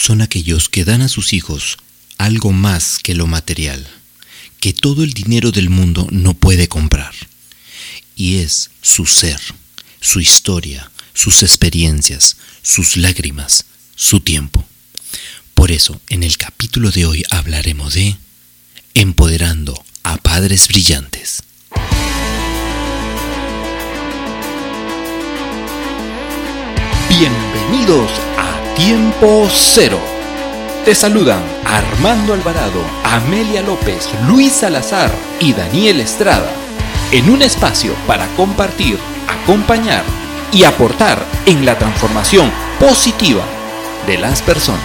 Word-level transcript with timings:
son 0.00 0.22
aquellos 0.22 0.70
que 0.70 0.86
dan 0.86 1.02
a 1.02 1.08
sus 1.08 1.34
hijos 1.34 1.76
algo 2.16 2.52
más 2.52 2.98
que 2.98 3.14
lo 3.14 3.26
material, 3.26 3.86
que 4.58 4.72
todo 4.72 5.04
el 5.04 5.12
dinero 5.12 5.52
del 5.52 5.68
mundo 5.68 6.06
no 6.10 6.32
puede 6.32 6.68
comprar, 6.68 7.12
y 8.16 8.36
es 8.36 8.70
su 8.80 9.04
ser, 9.04 9.38
su 10.00 10.20
historia, 10.20 10.90
sus 11.12 11.42
experiencias, 11.42 12.38
sus 12.62 12.96
lágrimas, 12.96 13.66
su 13.94 14.20
tiempo. 14.20 14.64
Por 15.52 15.70
eso, 15.70 16.00
en 16.08 16.22
el 16.22 16.38
capítulo 16.38 16.90
de 16.90 17.04
hoy 17.04 17.22
hablaremos 17.28 17.92
de 17.92 18.16
Empoderando 18.94 19.84
a 20.02 20.16
Padres 20.16 20.68
Brillantes. 20.68 21.42
Bienvenidos 27.10 28.10
a 28.38 28.49
Tiempo 28.82 29.46
Cero. 29.50 29.98
Te 30.86 30.94
saludan 30.94 31.42
Armando 31.66 32.32
Alvarado, 32.32 32.80
Amelia 33.04 33.60
López, 33.60 34.08
Luis 34.26 34.54
Salazar 34.54 35.10
y 35.38 35.52
Daniel 35.52 36.00
Estrada, 36.00 36.50
en 37.12 37.28
un 37.28 37.42
espacio 37.42 37.92
para 38.06 38.26
compartir, 38.36 38.98
acompañar 39.28 40.02
y 40.50 40.64
aportar 40.64 41.22
en 41.44 41.66
la 41.66 41.76
transformación 41.76 42.50
positiva 42.78 43.42
de 44.06 44.16
las 44.16 44.40
personas. 44.40 44.80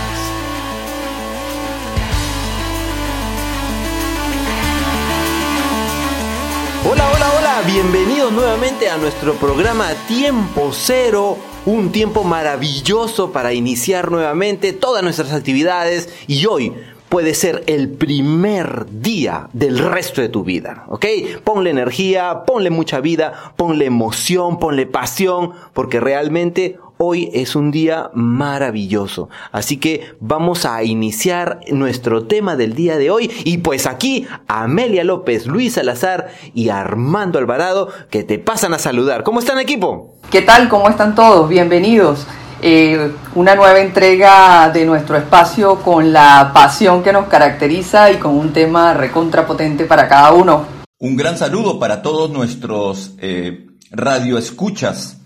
Hola, 6.84 7.12
hola, 7.14 7.32
hola, 7.40 7.62
bienvenidos 7.66 8.34
nuevamente 8.34 8.90
a 8.90 8.98
nuestro 8.98 9.36
programa 9.36 9.88
Tiempo 10.10 10.72
Cero, 10.74 11.38
un 11.66 11.92
tiempo 11.92 12.24
maravilloso 12.24 13.32
para 13.32 13.54
iniciar 13.54 14.12
nuevamente 14.12 14.72
todas 14.72 15.02
nuestras 15.02 15.34
actividades 15.34 16.10
y 16.28 16.46
hoy 16.46 16.74
puede 17.10 17.34
ser 17.34 17.64
el 17.68 17.90
primer 17.90 18.86
día 19.02 19.50
del 19.54 19.80
resto 19.80 20.22
de 20.22 20.30
tu 20.30 20.44
vida, 20.44 20.86
¿ok? 20.90 21.06
Ponle 21.44 21.70
energía, 21.70 22.44
ponle 22.46 22.70
mucha 22.70 23.00
vida, 23.00 23.54
ponle 23.56 23.86
emoción, 23.86 24.60
ponle 24.60 24.86
pasión, 24.86 25.54
porque 25.74 26.00
realmente 26.00 26.78
hoy 26.98 27.30
es 27.34 27.56
un 27.56 27.72
día 27.72 28.10
maravilloso. 28.14 29.30
Así 29.52 29.78
que 29.78 30.16
vamos 30.20 30.66
a 30.66 30.84
iniciar 30.84 31.60
nuestro 31.72 32.26
tema 32.26 32.56
del 32.56 32.76
día 32.76 32.98
de 32.98 33.12
hoy 33.12 33.32
y 33.44 33.58
pues 33.60 33.86
aquí 33.86 34.28
Amelia 34.48 35.04
López, 35.04 35.48
Luis 35.48 35.74
Salazar 35.74 36.30
y 36.54 36.70
Armando 36.70 37.40
Alvarado 37.40 37.90
que 38.10 38.24
te 38.24 38.40
pasan 38.40 38.74
a 38.74 38.80
saludar. 38.80 39.24
¿Cómo 39.24 39.40
están 39.40 39.60
equipo? 39.60 40.16
¿Qué 40.32 40.42
tal? 40.42 40.70
¿Cómo 40.70 40.90
están 40.90 41.16
todos? 41.16 41.50
Bienvenidos. 41.50 42.26
Eh, 42.62 43.12
una 43.36 43.54
nueva 43.54 43.80
entrega 43.80 44.70
de 44.70 44.86
nuestro 44.86 45.18
espacio 45.18 45.82
con 45.82 46.14
la 46.14 46.52
pasión 46.54 47.04
que 47.04 47.12
nos 47.12 47.28
caracteriza 47.28 48.12
y 48.12 48.16
con 48.16 48.34
un 48.34 48.54
tema 48.54 48.94
recontrapotente 48.94 49.86
para 49.86 50.08
cada 50.08 50.32
uno. 50.32 50.66
Un 50.98 51.16
gran 51.16 51.38
saludo 51.38 51.78
para 51.78 52.02
todos 52.02 52.32
nuestros 52.32 53.12
eh, 53.20 53.68
radioescuchas. 53.92 55.18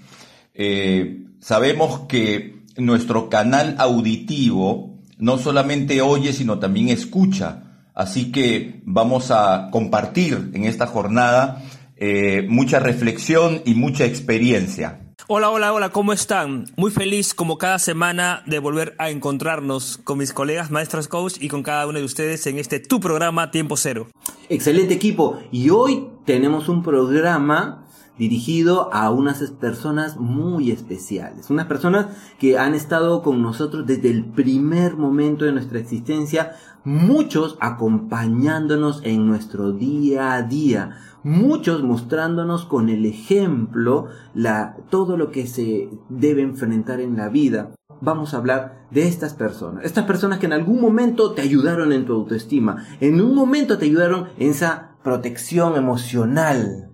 Eh, 0.54 1.29
sabemos 1.40 2.02
que 2.08 2.64
nuestro 2.78 3.30
canal 3.30 3.76
auditivo 3.78 5.00
no 5.18 5.38
solamente 5.38 6.02
oye, 6.02 6.34
sino 6.34 6.60
también 6.60 6.90
escucha. 6.90 7.64
Así 7.94 8.32
que 8.32 8.82
vamos 8.86 9.32
a 9.32 9.70
compartir 9.72 10.52
en 10.54 10.64
esta 10.64 10.88
jornada 10.88 11.62
eh, 11.98 12.46
mucha 12.48 12.80
reflexión 12.80 13.62
y 13.66 13.74
mucha 13.74 14.06
experiencia. 14.06 15.02
Hola, 15.28 15.50
hola, 15.50 15.74
hola, 15.74 15.90
¿cómo 15.90 16.14
están? 16.14 16.66
Muy 16.78 16.92
feliz 16.92 17.34
como 17.34 17.58
cada 17.58 17.78
semana 17.78 18.42
de 18.46 18.58
volver 18.58 18.96
a 18.98 19.10
encontrarnos 19.10 20.00
con 20.04 20.18
mis 20.18 20.34
colegas 20.34 20.72
maestros 20.72 21.08
coach 21.10 21.36
y 21.40 21.50
con 21.50 21.62
cada 21.62 21.86
uno 21.86 22.00
de 22.00 22.06
ustedes 22.06 22.48
en 22.48 22.58
este 22.58 22.80
tu 22.80 23.00
programa 23.02 23.52
Tiempo 23.52 23.76
Cero. 23.76 24.08
Excelente 24.48 24.94
equipo. 24.94 25.40
Y 25.52 25.70
hoy 25.70 26.08
tenemos 26.26 26.70
un 26.70 26.82
programa 26.82 27.86
dirigido 28.20 28.94
a 28.94 29.10
unas 29.10 29.40
personas 29.52 30.18
muy 30.18 30.72
especiales, 30.72 31.50
unas 31.50 31.68
personas 31.68 32.08
que 32.38 32.60
han 32.60 32.76
estado 32.76 33.24
con 33.24 33.42
nosotros 33.42 33.88
desde 33.88 34.12
el 34.12 34.26
primer 34.26 34.98
momento 34.98 35.46
de 35.46 35.54
nuestra 35.54 35.80
existencia, 35.80 36.52
muchos 36.84 37.58
acompañándonos 37.62 39.02
en 39.06 39.26
nuestro 39.26 39.72
día 39.72 40.34
a 40.34 40.42
día, 40.44 40.98
muchos 41.24 41.82
mostrándonos 41.82 42.66
con 42.66 42.90
el 42.90 43.06
ejemplo 43.06 44.08
la, 44.34 44.76
todo 44.90 45.16
lo 45.16 45.32
que 45.32 45.48
se 45.48 45.90
debe 46.10 46.42
enfrentar 46.42 47.00
en 47.00 47.16
la 47.16 47.30
vida. 47.30 47.72
Vamos 48.02 48.34
a 48.34 48.38
hablar 48.38 48.86
de 48.92 49.08
estas 49.08 49.34
personas, 49.34 49.86
estas 49.86 50.06
personas 50.06 50.40
que 50.40 50.46
en 50.46 50.54
algún 50.54 50.82
momento 50.82 51.32
te 51.32 51.42
ayudaron 51.42 51.94
en 51.94 52.06
tu 52.06 52.14
autoestima, 52.14 52.86
en 53.00 53.22
un 53.22 53.34
momento 53.34 53.78
te 53.78 53.86
ayudaron 53.86 54.28
en 54.38 54.52
esa 54.52 54.92
protección 55.04 55.76
emocional, 55.76 56.89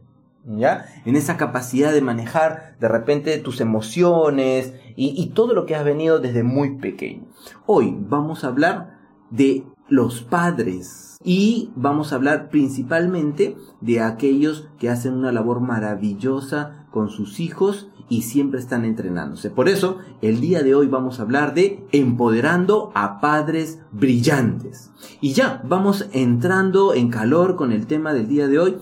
¿ya? 0.45 0.85
En 1.05 1.15
esa 1.15 1.37
capacidad 1.37 1.93
de 1.93 2.01
manejar 2.01 2.75
de 2.79 2.87
repente 2.87 3.37
tus 3.39 3.61
emociones 3.61 4.73
y, 4.95 5.25
todo 5.33 5.53
lo 5.53 5.65
que 5.65 5.75
has 5.75 5.83
venido 5.83 6.19
desde 6.19 6.43
muy 6.43 6.77
pequeño. 6.77 7.25
Hoy 7.65 7.97
vamos 7.99 8.43
a 8.43 8.47
hablar 8.47 8.99
de 9.29 9.65
los 9.89 10.21
padres 10.21 11.17
y 11.23 11.71
vamos 11.75 12.11
a 12.11 12.15
hablar 12.15 12.49
principalmente 12.49 13.57
de 13.81 13.99
aquellos 14.01 14.69
que 14.79 14.89
hacen 14.89 15.13
una 15.13 15.31
labor 15.31 15.59
maravillosa 15.59 16.87
con 16.91 17.09
sus 17.09 17.39
hijos 17.39 17.89
y 18.07 18.21
siempre 18.21 18.59
están 18.59 18.85
entrenándose. 18.85 19.49
Por 19.49 19.67
eso, 19.67 19.97
el 20.21 20.39
día 20.39 20.61
de 20.61 20.75
hoy 20.75 20.87
vamos 20.87 21.19
a 21.19 21.23
hablar 21.23 21.55
de 21.55 21.83
empoderando 21.91 22.91
a 22.93 23.19
padres 23.19 23.79
brillantes. 23.91 24.91
Y 25.21 25.33
ya, 25.33 25.61
vamos 25.65 26.07
entrando 26.13 26.93
en 26.93 27.09
calor 27.09 27.55
con 27.55 27.71
el 27.71 27.87
tema 27.87 28.13
del 28.13 28.27
día 28.27 28.47
de 28.47 28.59
hoy. 28.59 28.77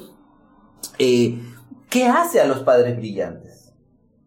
Eh, 1.00 1.42
¿Qué 1.94 2.08
hace 2.08 2.42
a 2.42 2.48
los 2.48 2.62
padres 2.62 2.98
brillantes? 2.98 3.72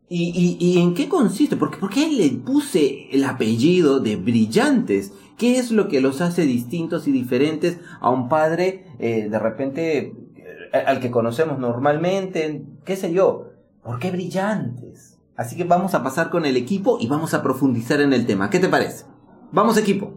¿Y, 0.09 0.79
en 0.79 0.95
qué 0.95 1.09
consiste? 1.09 1.57
¿Por 1.57 1.91
qué 1.91 2.07
le 2.07 2.31
puse 2.31 3.09
el 3.11 3.25
apellido 3.25 3.99
de 3.99 4.15
brillantes? 4.15 5.13
¿Qué 5.37 5.59
es 5.59 5.73
lo 5.73 5.89
que 5.89 6.01
los 6.01 6.21
hace 6.21 6.43
distintos 6.43 7.09
y 7.09 7.11
diferentes 7.11 7.81
a 8.01 8.11
un 8.11 8.29
padre 8.29 8.87
eh, 9.01 9.29
de 9.29 9.39
repente 9.41 10.15
eh, 10.37 10.85
al 10.87 11.01
que 11.01 11.11
conocemos 11.11 11.59
normalmente? 11.59 12.63
¿Qué 12.85 12.95
sé 12.95 13.13
yo? 13.13 13.49
¿Por 13.83 13.99
qué 13.99 14.13
brillantes? 14.13 15.19
Así 15.35 15.57
que 15.57 15.65
vamos 15.65 15.97
a 15.97 16.05
pasar 16.05 16.31
con 16.31 16.47
el 16.47 16.57
equipo 16.57 16.99
y 17.01 17.09
vamos 17.09 17.35
a 17.35 17.43
profundizar 17.43 18.01
en 18.01 18.13
el 18.13 18.27
tema. 18.27 18.49
¿Qué 18.49 18.61
te 18.61 18.69
parece? 18.69 19.07
Vamos 19.51 19.77
equipo. 19.77 20.15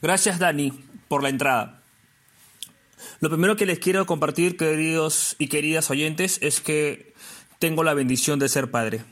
Gracias 0.00 0.38
Dani 0.38 0.72
por 1.08 1.24
la 1.24 1.30
entrada. 1.30 1.83
Lo 3.20 3.30
primero 3.30 3.56
que 3.56 3.66
les 3.66 3.78
quiero 3.78 4.06
compartir, 4.06 4.56
queridos 4.56 5.36
y 5.38 5.48
queridas 5.48 5.90
oyentes, 5.90 6.38
es 6.42 6.60
que 6.60 7.14
tengo 7.58 7.84
la 7.84 7.94
bendición 7.94 8.38
de 8.38 8.48
ser 8.48 8.70
padre. 8.70 9.02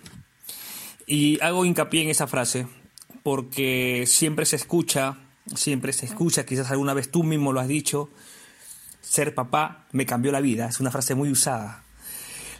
Y 1.06 1.40
hago 1.40 1.64
hincapié 1.64 2.02
en 2.02 2.10
esa 2.10 2.26
frase 2.26 2.66
porque 3.22 4.04
siempre 4.06 4.46
se 4.46 4.56
escucha 4.56 5.18
siempre 5.54 5.92
se 5.92 6.06
escucha, 6.06 6.46
quizás 6.46 6.70
alguna 6.70 6.94
vez 6.94 7.10
tú 7.10 7.22
mismo 7.22 7.52
lo 7.52 7.60
has 7.60 7.68
dicho, 7.68 8.10
ser 9.00 9.34
papá 9.34 9.86
me 9.92 10.06
cambió 10.06 10.32
la 10.32 10.40
vida, 10.40 10.68
es 10.68 10.80
una 10.80 10.90
frase 10.90 11.14
muy 11.14 11.30
usada. 11.30 11.84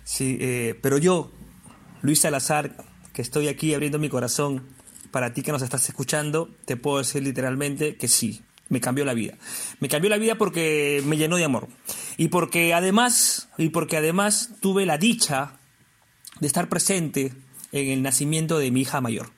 Sí, 0.05 0.37
eh, 0.41 0.79
pero 0.83 0.99
yo, 0.99 1.31
Luis 2.03 2.21
Salazar, 2.21 2.77
que 3.13 3.23
estoy 3.23 3.49
aquí 3.49 3.73
abriendo 3.75 3.99
mi 3.99 4.09
corazón 4.09 4.67
para 5.11 5.33
ti 5.33 5.43
que 5.43 5.53
nos 5.53 5.63
estás 5.63 5.89
escuchando, 5.89 6.51
te 6.65 6.77
puedo 6.77 6.99
decir 6.99 7.23
literalmente 7.23 7.97
que 7.97 8.09
sí, 8.09 8.43
me 8.73 8.81
cambió 8.81 9.05
la 9.05 9.13
vida. 9.13 9.35
Me 9.81 9.89
cambió 9.91 10.09
la 10.09 10.17
vida 10.17 10.37
porque 10.37 11.03
me 11.05 11.19
llenó 11.19 11.37
de 11.37 11.45
amor. 11.45 11.69
Y 12.17 12.29
porque 12.29 12.73
además, 12.73 13.51
y 13.59 13.69
porque 13.69 13.99
además 13.99 14.53
tuve 14.63 14.87
la 14.87 14.97
dicha 14.97 15.59
de 16.41 16.47
estar 16.47 16.71
presente 16.71 17.35
en 17.73 17.89
el 17.91 18.03
nacimiento 18.03 18.59
de 18.59 18.71
mi 18.71 18.81
hija 18.81 19.03
mayor. 19.03 19.31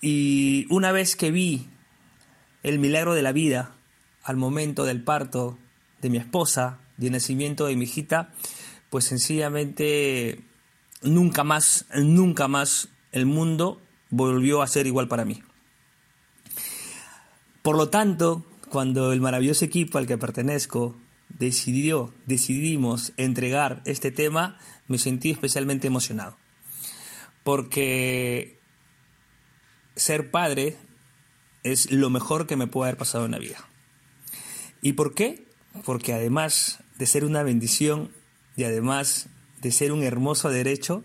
Y 0.00 0.66
una 0.70 0.92
vez 0.92 1.14
que 1.14 1.30
vi 1.30 1.68
el 2.62 2.78
milagro 2.78 3.12
de 3.12 3.20
la 3.20 3.32
vida 3.32 3.74
al 4.22 4.38
momento 4.38 4.86
del 4.86 5.02
parto 5.04 5.58
de 6.00 6.08
mi 6.08 6.16
esposa, 6.16 6.78
del 6.96 7.12
nacimiento 7.12 7.66
de 7.66 7.76
mi 7.76 7.84
hijita, 7.84 8.32
pues 8.88 9.04
sencillamente 9.04 10.40
nunca 11.02 11.44
más, 11.44 11.84
nunca 11.94 12.48
más 12.48 12.88
el 13.12 13.26
mundo 13.26 13.78
volvió 14.08 14.62
a 14.62 14.68
ser 14.68 14.86
igual 14.86 15.06
para 15.06 15.26
mí. 15.26 15.42
Por 17.66 17.76
lo 17.76 17.88
tanto, 17.88 18.46
cuando 18.68 19.12
el 19.12 19.20
maravilloso 19.20 19.64
equipo 19.64 19.98
al 19.98 20.06
que 20.06 20.16
pertenezco 20.16 20.96
decidió, 21.28 22.14
decidimos 22.24 23.12
entregar 23.16 23.82
este 23.86 24.12
tema, 24.12 24.56
me 24.86 24.98
sentí 24.98 25.32
especialmente 25.32 25.88
emocionado. 25.88 26.36
Porque 27.42 28.60
ser 29.96 30.30
padre 30.30 30.76
es 31.64 31.90
lo 31.90 32.08
mejor 32.08 32.46
que 32.46 32.54
me 32.54 32.68
puede 32.68 32.90
haber 32.90 32.98
pasado 32.98 33.24
en 33.24 33.32
la 33.32 33.40
vida. 33.40 33.58
¿Y 34.80 34.92
por 34.92 35.14
qué? 35.14 35.48
Porque 35.84 36.12
además 36.12 36.78
de 36.98 37.06
ser 37.06 37.24
una 37.24 37.42
bendición 37.42 38.12
y 38.54 38.62
además 38.62 39.28
de 39.60 39.72
ser 39.72 39.90
un 39.90 40.04
hermoso 40.04 40.50
derecho, 40.50 41.02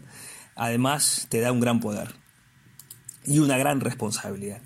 además 0.56 1.26
te 1.28 1.40
da 1.40 1.52
un 1.52 1.60
gran 1.60 1.80
poder 1.80 2.14
y 3.26 3.40
una 3.40 3.58
gran 3.58 3.80
responsabilidad. 3.80 4.62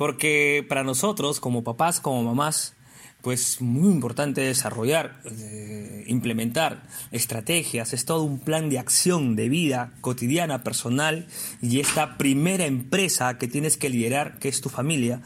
Porque 0.00 0.64
para 0.66 0.82
nosotros, 0.82 1.40
como 1.40 1.62
papás, 1.62 2.00
como 2.00 2.22
mamás, 2.22 2.72
pues 3.20 3.60
muy 3.60 3.92
importante 3.92 4.40
desarrollar, 4.40 5.20
eh, 5.26 6.04
implementar 6.06 6.84
estrategias, 7.10 7.92
es 7.92 8.06
todo 8.06 8.22
un 8.22 8.38
plan 8.38 8.70
de 8.70 8.78
acción 8.78 9.36
de 9.36 9.50
vida 9.50 9.92
cotidiana, 10.00 10.64
personal 10.64 11.26
y 11.60 11.80
esta 11.80 12.16
primera 12.16 12.64
empresa 12.64 13.36
que 13.36 13.46
tienes 13.46 13.76
que 13.76 13.90
liderar, 13.90 14.38
que 14.38 14.48
es 14.48 14.62
tu 14.62 14.70
familia, 14.70 15.20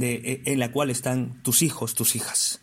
eh, 0.00 0.42
en 0.44 0.60
la 0.60 0.70
cual 0.70 0.90
están 0.90 1.42
tus 1.42 1.62
hijos, 1.62 1.96
tus 1.96 2.14
hijas. 2.14 2.60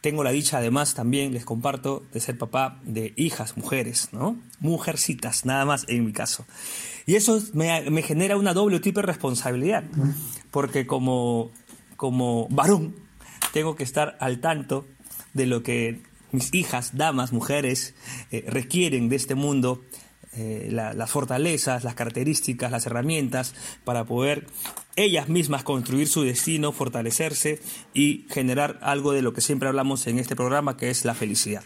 Tengo 0.00 0.24
la 0.24 0.30
dicha 0.30 0.56
además 0.56 0.94
también, 0.94 1.34
les 1.34 1.44
comparto, 1.44 2.04
de 2.14 2.20
ser 2.20 2.38
papá 2.38 2.80
de 2.84 3.12
hijas, 3.16 3.58
mujeres, 3.58 4.08
¿no? 4.12 4.40
Mujercitas, 4.60 5.44
nada 5.44 5.66
más 5.66 5.84
en 5.88 6.06
mi 6.06 6.12
caso. 6.12 6.46
Y 7.06 7.14
eso 7.14 7.40
me, 7.54 7.88
me 7.90 8.02
genera 8.02 8.36
una 8.36 8.52
doble 8.52 8.76
o 8.76 8.80
triple 8.80 9.02
responsabilidad, 9.02 9.84
porque 10.50 10.86
como, 10.86 11.52
como 11.96 12.48
varón 12.50 12.96
tengo 13.52 13.76
que 13.76 13.84
estar 13.84 14.16
al 14.20 14.40
tanto 14.40 14.86
de 15.32 15.46
lo 15.46 15.62
que 15.62 16.02
mis 16.32 16.52
hijas, 16.52 16.96
damas, 16.96 17.32
mujeres, 17.32 17.94
eh, 18.32 18.44
requieren 18.48 19.08
de 19.08 19.16
este 19.16 19.34
mundo, 19.36 19.82
eh, 20.34 20.68
la- 20.70 20.92
las 20.94 21.10
fortalezas, 21.10 21.84
las 21.84 21.94
características, 21.94 22.70
las 22.72 22.84
herramientas 22.86 23.54
para 23.84 24.04
poder 24.04 24.46
ellas 24.96 25.28
mismas 25.28 25.62
construir 25.62 26.08
su 26.08 26.22
destino, 26.24 26.72
fortalecerse 26.72 27.60
y 27.94 28.26
generar 28.30 28.78
algo 28.82 29.12
de 29.12 29.22
lo 29.22 29.32
que 29.32 29.40
siempre 29.40 29.68
hablamos 29.68 30.06
en 30.08 30.18
este 30.18 30.34
programa, 30.36 30.76
que 30.76 30.90
es 30.90 31.04
la 31.04 31.14
felicidad. 31.14 31.62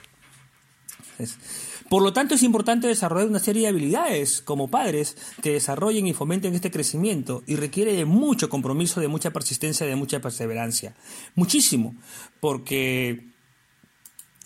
Por 1.91 2.05
lo 2.05 2.13
tanto, 2.13 2.37
es 2.37 2.45
importante 2.45 2.87
desarrollar 2.87 3.27
una 3.27 3.41
serie 3.41 3.63
de 3.63 3.69
habilidades 3.69 4.43
como 4.43 4.71
padres 4.71 5.17
que 5.43 5.51
desarrollen 5.51 6.07
y 6.07 6.15
fomenten 6.15 6.55
este 6.55 6.71
crecimiento 6.71 7.43
y 7.49 7.57
requiere 7.57 7.95
de 7.95 8.05
mucho 8.05 8.49
compromiso, 8.49 9.01
de 9.01 9.09
mucha 9.09 9.33
persistencia, 9.33 9.85
de 9.89 9.97
mucha 9.97 10.21
perseverancia. 10.21 10.95
Muchísimo, 11.35 11.97
porque 12.39 13.33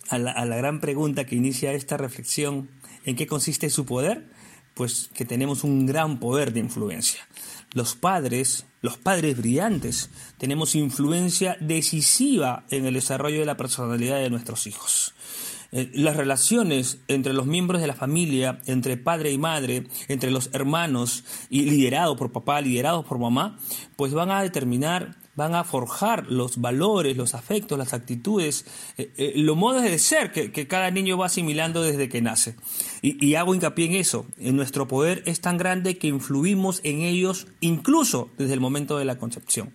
a 0.08 0.16
la, 0.16 0.56
gran 0.56 0.80
pregunta 0.80 1.26
que 1.26 1.36
inicia 1.36 1.74
esta 1.74 1.98
reflexión, 1.98 2.70
¿en 3.04 3.14
qué 3.14 3.26
consiste 3.26 3.68
su 3.68 3.84
poder? 3.84 4.32
Pues 4.72 5.10
que 5.12 5.26
tenemos 5.26 5.64
un 5.64 5.84
gran 5.84 6.20
poder 6.20 6.50
de 6.54 6.60
influencia. 6.60 7.28
Los 7.74 7.94
padres, 7.94 8.64
los 8.80 8.96
padres 8.96 9.36
brillantes, 9.36 10.08
tenemos 10.38 10.74
influencia 10.74 11.58
decisiva 11.60 12.64
en 12.70 12.86
el 12.86 12.94
desarrollo 12.94 13.40
de 13.40 13.46
la 13.46 13.58
personalidad 13.58 14.16
de 14.16 14.30
nuestros 14.30 14.66
hijos. 14.66 15.14
Eh, 15.74 15.90
Las 15.92 16.16
relaciones 16.16 17.00
entre 17.08 17.32
los 17.32 17.46
miembros 17.46 17.80
de 17.80 17.88
la 17.88 17.94
familia, 17.94 18.60
entre 18.66 18.96
padre 18.96 19.32
y 19.32 19.38
madre, 19.38 19.88
entre 20.06 20.30
los 20.30 20.48
hermanos, 20.52 21.24
y 21.50 21.62
liderado 21.62 22.16
por 22.16 22.30
papá, 22.30 22.60
liderados 22.60 23.04
por 23.04 23.18
mamá, 23.18 23.58
pues 23.96 24.12
van 24.14 24.30
a 24.30 24.40
determinar, 24.40 25.16
van 25.34 25.56
a 25.56 25.64
forjar 25.64 26.28
los 26.28 26.60
valores, 26.60 27.16
los 27.16 27.34
afectos, 27.34 27.76
las 27.76 27.92
actitudes, 27.92 28.66
eh, 28.96 29.12
eh, 29.16 29.32
los 29.34 29.56
modos 29.56 29.82
de 29.82 29.98
ser 29.98 30.30
que, 30.30 30.66
cada 30.68 30.92
niño 30.92 31.18
va 31.18 31.26
asimilando 31.26 31.82
desde 31.82 32.08
que 32.08 32.22
nace. 32.22 32.54
Y, 33.02 33.34
hago 33.34 33.52
hincapié 33.52 33.86
en 33.86 33.94
eso, 33.96 34.26
en 34.38 34.54
nuestro 34.54 34.86
poder 34.86 35.24
es 35.26 35.40
tan 35.40 35.58
grande 35.58 35.98
que 35.98 36.06
influimos 36.06 36.80
en 36.84 37.00
ellos 37.00 37.48
incluso 37.58 38.30
desde 38.38 38.54
el 38.54 38.60
momento 38.60 38.96
de 38.96 39.06
la 39.06 39.18
concepción. 39.18 39.72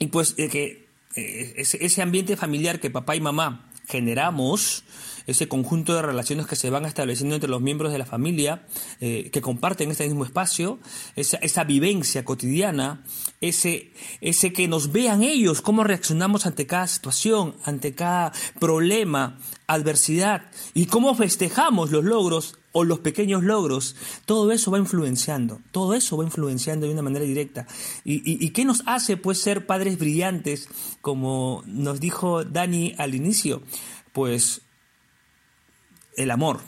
Y 0.00 0.08
pues 0.08 0.34
eh, 0.38 0.48
que 0.48 0.88
eh, 1.14 1.54
ese 1.56 2.02
ambiente 2.02 2.36
familiar 2.36 2.80
que 2.80 2.90
papá 2.90 3.14
y 3.14 3.20
mamá 3.20 3.70
generamos, 3.86 4.84
ese 5.26 5.48
conjunto 5.48 5.94
de 5.94 6.02
relaciones 6.02 6.46
que 6.46 6.56
se 6.56 6.70
van 6.70 6.84
estableciendo 6.84 7.34
entre 7.34 7.50
los 7.50 7.60
miembros 7.60 7.92
de 7.92 7.98
la 7.98 8.06
familia, 8.06 8.66
eh, 9.00 9.30
que 9.32 9.40
comparten 9.40 9.90
este 9.90 10.06
mismo 10.06 10.24
espacio, 10.24 10.78
esa, 11.16 11.36
esa 11.38 11.64
vivencia 11.64 12.24
cotidiana, 12.24 13.04
ese, 13.40 13.92
ese 14.20 14.52
que 14.52 14.68
nos 14.68 14.92
vean 14.92 15.22
ellos, 15.22 15.62
cómo 15.62 15.84
reaccionamos 15.84 16.46
ante 16.46 16.66
cada 16.66 16.86
situación, 16.86 17.56
ante 17.64 17.94
cada 17.94 18.32
problema, 18.60 19.38
adversidad, 19.66 20.50
y 20.74 20.86
cómo 20.86 21.14
festejamos 21.14 21.90
los 21.90 22.04
logros 22.04 22.58
o 22.78 22.84
los 22.84 22.98
pequeños 22.98 23.42
logros, 23.42 23.96
todo 24.26 24.52
eso 24.52 24.70
va 24.70 24.76
influenciando, 24.76 25.62
todo 25.70 25.94
eso 25.94 26.18
va 26.18 26.24
influenciando 26.24 26.86
de 26.86 26.92
una 26.92 27.00
manera 27.00 27.24
directa. 27.24 27.66
¿Y, 28.04 28.50
qué 28.50 28.66
nos 28.66 28.82
hace 28.84 29.16
pues 29.16 29.40
ser 29.40 29.64
padres 29.64 29.98
brillantes, 29.98 30.68
como 31.00 31.62
nos 31.64 32.00
dijo 32.00 32.44
Dani 32.44 32.94
al 32.98 33.14
inicio? 33.14 33.62
Pues 34.12 34.60
el 36.18 36.30
amor 36.30 36.60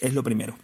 es 0.00 0.12
lo 0.12 0.22
primero. 0.22 0.54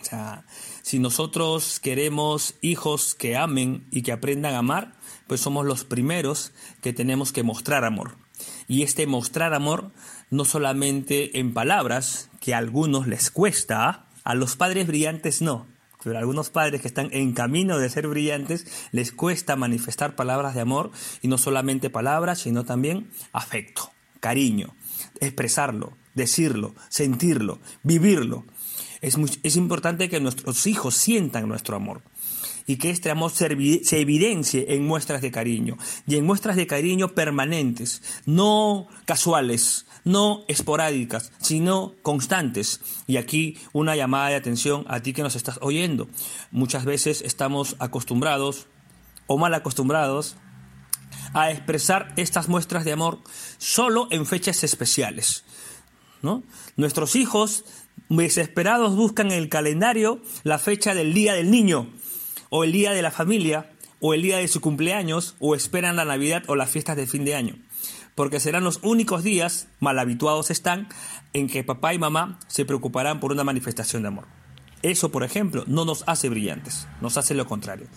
O 0.00 0.04
sea, 0.04 0.44
si 0.82 0.98
nosotros 0.98 1.78
queremos 1.78 2.56
hijos 2.62 3.14
que 3.14 3.36
amen 3.36 3.86
y 3.92 4.02
que 4.02 4.10
aprendan 4.10 4.54
a 4.54 4.58
amar, 4.58 4.98
pues 5.28 5.40
somos 5.40 5.66
los 5.66 5.84
primeros 5.84 6.50
que 6.82 6.92
tenemos 6.92 7.30
que 7.30 7.44
mostrar 7.44 7.84
amor. 7.84 8.16
Y 8.66 8.82
este 8.82 9.06
mostrar 9.06 9.54
amor 9.54 9.92
no 10.30 10.44
solamente 10.44 11.38
en 11.38 11.54
palabras, 11.54 12.28
que 12.44 12.52
a 12.52 12.58
algunos 12.58 13.06
les 13.06 13.30
cuesta, 13.30 14.04
a 14.22 14.34
los 14.34 14.54
padres 14.54 14.86
brillantes 14.86 15.40
no, 15.40 15.66
pero 16.02 16.16
a 16.16 16.20
algunos 16.20 16.50
padres 16.50 16.82
que 16.82 16.88
están 16.88 17.08
en 17.12 17.32
camino 17.32 17.78
de 17.78 17.88
ser 17.88 18.06
brillantes 18.06 18.66
les 18.92 19.12
cuesta 19.12 19.56
manifestar 19.56 20.14
palabras 20.14 20.54
de 20.54 20.60
amor 20.60 20.90
y 21.22 21.28
no 21.28 21.38
solamente 21.38 21.88
palabras, 21.88 22.40
sino 22.40 22.64
también 22.64 23.08
afecto, 23.32 23.90
cariño, 24.20 24.74
expresarlo, 25.20 25.96
decirlo, 26.14 26.74
sentirlo, 26.90 27.60
vivirlo. 27.82 28.44
Es, 29.00 29.16
es 29.42 29.56
importante 29.56 30.10
que 30.10 30.20
nuestros 30.20 30.66
hijos 30.66 30.94
sientan 30.94 31.48
nuestro 31.48 31.76
amor 31.76 32.02
y 32.66 32.76
que 32.76 32.90
este 32.90 33.10
amor 33.10 33.30
se, 33.30 33.46
evidencie 33.46 34.66
en 34.74 34.86
muestras 34.86 35.20
de 35.20 35.30
cariño 35.30 35.76
y 36.06 36.16
en 36.16 36.24
muestras 36.24 36.56
de 36.56 36.66
cariño 36.66 37.14
permanentes, 37.14 38.02
no 38.26 38.88
casuales, 39.04 39.86
no 40.04 40.44
esporádicas, 40.48 41.32
sino 41.40 41.94
constantes. 42.02 42.80
Y 43.06 43.16
aquí 43.16 43.58
una 43.72 43.96
llamada 43.96 44.30
de 44.30 44.36
atención 44.36 44.84
a 44.88 45.00
ti 45.00 45.12
que 45.12 45.22
nos 45.22 45.36
estás 45.36 45.58
oyendo. 45.62 46.08
Muchas 46.50 46.84
veces 46.84 47.22
estamos 47.22 47.76
acostumbrados 47.78 48.66
o 49.26 49.38
mal 49.38 49.54
acostumbrados 49.54 50.36
a 51.32 51.50
expresar 51.50 52.12
estas 52.16 52.48
muestras 52.48 52.84
de 52.84 52.92
amor 52.92 53.20
solo 53.58 54.08
en 54.10 54.26
fechas 54.26 54.64
especiales. 54.64 55.44
¿no? 56.22 56.42
Nuestros 56.76 57.16
hijos 57.16 57.64
desesperados 58.08 58.96
buscan 58.96 59.28
en 59.28 59.38
el 59.38 59.48
calendario 59.48 60.20
la 60.42 60.58
fecha 60.58 60.94
del 60.94 61.14
día 61.14 61.34
del 61.34 61.50
niño 61.50 61.92
o 62.56 62.62
el 62.62 62.70
día 62.70 62.92
de 62.92 63.02
la 63.02 63.10
familia, 63.10 63.68
o 63.98 64.14
el 64.14 64.22
día 64.22 64.36
de 64.36 64.46
su 64.46 64.60
cumpleaños, 64.60 65.34
o 65.40 65.56
esperan 65.56 65.96
la 65.96 66.04
Navidad 66.04 66.44
o 66.46 66.54
las 66.54 66.70
fiestas 66.70 66.96
de 66.96 67.08
fin 67.08 67.24
de 67.24 67.34
año. 67.34 67.56
Porque 68.14 68.38
serán 68.38 68.62
los 68.62 68.78
únicos 68.84 69.24
días, 69.24 69.66
mal 69.80 69.98
habituados 69.98 70.52
están, 70.52 70.88
en 71.32 71.48
que 71.48 71.64
papá 71.64 71.94
y 71.94 71.98
mamá 71.98 72.38
se 72.46 72.64
preocuparán 72.64 73.18
por 73.18 73.32
una 73.32 73.42
manifestación 73.42 74.02
de 74.02 74.08
amor. 74.08 74.28
Eso, 74.82 75.10
por 75.10 75.24
ejemplo, 75.24 75.64
no 75.66 75.84
nos 75.84 76.04
hace 76.06 76.28
brillantes, 76.28 76.86
nos 77.00 77.16
hace 77.16 77.34
lo 77.34 77.44
contrario. 77.44 77.88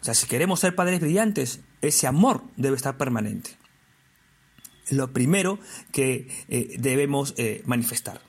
O 0.00 0.04
sea, 0.04 0.14
si 0.14 0.26
queremos 0.26 0.58
ser 0.58 0.74
padres 0.74 0.98
brillantes, 0.98 1.60
ese 1.80 2.08
amor 2.08 2.42
debe 2.56 2.74
estar 2.74 2.96
permanente. 2.96 3.50
Lo 4.90 5.12
primero 5.12 5.60
que 5.92 6.26
eh, 6.48 6.74
debemos 6.76 7.34
eh, 7.36 7.62
manifestar. 7.66 8.20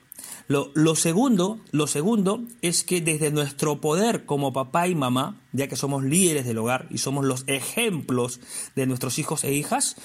Lo, 0.48 0.96
segundo, 0.96 1.60
lo 1.70 1.86
segundo 1.86 2.44
es 2.60 2.84
que 2.84 3.00
desde 3.00 3.30
nuestro 3.30 3.80
poder 3.80 4.24
como 4.24 4.52
papá 4.52 4.88
y 4.88 4.94
mamá, 4.94 5.40
ya 5.52 5.68
que 5.68 5.76
somos 5.76 6.04
líderes 6.04 6.44
del 6.44 6.58
hogar 6.58 6.86
y 6.90 6.98
somos 6.98 7.24
los 7.24 7.44
ejemplos 7.46 8.40
de 8.74 8.86
nuestros 8.86 9.18
hijos 9.18 9.44
e 9.44 9.52
hijas, 9.52 9.96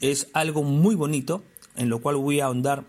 es 0.00 0.28
algo 0.34 0.62
muy 0.62 0.94
bonito, 0.94 1.44
en 1.76 1.88
lo 1.88 2.00
cual 2.00 2.16
voy 2.16 2.40
a 2.40 2.46
ahondar 2.46 2.84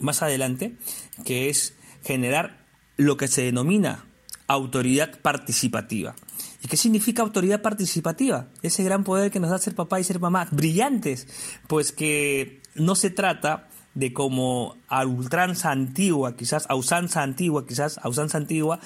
más 0.00 0.22
adelante, 0.22 0.76
que 1.24 1.48
es 1.48 1.74
generar 2.04 2.64
lo 2.96 3.16
que 3.16 3.28
se 3.28 3.42
denomina 3.42 4.06
autoridad 4.46 5.20
participativa. 5.20 6.14
¿Y 6.62 6.68
qué 6.68 6.76
significa 6.76 7.22
autoridad 7.22 7.62
participativa? 7.62 8.48
Ese 8.62 8.82
gran 8.84 9.04
poder 9.04 9.30
que 9.30 9.40
nos 9.40 9.50
da 9.50 9.58
ser 9.58 9.74
papá 9.74 10.00
y 10.00 10.04
ser 10.04 10.20
mamá, 10.20 10.48
brillantes, 10.50 11.26
pues 11.66 11.92
que 11.92 12.62
no 12.74 12.94
se 12.94 13.10
trata 13.10 13.68
de 13.96 14.12
como 14.12 14.76
a 14.88 15.06
ultranza 15.06 15.70
antigua, 15.70 16.36
quizás 16.36 16.66
a 16.68 16.74
usanza 16.74 17.22
antigua, 17.22 17.66
quizás 17.66 17.98
a 18.02 18.10
usanza 18.10 18.36
antigua, 18.36 18.78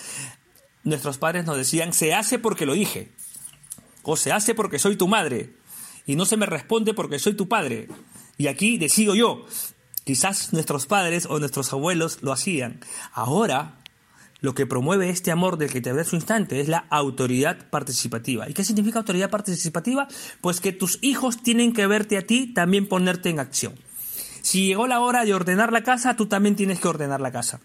nuestros 0.84 1.18
padres 1.18 1.44
nos 1.44 1.56
decían, 1.56 1.92
se 1.92 2.14
hace 2.14 2.38
porque 2.38 2.64
lo 2.64 2.74
dije, 2.74 3.10
o 4.04 4.16
se 4.16 4.30
hace 4.30 4.54
porque 4.54 4.78
soy 4.78 4.94
tu 4.94 5.08
madre, 5.08 5.52
y 6.06 6.14
no 6.14 6.24
se 6.24 6.36
me 6.36 6.46
responde 6.46 6.94
porque 6.94 7.18
soy 7.18 7.34
tu 7.34 7.48
padre, 7.48 7.88
y 8.38 8.46
aquí 8.46 8.78
decido 8.78 9.16
yo. 9.16 9.44
Quizás 10.04 10.52
nuestros 10.52 10.86
padres 10.86 11.26
o 11.28 11.40
nuestros 11.40 11.72
abuelos 11.72 12.18
lo 12.22 12.32
hacían. 12.32 12.80
Ahora, 13.12 13.80
lo 14.40 14.54
que 14.54 14.64
promueve 14.64 15.10
este 15.10 15.32
amor 15.32 15.58
del 15.58 15.70
que 15.70 15.80
te 15.80 15.90
hablé 15.90 16.02
hace 16.02 16.14
un 16.16 16.20
instante 16.20 16.60
es 16.60 16.68
la 16.68 16.86
autoridad 16.88 17.68
participativa. 17.68 18.48
¿Y 18.48 18.54
qué 18.54 18.64
significa 18.64 19.00
autoridad 19.00 19.28
participativa? 19.28 20.06
Pues 20.40 20.60
que 20.60 20.72
tus 20.72 20.98
hijos 21.02 21.42
tienen 21.42 21.72
que 21.72 21.86
verte 21.86 22.16
a 22.16 22.22
ti 22.22 22.54
también 22.54 22.88
ponerte 22.88 23.28
en 23.28 23.40
acción. 23.40 23.74
Si 24.42 24.66
llegó 24.66 24.86
la 24.86 25.00
hora 25.00 25.24
de 25.24 25.34
ordenar 25.34 25.72
la 25.72 25.82
casa, 25.82 26.16
tú 26.16 26.26
también 26.26 26.56
tienes 26.56 26.80
que 26.80 26.88
ordenar 26.88 27.20
la 27.20 27.32
casa. 27.32 27.60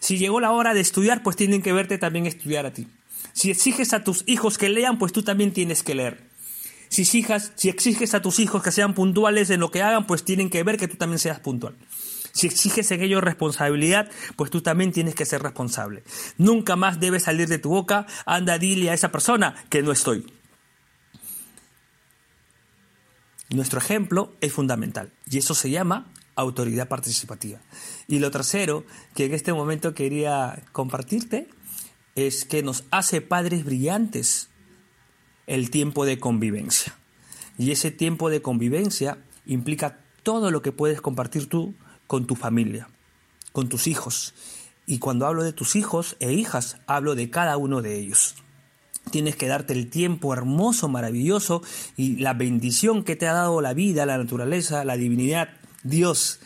Si 0.00 0.18
llegó 0.18 0.40
la 0.40 0.52
hora 0.52 0.74
de 0.74 0.80
estudiar, 0.80 1.22
pues 1.22 1.36
tienen 1.36 1.62
que 1.62 1.72
verte 1.72 1.98
también 1.98 2.26
estudiar 2.26 2.66
a 2.66 2.72
ti. 2.72 2.86
Si 3.32 3.50
exiges 3.50 3.92
a 3.92 4.04
tus 4.04 4.24
hijos 4.26 4.58
que 4.58 4.68
lean, 4.68 4.98
pues 4.98 5.12
tú 5.12 5.22
también 5.22 5.52
tienes 5.52 5.82
que 5.82 5.94
leer. 5.94 6.30
Si, 6.88 7.02
hijas, 7.16 7.52
si 7.54 7.68
exiges 7.68 8.14
a 8.14 8.22
tus 8.22 8.40
hijos 8.40 8.62
que 8.62 8.72
sean 8.72 8.94
puntuales 8.94 9.48
en 9.50 9.60
lo 9.60 9.70
que 9.70 9.82
hagan, 9.82 10.06
pues 10.06 10.24
tienen 10.24 10.50
que 10.50 10.62
ver 10.64 10.76
que 10.76 10.88
tú 10.88 10.96
también 10.96 11.20
seas 11.20 11.38
puntual. 11.38 11.76
Si 12.32 12.46
exiges 12.46 12.90
en 12.90 13.02
ellos 13.02 13.22
responsabilidad, 13.22 14.10
pues 14.36 14.50
tú 14.50 14.60
también 14.60 14.92
tienes 14.92 15.14
que 15.14 15.24
ser 15.24 15.42
responsable. 15.42 16.02
Nunca 16.36 16.76
más 16.76 16.98
debe 16.98 17.20
salir 17.20 17.48
de 17.48 17.58
tu 17.58 17.70
boca, 17.70 18.06
anda, 18.26 18.58
dile 18.58 18.90
a 18.90 18.94
esa 18.94 19.12
persona 19.12 19.54
que 19.68 19.82
no 19.82 19.92
estoy. 19.92 20.26
Nuestro 23.50 23.80
ejemplo 23.80 24.32
es 24.40 24.52
fundamental 24.52 25.12
y 25.28 25.38
eso 25.38 25.54
se 25.54 25.70
llama 25.70 26.12
autoridad 26.36 26.88
participativa. 26.88 27.60
Y 28.06 28.20
lo 28.20 28.30
tercero 28.30 28.84
que 29.14 29.24
en 29.24 29.34
este 29.34 29.52
momento 29.52 29.92
quería 29.92 30.62
compartirte 30.72 31.48
es 32.14 32.44
que 32.44 32.62
nos 32.62 32.84
hace 32.90 33.20
padres 33.20 33.64
brillantes 33.64 34.50
el 35.46 35.70
tiempo 35.70 36.04
de 36.04 36.20
convivencia. 36.20 36.96
Y 37.58 37.72
ese 37.72 37.90
tiempo 37.90 38.30
de 38.30 38.40
convivencia 38.40 39.18
implica 39.46 39.98
todo 40.22 40.50
lo 40.50 40.62
que 40.62 40.72
puedes 40.72 41.00
compartir 41.00 41.48
tú 41.48 41.74
con 42.06 42.26
tu 42.26 42.36
familia, 42.36 42.88
con 43.52 43.68
tus 43.68 43.86
hijos. 43.86 44.32
Y 44.86 44.98
cuando 44.98 45.26
hablo 45.26 45.42
de 45.42 45.52
tus 45.52 45.76
hijos 45.76 46.16
e 46.20 46.32
hijas, 46.32 46.78
hablo 46.86 47.14
de 47.16 47.30
cada 47.30 47.56
uno 47.56 47.82
de 47.82 47.98
ellos. 47.98 48.36
Tienes 49.10 49.36
que 49.36 49.48
darte 49.48 49.72
el 49.72 49.90
tiempo 49.90 50.32
hermoso, 50.32 50.88
maravilloso 50.88 51.62
y 51.96 52.16
la 52.16 52.34
bendición 52.34 53.02
que 53.02 53.16
te 53.16 53.26
ha 53.26 53.32
dado 53.32 53.60
la 53.60 53.74
vida, 53.74 54.06
la 54.06 54.18
naturaleza, 54.18 54.84
la 54.84 54.96
divinidad, 54.96 55.48
Dios, 55.82 56.40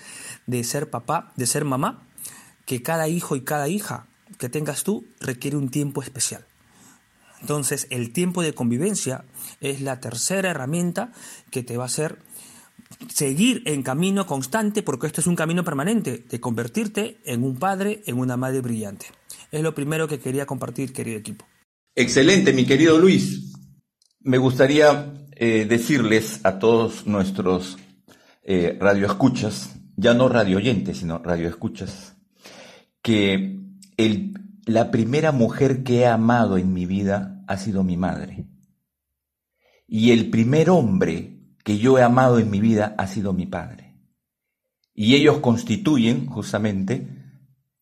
de 0.46 0.64
ser 0.64 0.88
papá, 0.90 1.32
de 1.36 1.46
ser 1.46 1.64
mamá, 1.64 2.02
que 2.64 2.82
cada 2.82 3.08
hijo 3.08 3.36
y 3.36 3.42
cada 3.42 3.68
hija 3.68 4.06
que 4.38 4.48
tengas 4.48 4.84
tú 4.84 5.04
requiere 5.20 5.56
un 5.56 5.68
tiempo 5.68 6.02
especial. 6.02 6.46
Entonces, 7.40 7.86
el 7.90 8.12
tiempo 8.12 8.42
de 8.42 8.54
convivencia 8.54 9.24
es 9.60 9.82
la 9.82 10.00
tercera 10.00 10.50
herramienta 10.50 11.12
que 11.50 11.62
te 11.62 11.76
va 11.76 11.84
a 11.84 11.86
hacer 11.86 12.18
seguir 13.12 13.62
en 13.66 13.82
camino 13.82 14.26
constante, 14.26 14.82
porque 14.82 15.06
esto 15.06 15.20
es 15.20 15.26
un 15.26 15.36
camino 15.36 15.64
permanente, 15.64 16.24
de 16.28 16.40
convertirte 16.40 17.18
en 17.24 17.44
un 17.44 17.56
padre, 17.56 18.02
en 18.06 18.18
una 18.18 18.38
madre 18.38 18.60
brillante. 18.60 19.06
Es 19.52 19.62
lo 19.62 19.74
primero 19.74 20.08
que 20.08 20.20
quería 20.20 20.46
compartir, 20.46 20.92
querido 20.92 21.18
equipo. 21.18 21.44
Excelente, 21.96 22.52
mi 22.52 22.66
querido 22.66 22.98
Luis. 22.98 23.52
Me 24.18 24.38
gustaría 24.38 25.14
eh, 25.36 25.64
decirles 25.64 26.40
a 26.42 26.58
todos 26.58 27.06
nuestros 27.06 27.78
eh, 28.42 28.76
radioescuchas, 28.80 29.76
ya 29.94 30.12
no 30.12 30.28
radioyentes, 30.28 30.98
sino 30.98 31.18
radioescuchas, 31.18 32.16
que 33.00 33.60
la 34.66 34.90
primera 34.90 35.30
mujer 35.30 35.84
que 35.84 36.00
he 36.00 36.06
amado 36.06 36.58
en 36.58 36.72
mi 36.72 36.84
vida 36.84 37.44
ha 37.46 37.58
sido 37.58 37.84
mi 37.84 37.96
madre. 37.96 38.48
Y 39.86 40.10
el 40.10 40.30
primer 40.30 40.70
hombre 40.70 41.38
que 41.62 41.78
yo 41.78 41.96
he 41.96 42.02
amado 42.02 42.40
en 42.40 42.50
mi 42.50 42.60
vida 42.60 42.96
ha 42.98 43.06
sido 43.06 43.32
mi 43.32 43.46
padre. 43.46 43.94
Y 44.94 45.14
ellos 45.14 45.38
constituyen 45.38 46.26
justamente 46.26 47.06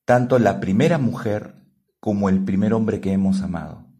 tanto 0.04 0.38
la 0.38 0.60
primera 0.60 0.98
mujer 0.98 1.64
como 1.98 2.28
el 2.28 2.44
primer 2.44 2.74
hombre 2.74 3.00
que 3.00 3.12
hemos 3.12 3.40
amado. 3.40 3.91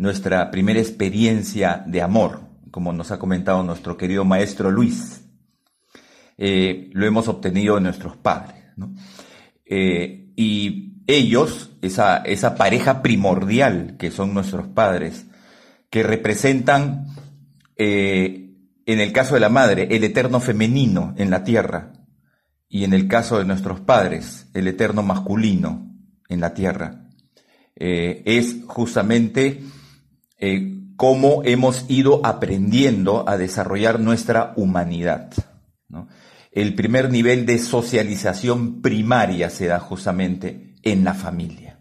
Nuestra 0.00 0.50
primera 0.50 0.80
experiencia 0.80 1.84
de 1.86 2.00
amor, 2.00 2.40
como 2.70 2.90
nos 2.90 3.10
ha 3.10 3.18
comentado 3.18 3.62
nuestro 3.62 3.98
querido 3.98 4.24
maestro 4.24 4.70
Luis, 4.70 5.26
eh, 6.38 6.88
lo 6.94 7.04
hemos 7.04 7.28
obtenido 7.28 7.74
de 7.74 7.82
nuestros 7.82 8.16
padres. 8.16 8.64
Eh, 9.66 10.32
y 10.36 11.02
ellos, 11.06 11.72
esa, 11.82 12.16
esa 12.16 12.54
pareja 12.54 13.02
primordial 13.02 13.98
que 13.98 14.10
son 14.10 14.32
nuestros 14.32 14.68
padres, 14.68 15.26
que 15.90 16.02
representan 16.02 17.08
eh, 17.76 18.54
en 18.86 19.00
el 19.00 19.12
caso 19.12 19.34
de 19.34 19.40
la 19.40 19.50
madre, 19.50 19.86
el 19.90 20.02
eterno 20.02 20.40
femenino 20.40 21.14
en 21.18 21.28
la 21.28 21.44
tierra, 21.44 21.92
y 22.70 22.84
en 22.84 22.94
el 22.94 23.06
caso 23.06 23.36
de 23.38 23.44
nuestros 23.44 23.80
padres, 23.80 24.48
el 24.54 24.66
eterno 24.66 25.02
masculino 25.02 25.94
en 26.30 26.40
la 26.40 26.54
tierra. 26.54 27.04
Es 27.76 28.56
justamente 28.66 29.62
eh, 30.40 30.80
cómo 30.96 31.42
hemos 31.44 31.84
ido 31.88 32.20
aprendiendo 32.26 33.26
a 33.26 33.38
desarrollar 33.38 34.00
nuestra 34.00 34.52
humanidad. 34.56 35.32
El 36.52 36.74
primer 36.74 37.10
nivel 37.10 37.46
de 37.46 37.58
socialización 37.58 38.82
primaria 38.82 39.50
se 39.50 39.66
da 39.66 39.78
justamente 39.78 40.74
en 40.82 41.04
la 41.04 41.14
familia. 41.14 41.78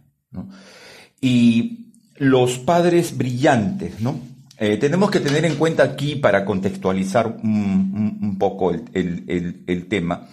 Y 1.19 1.93
los 2.15 2.59
padres 2.59 3.17
brillantes, 3.17 3.99
¿no? 3.99 4.19
Eh, 4.57 4.77
tenemos 4.77 5.11
que 5.11 5.19
tener 5.19 5.43
en 5.43 5.55
cuenta 5.55 5.83
aquí, 5.83 6.15
para 6.15 6.45
contextualizar 6.45 7.27
un, 7.43 8.37
poco 8.39 8.71
el, 8.71 9.85
tema, 9.89 10.29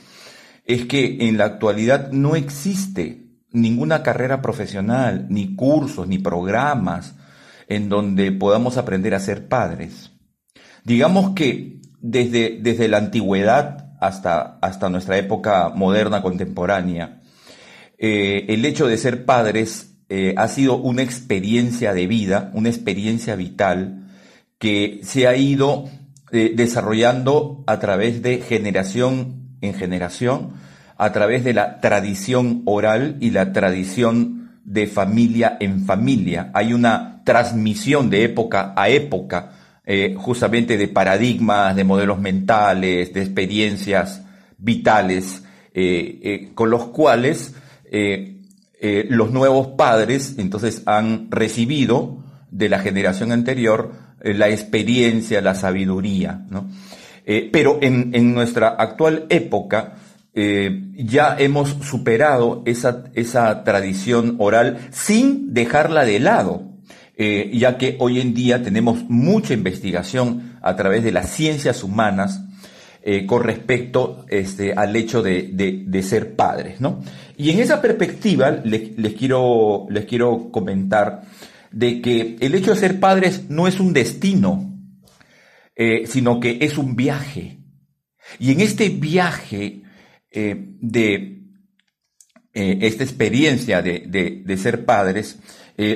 es 0.65 0.85
que 0.87 1.29
en 1.29 1.39
la 1.39 1.47
actualidad 1.47 2.13
no 2.13 2.37
existe 2.37 3.27
ninguna 3.51 4.05
carrera 4.05 4.43
profesional, 4.43 5.27
ni 5.29 5.57
cursos, 5.57 6.07
ni 6.07 6.19
programas 6.19 7.16
en 7.69 7.89
donde 7.89 8.33
podamos 8.33 8.77
aprender 8.77 9.15
a 9.15 9.21
ser 9.21 9.49
padres. 9.49 10.13
Digamos 10.85 11.31
que 11.35 11.81
desde, 12.01 12.59
desde 12.61 12.89
la 12.89 12.99
antigüedad 12.99 13.95
hasta, 14.01 14.59
hasta 14.61 14.89
nuestra 14.89 15.19
época 15.19 15.71
moderna 15.75 16.23
contemporánea, 16.23 17.23
eh, 17.99 18.47
el 18.49 18.65
hecho 18.65 18.87
de 18.87 18.99
ser 18.99 19.25
padres 19.25 19.97
eh, 20.09 20.35
ha 20.37 20.49
sido 20.49 20.77
una 20.77 21.03
experiencia 21.03 21.93
de 21.93 22.07
vida, 22.07 22.51
una 22.55 22.69
experiencia 22.69 23.35
vital, 23.35 24.07
que 24.59 25.01
se 25.03 25.27
ha 25.27 25.37
ido 25.37 25.89
eh, 26.31 26.53
desarrollando 26.55 27.65
a 27.67 27.79
través 27.81 28.23
de 28.23 28.39
generación 28.39 29.57
en 29.61 29.75
generación, 29.75 30.53
a 30.97 31.13
través 31.13 31.45
de 31.45 31.55
la 31.55 31.81
tradición 31.81 32.63
oral 32.65 33.17
y 33.21 33.31
la 33.31 33.53
tradición 33.53 34.61
de 34.65 34.87
familia 34.87 35.57
en 35.61 35.85
familia. 35.85 36.51
Hay 36.55 36.73
una 36.73 37.16
transmisión 37.27 38.09
de 38.09 38.25
época 38.25 38.73
a 38.75 38.89
época, 38.89 39.53
eh, 39.85 40.15
justamente 40.17 40.79
de 40.79 40.89
paradigmas, 40.89 41.77
de 41.77 41.85
modelos 41.85 42.19
mentales, 42.19 43.13
de 43.13 43.21
experiencias 43.21 44.23
vitales, 44.57 45.45
eh, 45.75 46.53
con 46.55 46.71
los 46.71 46.87
cuales 46.87 47.53
los 49.09 49.31
nuevos 49.31 49.69
padres 49.69 50.37
entonces 50.39 50.83
han 50.87 51.31
recibido 51.31 52.25
de 52.51 52.69
la 52.69 52.79
generación 52.79 53.33
anterior 53.33 53.93
eh, 54.23 54.35
la 54.35 54.49
experiencia, 54.49 55.41
la 55.41 55.55
sabiduría. 55.55 56.47
¿no? 56.51 56.69
Eh, 57.25 57.49
pero 57.53 57.79
en, 57.83 58.35
nuestra 58.35 58.69
actual 58.69 59.27
época 59.29 59.95
eh, 60.35 60.91
ya 60.95 61.37
hemos 61.39 61.71
superado 61.83 62.63
esa 62.67 63.65
tradición 63.65 64.37
oral 64.39 64.89
sin 64.91 65.53
dejarla 65.55 66.05
de 66.05 66.21
lado. 66.21 66.76
Ya 67.17 67.79
que 67.79 67.97
hoy 67.99 68.21
en 68.21 68.35
día 68.35 68.63
tenemos 68.63 69.05
mucha 69.09 69.55
investigación 69.55 70.59
a 70.61 70.77
través 70.77 71.03
de 71.03 71.13
las 71.13 71.31
ciencias 71.31 71.83
humanas 71.83 72.43
con 73.27 73.43
respecto 73.43 74.27
este, 74.29 74.73
al 74.75 74.95
hecho 74.97 75.23
de, 75.23 75.51
de, 75.53 75.85
de, 75.87 76.03
ser 76.03 76.35
padres. 76.35 76.81
¿no? 76.81 77.03
Y 77.37 77.51
en 77.51 77.61
esa 77.61 77.83
perspectiva 77.83 78.51
les, 78.51 79.15
quiero, 79.15 79.87
les 79.91 80.07
quiero 80.07 80.51
comentar 80.51 81.23
de 81.71 82.01
que 82.01 82.37
el 82.41 82.55
hecho 82.55 82.73
de 82.73 82.81
ser 82.81 82.99
padres 82.99 83.51
no 83.51 83.69
es 83.69 83.79
un 83.79 83.93
destino, 83.93 84.75
eh, 85.75 86.07
sino 86.07 86.41
que 86.41 86.59
es 86.63 86.79
un 86.79 86.97
viaje. 86.97 87.59
Y 88.39 88.53
en 88.53 88.61
este 88.61 88.89
viaje 88.89 89.83
eh, 90.31 90.57
de 90.81 91.43
eh, 92.55 92.79
esta 92.81 93.05
experiencia 93.05 93.83
de, 93.83 94.57
ser 94.57 94.87
padres, 94.87 95.39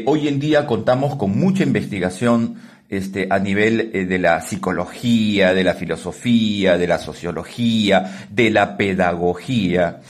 hoy 0.06 0.28
en 0.28 0.40
día 0.40 0.66
contamos 0.66 1.16
con 1.16 1.38
mucha 1.38 1.62
investigación 1.62 2.56
este, 2.88 3.28
a 3.30 3.38
nivel 3.38 3.90
de 3.92 4.18
la 4.18 4.40
psicología, 4.40 5.54
de 5.54 5.64
la 5.64 5.74
filosofía, 5.74 6.76
de 6.76 6.86
la 6.86 6.98
sociología, 6.98 8.26
de 8.30 8.50
la 8.50 8.76
pedagogía, 8.76 10.00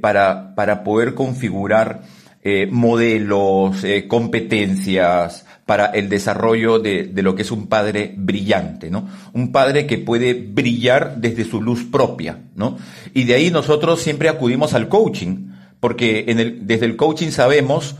para, 0.00 0.54
para 0.54 0.82
poder 0.82 1.14
configurar 1.14 2.02
eh, 2.48 2.68
modelos, 2.70 3.82
eh, 3.82 4.06
competencias 4.06 5.44
para 5.64 5.86
el 5.86 6.08
desarrollo 6.08 6.78
de, 6.78 7.10
lo 7.16 7.34
que 7.34 7.42
es 7.42 7.50
un 7.50 7.66
padre 7.66 8.14
brillante, 8.16 8.88
¿no? 8.88 9.08
Un 9.32 9.50
padre 9.50 9.84
que 9.88 9.98
puede 9.98 10.32
brillar 10.34 11.16
desde 11.16 11.44
su 11.44 11.60
luz 11.60 11.82
propia, 11.82 12.38
¿no? 12.54 12.78
Y 13.12 13.24
de 13.24 13.34
ahí 13.34 13.50
nosotros 13.50 14.00
siempre 14.00 14.28
acudimos 14.28 14.74
al 14.74 14.88
coaching, 14.88 15.48
porque 15.80 16.26
en 16.28 16.38
el, 16.38 16.68
desde 16.68 16.86
el 16.86 16.94
coaching 16.94 17.30
sabemos 17.30 17.96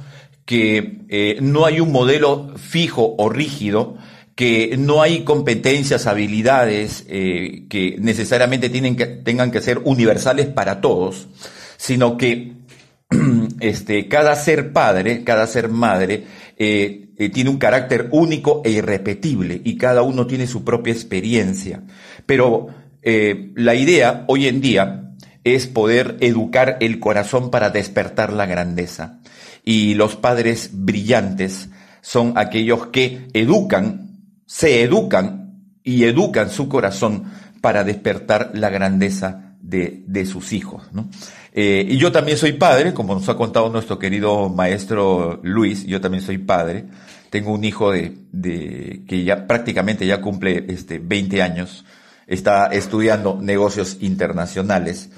que 0.46 1.02
eh, 1.08 1.38
no 1.42 1.66
hay 1.66 1.80
un 1.80 1.92
modelo 1.92 2.54
fijo 2.56 3.14
o 3.18 3.28
rígido, 3.28 3.98
que 4.34 4.76
no 4.78 5.02
hay 5.02 5.24
competencias, 5.24 6.06
habilidades 6.06 7.02
que 7.02 7.96
necesariamente 7.98 8.68
tienen 8.68 8.94
que, 8.94 9.06
tengan 9.06 9.50
que 9.50 9.62
ser 9.62 9.80
universales 9.84 10.46
para 10.46 10.82
todos, 10.82 11.26
sino 11.78 12.18
que 12.18 12.52
este, 13.60 14.08
cada 14.08 14.34
ser 14.36 14.72
padre, 14.72 15.24
cada 15.24 15.46
ser 15.46 15.68
madre, 15.68 16.24
eh, 16.58 17.10
eh, 17.18 17.28
tiene 17.30 17.50
un 17.50 17.58
carácter 17.58 18.08
único 18.10 18.62
e 18.64 18.70
irrepetible 18.70 19.60
y 19.64 19.76
cada 19.76 20.02
uno 20.02 20.26
tiene 20.26 20.46
su 20.46 20.64
propia 20.64 20.92
experiencia. 20.92 21.82
Pero 22.26 22.68
eh, 23.02 23.52
la 23.54 23.74
idea 23.74 24.24
hoy 24.26 24.46
en 24.48 24.60
día 24.60 25.12
es 25.44 25.66
poder 25.66 26.16
educar 26.20 26.76
el 26.80 26.98
corazón 26.98 27.50
para 27.50 27.70
despertar 27.70 28.32
la 28.32 28.46
grandeza. 28.46 29.20
Y 29.66 29.94
los 29.94 30.16
padres 30.16 30.70
brillantes 30.72 31.68
son 32.00 32.32
aquellos 32.36 32.86
que 32.86 33.28
educan, 33.34 34.22
se 34.46 34.82
educan 34.82 35.60
y 35.82 36.04
educan 36.04 36.48
su 36.50 36.68
corazón 36.68 37.24
para 37.60 37.84
despertar 37.84 38.52
la 38.54 38.70
grandeza 38.70 39.56
de, 39.60 40.04
de 40.06 40.24
sus 40.24 40.52
hijos. 40.52 40.84
¿no? 40.92 41.10
Eh, 41.52 41.84
y 41.88 41.96
yo 41.96 42.12
también 42.12 42.38
soy 42.38 42.52
padre, 42.52 42.94
como 42.94 43.14
nos 43.14 43.28
ha 43.28 43.36
contado 43.36 43.70
nuestro 43.70 43.98
querido 43.98 44.48
maestro 44.48 45.40
Luis, 45.42 45.84
yo 45.84 46.00
también 46.00 46.22
soy 46.22 46.38
padre. 46.38 46.84
Tengo 47.30 47.52
un 47.52 47.64
hijo 47.64 47.90
de, 47.90 48.16
de 48.30 49.02
que 49.08 49.24
ya 49.24 49.46
prácticamente 49.46 50.06
ya 50.06 50.20
cumple 50.20 50.66
este 50.68 50.98
20 50.98 51.42
años, 51.42 51.84
está 52.26 52.66
estudiando 52.66 53.38
negocios 53.40 53.96
internacionales 54.00 55.10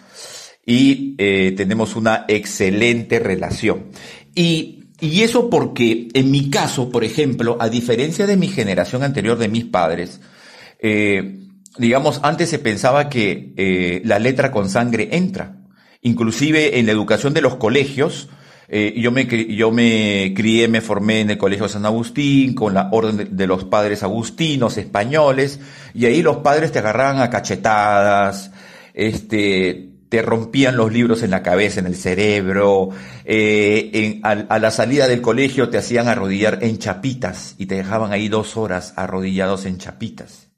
y 0.68 1.14
eh, 1.16 1.54
tenemos 1.56 1.96
una 1.96 2.26
excelente 2.28 3.18
relación. 3.18 3.86
Y, 4.34 4.84
y 5.00 5.22
eso 5.22 5.48
porque 5.48 6.08
en 6.12 6.30
mi 6.30 6.50
caso, 6.50 6.90
por 6.90 7.04
ejemplo, 7.04 7.56
a 7.58 7.70
diferencia 7.70 8.26
de 8.26 8.36
mi 8.36 8.48
generación 8.48 9.02
anterior 9.02 9.38
de 9.38 9.48
mis 9.48 9.64
padres, 9.64 10.20
eh, 10.78 11.38
digamos, 11.78 12.20
antes 12.22 12.50
se 12.50 12.58
pensaba 12.58 13.08
que 13.08 13.54
eh, 13.56 14.02
la 14.04 14.18
letra 14.18 14.52
con 14.52 14.68
sangre 14.68 15.08
entra. 15.12 15.56
Inclusive 16.02 16.78
en 16.78 16.84
la 16.84 16.92
educación 16.92 17.32
de 17.32 17.40
los 17.40 17.56
colegios, 17.56 18.28
eh, 18.68 18.92
yo, 18.98 19.10
me, 19.10 19.24
yo 19.24 19.70
me 19.70 20.34
crié, 20.36 20.68
me 20.68 20.82
formé 20.82 21.20
en 21.22 21.30
el 21.30 21.38
Colegio 21.38 21.66
San 21.66 21.86
Agustín, 21.86 22.54
con 22.54 22.74
la 22.74 22.90
Orden 22.92 23.34
de, 23.34 23.46
los 23.46 23.64
Padres 23.64 24.02
Agustinos 24.02 24.76
españoles, 24.76 25.60
y 25.94 26.04
ahí 26.04 26.20
los 26.20 26.38
padres 26.38 26.72
te 26.72 26.80
agarraban 26.80 27.22
a 27.22 27.30
cachetadas, 27.30 28.52
este, 28.92 29.87
te 30.08 30.22
rompían 30.22 30.76
los 30.76 30.92
libros 30.92 31.22
en 31.22 31.30
la 31.30 31.42
cabeza, 31.42 31.80
en 31.80 31.86
el 31.86 31.96
cerebro, 31.96 32.90
eh, 33.24 34.20
a, 34.22 34.58
la 34.58 34.70
salida 34.70 35.06
del 35.06 35.20
colegio 35.20 35.68
te 35.68 35.78
hacían 35.78 36.08
arrodillar 36.08 36.58
en 36.62 36.78
chapitas 36.78 37.54
y 37.58 37.66
te 37.66 37.74
dejaban 37.74 38.12
ahí 38.12 38.28
dos 38.28 38.56
horas 38.56 38.94
arrodillados 38.96 39.66
en 39.66 39.78
chapitas. 39.78 40.48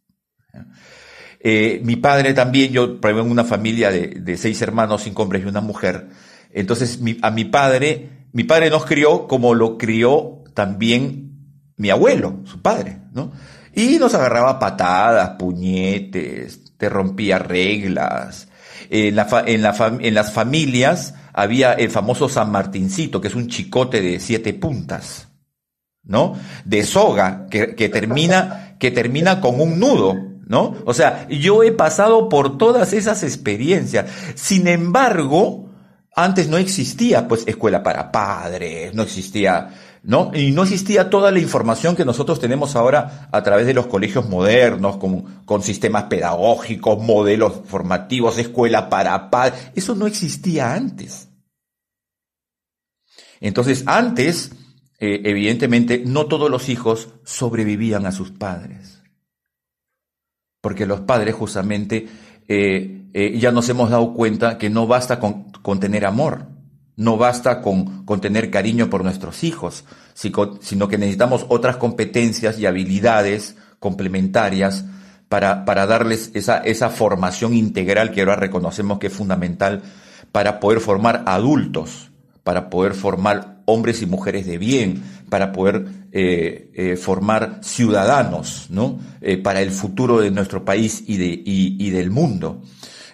Eh, 1.40 1.80
mi 1.84 1.96
padre 1.96 2.34
también, 2.34 2.72
yo 2.72 3.00
provengo 3.00 3.26
en 3.26 3.32
una 3.32 3.44
familia 3.44 3.90
de, 3.90 4.08
de, 4.08 4.36
seis 4.36 4.60
hermanos, 4.62 5.02
cinco 5.02 5.22
hombres 5.22 5.42
y 5.42 5.48
una 5.48 5.62
mujer. 5.62 6.08
Entonces, 6.52 7.00
a 7.22 7.30
mi 7.30 7.44
padre, 7.44 8.26
mi 8.32 8.44
padre 8.44 8.70
nos 8.70 8.84
crió 8.84 9.26
como 9.26 9.54
lo 9.54 9.78
crió 9.78 10.44
también 10.54 11.30
mi 11.76 11.90
abuelo, 11.90 12.40
su 12.44 12.60
padre, 12.60 13.00
¿no? 13.12 13.32
Y 13.74 13.98
nos 13.98 14.14
agarraba 14.14 14.58
patadas, 14.58 15.30
puñetes, 15.38 16.76
te 16.76 16.88
rompía 16.88 17.38
reglas. 17.38 18.49
En, 18.90 19.18
en, 19.18 19.64
en 20.04 20.14
las 20.14 20.32
familias 20.32 21.14
había 21.32 21.72
el 21.72 21.90
famoso 21.90 22.28
San 22.28 22.50
Martincito, 22.50 23.20
que 23.20 23.28
es 23.28 23.34
un 23.34 23.48
chicote 23.48 24.02
de 24.02 24.18
siete 24.18 24.52
puntas, 24.52 25.28
¿no? 26.02 26.34
De 26.64 26.82
soga, 26.84 27.46
que, 27.48 27.76
que 27.76 27.88
termina, 27.88 28.76
que 28.78 28.90
termina 28.90 29.40
con 29.40 29.60
un 29.60 29.78
nudo, 29.78 30.16
¿no? 30.46 30.74
O 30.84 30.92
sea, 30.92 31.28
yo 31.28 31.62
he 31.62 31.70
pasado 31.70 32.28
por 32.28 32.58
todas 32.58 32.92
esas 32.92 33.22
experiencias. 33.22 34.10
Sin 34.34 34.66
embargo, 34.66 35.70
antes 36.16 36.48
no 36.48 36.58
existía, 36.58 37.28
pues, 37.28 37.44
escuela 37.46 37.84
para 37.84 38.10
padres, 38.10 38.92
no 38.94 39.04
existía, 39.04 39.70
¿no? 40.02 40.30
Y 40.34 40.50
no 40.52 40.62
existía 40.62 41.10
toda 41.10 41.30
la 41.30 41.38
información 41.38 41.96
que 41.96 42.04
nosotros 42.04 42.40
tenemos 42.40 42.76
ahora 42.76 43.28
a 43.32 43.42
través 43.42 43.66
de 43.66 43.74
los 43.74 43.86
colegios 43.86 44.28
modernos, 44.28 44.96
con, 44.96 45.62
sistemas 45.62 46.04
pedagógicos, 46.04 47.02
modelos 47.02 47.60
formativos, 47.66 48.38
escuela 48.38 48.88
para 48.88 49.30
padres. 49.30 49.70
Eso 49.74 49.94
no 49.94 50.06
existía 50.06 50.74
antes. 50.74 51.28
Entonces, 53.40 53.84
antes, 53.86 54.52
eh, 54.98 55.22
evidentemente, 55.24 56.02
no 56.04 56.26
todos 56.26 56.50
los 56.50 56.68
hijos 56.68 57.08
sobrevivían 57.24 58.06
a 58.06 58.12
sus 58.12 58.30
padres 58.30 59.00
porque 60.60 60.86
los 60.86 61.00
padres 61.00 61.34
justamente 61.34 62.06
eh, 62.48 63.06
eh, 63.12 63.38
ya 63.38 63.52
nos 63.52 63.68
hemos 63.68 63.90
dado 63.90 64.14
cuenta 64.14 64.58
que 64.58 64.70
no 64.70 64.86
basta 64.86 65.18
con 65.18 65.80
tener 65.80 66.04
amor, 66.04 66.46
no 66.96 67.16
basta 67.16 67.62
con, 67.62 68.04
con, 68.04 68.20
tener 68.20 68.50
cariño 68.50 68.90
por 68.90 69.04
nuestros 69.04 69.44
hijos, 69.44 69.84
sino 70.14 70.88
que 70.88 70.98
necesitamos 70.98 71.46
otras 71.48 71.76
competencias 71.76 72.58
y 72.58 72.66
habilidades 72.66 73.56
complementarias 73.78 74.84
para, 75.28 75.64
para 75.64 75.86
darles 75.86 76.30
esa, 76.34 76.58
esa 76.58 76.90
formación 76.90 77.54
integral 77.54 78.10
que 78.10 78.20
ahora 78.20 78.36
reconocemos 78.36 78.98
que 78.98 79.06
es 79.06 79.12
fundamental 79.12 79.82
para 80.32 80.60
poder 80.60 80.80
formar 80.80 81.22
adultos, 81.26 82.10
para 82.44 82.68
poder 82.68 82.94
formar 82.94 83.62
hombres 83.64 84.02
y 84.02 84.06
mujeres 84.06 84.46
de 84.46 84.58
bien, 84.58 85.02
para 85.28 85.52
poder 85.52 85.86
eh, 86.12 86.70
eh, 86.74 86.96
formar 86.96 87.60
ciudadanos, 87.62 88.66
¿no? 88.70 88.98
Eh, 89.20 89.38
para 89.38 89.62
el 89.62 89.70
futuro 89.70 90.20
de 90.20 90.30
nuestro 90.30 90.64
país 90.64 91.04
y, 91.06 91.16
de, 91.16 91.26
y, 91.26 91.76
y 91.78 91.90
del 91.90 92.10
mundo. 92.10 92.62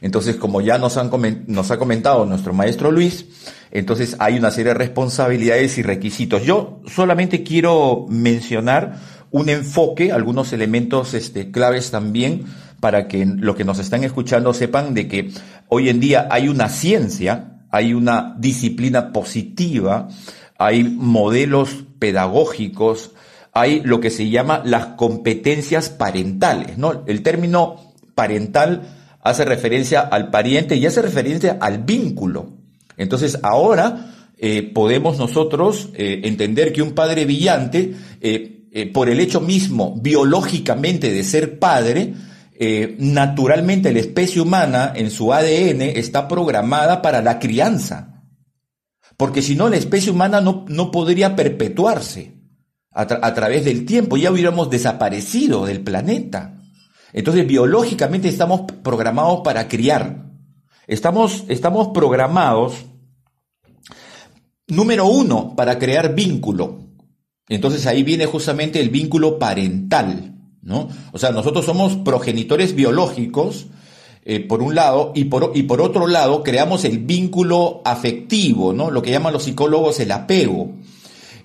Entonces, 0.07 0.37
como 0.37 0.61
ya 0.61 0.79
nos, 0.79 0.97
han 0.97 1.11
nos 1.49 1.73
ha 1.73 1.79
comentado 1.79 2.25
nuestro 2.27 2.55
maestro 2.55 2.93
Luis, 2.93 3.27
entonces 3.73 4.15
hay 4.21 4.39
una 4.39 4.53
serie 4.53 4.73
de 4.73 4.79
responsabilidades 4.79 5.79
y 5.79 5.83
requisitos. 5.83 6.45
Yo 6.45 6.81
solamente 6.87 7.43
quiero 7.43 8.07
mencionar 8.09 9.01
un 9.33 9.49
enfoque, 9.49 10.13
algunos 10.13 10.53
elementos 10.53 11.13
este, 11.13 11.51
claves 11.51 11.91
también, 11.91 12.45
para 12.79 13.09
que 13.09 13.27
los 13.27 13.57
que 13.57 13.65
nos 13.65 13.81
están 13.81 14.05
escuchando 14.05 14.55
sepan 14.55 14.95
de 14.95 15.09
que 15.09 15.33
hoy 15.67 15.89
en 15.89 15.99
día 15.99 16.29
hay 16.31 16.49
una 16.49 16.69
ciencia, 16.69 17.59
hay 17.73 17.93
una 17.93 18.37
disciplina 18.39 19.13
positiva, 19.13 20.07
hay 20.57 20.85
modelos 20.85 21.85
pedagógicos, 21.99 23.11
hay 23.53 23.81
lo 23.81 23.99
que 23.99 24.11
se 24.11 24.31
llama 24.31 24.63
las 24.65 24.87
competencias 24.87 25.89
parentales, 25.89 26.79
¿no? 26.79 27.03
El 27.09 27.25
término 27.25 27.93
parental 28.15 28.96
hace 29.27 29.45
referencia 29.45 30.01
al 30.01 30.31
pariente 30.31 30.77
y 30.77 30.87
hace 30.87 31.03
referencia 31.03 31.59
al 31.61 31.79
vínculo. 31.79 32.53
Entonces 32.97 33.39
ahora 33.43 34.15
eh, 34.39 34.71
podemos 34.75 35.19
nosotros 35.19 35.91
eh, 35.95 36.21
entender 36.25 36.73
que 36.73 36.83
un 36.83 36.93
padre 36.93 37.25
brillante, 37.25 37.95
eh, 38.21 38.53
por 38.93 39.09
el 39.09 39.21
hecho 39.21 39.41
mismo 39.41 39.99
biológicamente 40.03 41.11
de 41.11 41.25
ser 41.25 41.59
padre, 41.59 42.13
naturalmente 42.99 43.93
la 43.93 44.01
especie 44.01 44.41
humana 44.41 44.93
en 44.95 45.11
su 45.11 45.33
ADN 45.33 45.81
está 45.81 46.29
programada 46.29 47.01
para 47.01 47.23
la 47.23 47.39
crianza. 47.39 48.23
Porque 49.17 49.41
si 49.41 49.55
no, 49.57 49.71
la 49.71 49.77
especie 49.77 50.13
humana 50.13 50.43
no, 50.43 50.67
no 50.69 50.91
podría 50.91 51.37
perpetuarse 51.37 52.35
a, 52.91 53.03
a, 53.03 53.35
través 53.35 53.65
del 53.65 53.87
tiempo, 53.87 54.19
ya 54.19 54.31
hubiéramos 54.31 54.69
desaparecido 54.69 55.65
del 55.65 55.81
planeta. 55.81 56.56
Entonces, 57.13 57.47
biológicamente 57.47 58.29
estamos 58.29 58.63
programados 58.83 59.41
para 59.45 59.69
criar. 59.69 60.27
Estamos, 60.87 61.45
estamos 61.49 61.89
programados, 61.89 62.85
número 64.69 65.07
uno, 65.07 65.55
para 65.57 65.79
crear 65.79 66.15
vínculo. 66.15 66.87
Entonces 67.49 67.87
ahí 67.87 68.03
viene 68.03 68.27
justamente 68.27 68.81
el 68.81 68.91
vínculo 68.91 69.39
parental, 69.39 70.35
¿no? 70.63 70.89
O 71.13 71.19
sea, 71.19 71.31
nosotros 71.31 71.65
somos 71.65 71.97
progenitores 71.97 72.75
biológicos, 72.75 73.67
eh, 74.25 74.41
por 74.41 74.63
un 74.63 74.75
lado, 74.75 75.13
y 75.15 75.25
por, 75.25 75.53
y 75.55 75.63
por 75.63 75.81
otro 75.81 76.09
lado 76.09 76.43
creamos 76.43 76.85
el 76.85 76.99
vínculo 76.99 77.83
afectivo, 77.85 78.73
¿no? 78.73 78.91
Lo 78.91 79.03
que 79.03 79.13
llaman 79.13 79.33
los 79.33 79.45
psicólogos 79.45 80.01
el 80.01 80.11
apego. 80.11 80.73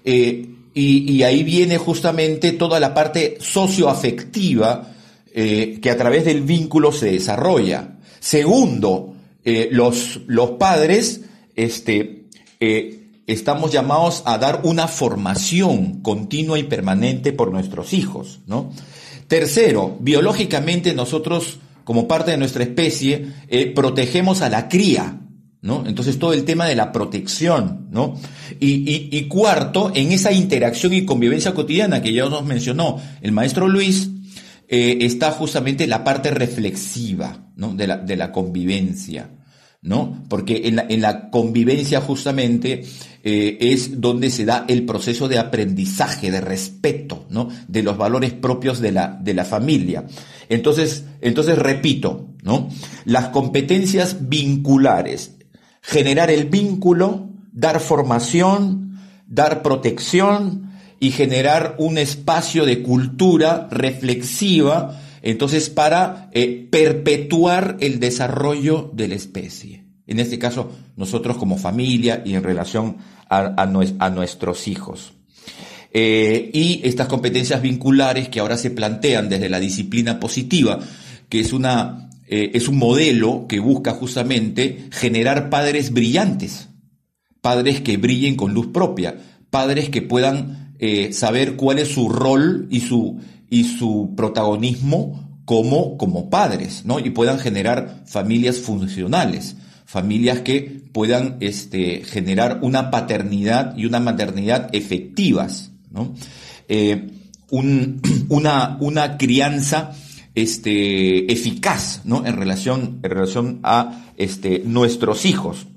Eh, 0.04 0.48
y, 0.74 1.12
y, 1.12 1.24
ahí 1.24 1.44
viene 1.44 1.78
justamente 1.78 2.54
toda 2.54 2.80
la 2.80 2.94
parte 2.94 3.38
socioafectiva 3.42 4.94
eh, 5.34 5.80
que 5.82 5.90
a 5.90 5.98
través 5.98 6.26
del 6.26 6.42
vínculo 6.42 6.92
se 6.92 7.12
desarrolla. 7.12 7.98
Segundo, 8.20 9.16
eh, 9.44 9.70
los, 9.72 10.22
los 10.28 10.52
padres 10.52 11.22
este, 11.56 12.26
estamos 13.28 13.72
llamados 13.72 14.24
a 14.26 14.38
dar 14.38 14.62
una 14.64 14.88
formación 14.88 16.02
continua 16.02 16.60
y 16.60 16.64
permanente 16.64 17.34
por 17.34 17.52
nuestros 17.52 17.94
hijos, 17.94 18.42
¿no? 18.46 18.72
Tercero, 19.28 19.98
biológicamente 20.02 20.94
nosotros 20.94 21.60
como 21.84 22.08
parte 22.08 22.32
de 22.32 22.38
nuestra 22.38 22.64
especie, 22.64 23.28
eh, 23.48 23.68
protegemos 23.68 24.42
a 24.42 24.50
la 24.50 24.68
cría, 24.70 25.20
¿no? 25.62 25.84
Entonces 25.86 26.20
todo 26.20 26.34
el 26.34 26.44
tema 26.44 26.66
de 26.66 26.76
la 26.76 26.92
protección, 26.92 27.88
¿no? 27.92 28.16
Y, 28.60 29.10
y, 29.12 29.28
cuarto, 29.28 29.92
en 29.94 30.12
esa 30.12 30.32
interacción 30.32 30.94
y 30.94 31.06
convivencia 31.06 31.54
cotidiana 31.54 32.02
que 32.02 32.14
ya 32.14 32.30
nos 32.30 32.46
mencionó 32.46 33.00
el 33.22 33.32
maestro 33.32 33.68
Luis, 33.68 34.10
eh, 34.72 34.98
está 35.02 35.32
justamente 35.32 35.86
la 35.86 36.04
parte 36.04 36.32
reflexiva. 36.32 37.38
De 37.62 37.86
la, 37.86 37.98
de 37.98 38.16
la 38.16 38.32
convivencia. 38.32 39.30
¿no? 39.84 40.24
Porque 40.30 40.62
en 40.66 40.78
la, 40.78 40.86
en 40.90 41.02
la 41.02 41.30
convivencia 41.30 42.02
justamente 42.02 42.84
eh, 43.24 43.58
es 43.60 44.02
donde 44.02 44.32
se 44.32 44.46
da 44.46 44.66
el 44.68 44.84
proceso 44.86 45.28
de 45.28 45.38
aprendizaje, 45.38 46.32
de 46.32 46.42
respeto, 46.42 47.26
¿no? 47.30 47.50
De 47.68 47.84
los 47.84 47.98
valores 47.98 48.34
propios 48.34 48.80
de 48.80 48.92
la, 48.92 49.20
de 49.22 49.34
la 49.36 49.46
familia. 49.46 50.06
Entonces, 50.50 51.06
entonces 51.22 51.58
repito, 51.58 52.30
¿no? 52.44 52.70
Las 53.06 53.28
competencias 53.28 54.28
vinculares, 54.28 55.36
generar 55.82 56.32
el 56.32 56.46
vínculo, 56.46 57.30
dar 57.52 57.80
formación, 57.80 59.00
dar 59.28 59.62
protección 59.62 60.71
y 61.02 61.12
generar 61.12 61.76
un 61.80 61.98
espacio 61.98 62.66
de 62.66 62.82
cultura 62.82 63.68
reflexiva 63.70 65.02
entonces, 65.22 65.70
para 65.70 66.30
eh, 66.34 66.68
perpetuar 66.70 67.78
el 67.80 68.00
desarrollo 68.00 68.90
de 68.94 69.08
la 69.08 69.16
especie. 69.16 69.86
En 70.08 70.20
este 70.20 70.40
caso, 70.40 70.72
nosotros 70.98 71.38
como 71.38 71.58
familia 71.58 72.24
y 72.26 72.34
en 72.34 72.44
relación 72.44 72.98
a, 73.30 73.66
nuestros 73.66 74.68
hijos. 74.68 75.14
Eh, 75.94 76.50
y 76.54 76.82
estas 76.84 77.08
competencias 77.08 77.62
vinculares 77.62 78.28
que 78.28 78.42
ahora 78.42 78.58
se 78.58 78.72
plantean 78.72 79.30
desde 79.30 79.48
la 79.48 79.60
disciplina 79.60 80.20
positiva, 80.20 80.80
que 81.30 81.40
es, 81.40 81.54
una, 81.54 82.10
eh, 82.28 82.52
es 82.54 82.68
un 82.68 82.78
modelo 82.78 83.46
que 83.48 83.60
busca 83.60 83.92
justamente 83.92 84.88
generar 84.92 85.50
padres 85.50 85.94
brillantes, 85.94 86.68
padres 87.40 87.80
que 87.80 87.96
brillen 87.96 88.36
con 88.36 88.54
luz 88.54 88.68
propia, 88.68 89.16
padres 89.50 89.90
que 89.90 90.02
puedan 90.02 90.71
saber 91.12 91.56
cuál 91.56 91.80
es 91.80 91.90
su 91.90 92.10
rol 92.10 92.68
y 92.72 92.80
su, 92.82 93.20
y 93.50 93.66
su 93.66 94.14
protagonismo 94.16 95.32
como, 95.46 95.98
como 95.98 96.30
padres, 96.30 96.84
¿no? 96.86 97.00
Y 97.00 97.10
puedan 97.10 97.38
generar 97.38 98.04
familias 98.06 98.60
funcionales, 98.60 99.58
familias 99.86 100.40
que 100.40 100.82
puedan 100.94 101.38
este, 101.42 102.04
generar 102.06 102.60
una 102.62 102.90
paternidad 102.92 103.76
y 103.76 103.86
una 103.86 104.00
maternidad 104.00 104.70
efectivas, 104.74 105.72
¿no? 105.90 106.14
Eh, 106.70 107.10
una, 108.30 108.78
una 108.80 109.18
crianza 109.18 109.92
este, 110.36 111.32
eficaz, 111.32 112.02
¿no? 112.06 112.26
En 112.26 112.38
relación, 112.38 113.02
en 113.04 113.12
relación 113.12 113.60
a 113.64 114.06
este, 114.16 114.64
nuestros 114.66 115.26
hijos. 115.26 115.68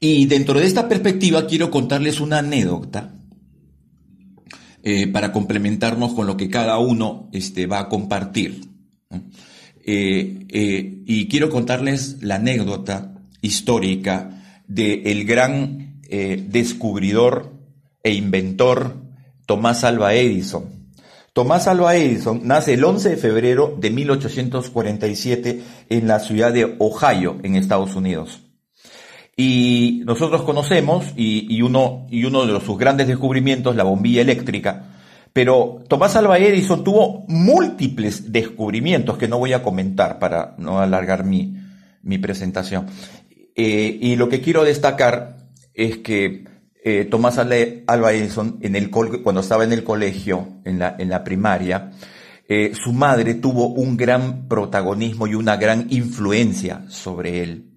Y 0.00 0.26
dentro 0.26 0.58
de 0.58 0.66
esta 0.66 0.88
perspectiva 0.88 1.46
quiero 1.46 1.70
contarles 1.70 2.18
una 2.18 2.38
anécdota 2.38 3.21
eh, 4.84 5.06
para 5.06 5.32
complementarnos 5.32 6.12
con 6.12 6.26
lo 6.26 6.36
que 6.36 6.50
cada 6.50 6.78
uno 6.78 7.28
este, 7.32 7.66
va 7.66 7.80
a 7.80 7.88
compartir. 7.88 8.68
Eh, 9.84 10.46
eh, 10.48 11.02
y 11.06 11.28
quiero 11.28 11.50
contarles 11.50 12.22
la 12.22 12.36
anécdota 12.36 13.14
histórica 13.40 14.62
del 14.66 15.06
el 15.06 15.24
gran 15.24 16.00
descubridor 16.08 17.52
e 18.02 18.12
inventor 18.12 19.02
Tomás 19.46 19.84
Alva 19.84 20.14
Edison. 20.14 20.64
Tomás 21.32 21.66
Alva 21.68 21.96
Edison 21.96 22.42
nace 22.44 22.74
el 22.74 22.84
11 22.84 23.10
de 23.10 23.16
febrero 23.16 23.76
de 23.80 23.90
1847 23.90 25.62
en 25.88 26.06
la 26.06 26.20
ciudad 26.20 26.52
de 26.52 26.76
Ohio, 26.78 27.38
en 27.42 27.56
Estados 27.56 27.94
Unidos. 27.94 28.42
Y 29.36 30.02
nosotros 30.04 30.42
conocemos, 30.42 31.06
y, 31.16 31.62
uno, 31.62 32.06
de 32.10 32.60
sus 32.60 32.78
grandes 32.78 33.06
descubrimientos, 33.08 33.74
la 33.76 33.84
bombilla 33.84 34.20
eléctrica, 34.20 34.90
pero 35.32 35.82
Tomás 35.88 36.16
Alva 36.16 36.38
Edison 36.38 36.84
tuvo 36.84 37.24
múltiples 37.28 38.30
descubrimientos 38.30 39.16
que 39.16 39.28
no 39.28 39.38
voy 39.38 39.54
a 39.54 39.62
comentar 39.62 40.18
para 40.18 40.54
no 40.58 40.80
alargar 40.80 41.24
mi, 41.24 41.56
presentación. 42.20 42.86
Eh, 43.54 43.98
y 44.02 44.16
lo 44.16 44.28
que 44.28 44.42
quiero 44.42 44.64
destacar 44.64 45.38
es 45.72 45.98
que 45.98 46.44
eh, 46.84 47.06
Tomás 47.06 47.38
Alva 47.38 48.12
Edison, 48.12 48.60
cuando 49.22 49.40
estaba 49.40 49.64
en 49.64 49.72
el 49.72 49.82
colegio, 49.82 50.60
en 50.66 50.78
la, 50.78 50.94
en 50.98 51.08
la 51.08 51.24
primaria, 51.24 51.92
eh, 52.46 52.72
su 52.74 52.92
madre 52.92 53.34
tuvo 53.34 53.68
un 53.68 53.96
gran 53.96 54.46
protagonismo 54.46 55.26
y 55.26 55.34
una 55.34 55.56
gran 55.56 55.86
influencia 55.88 56.84
sobre 56.88 57.42
él 57.42 57.71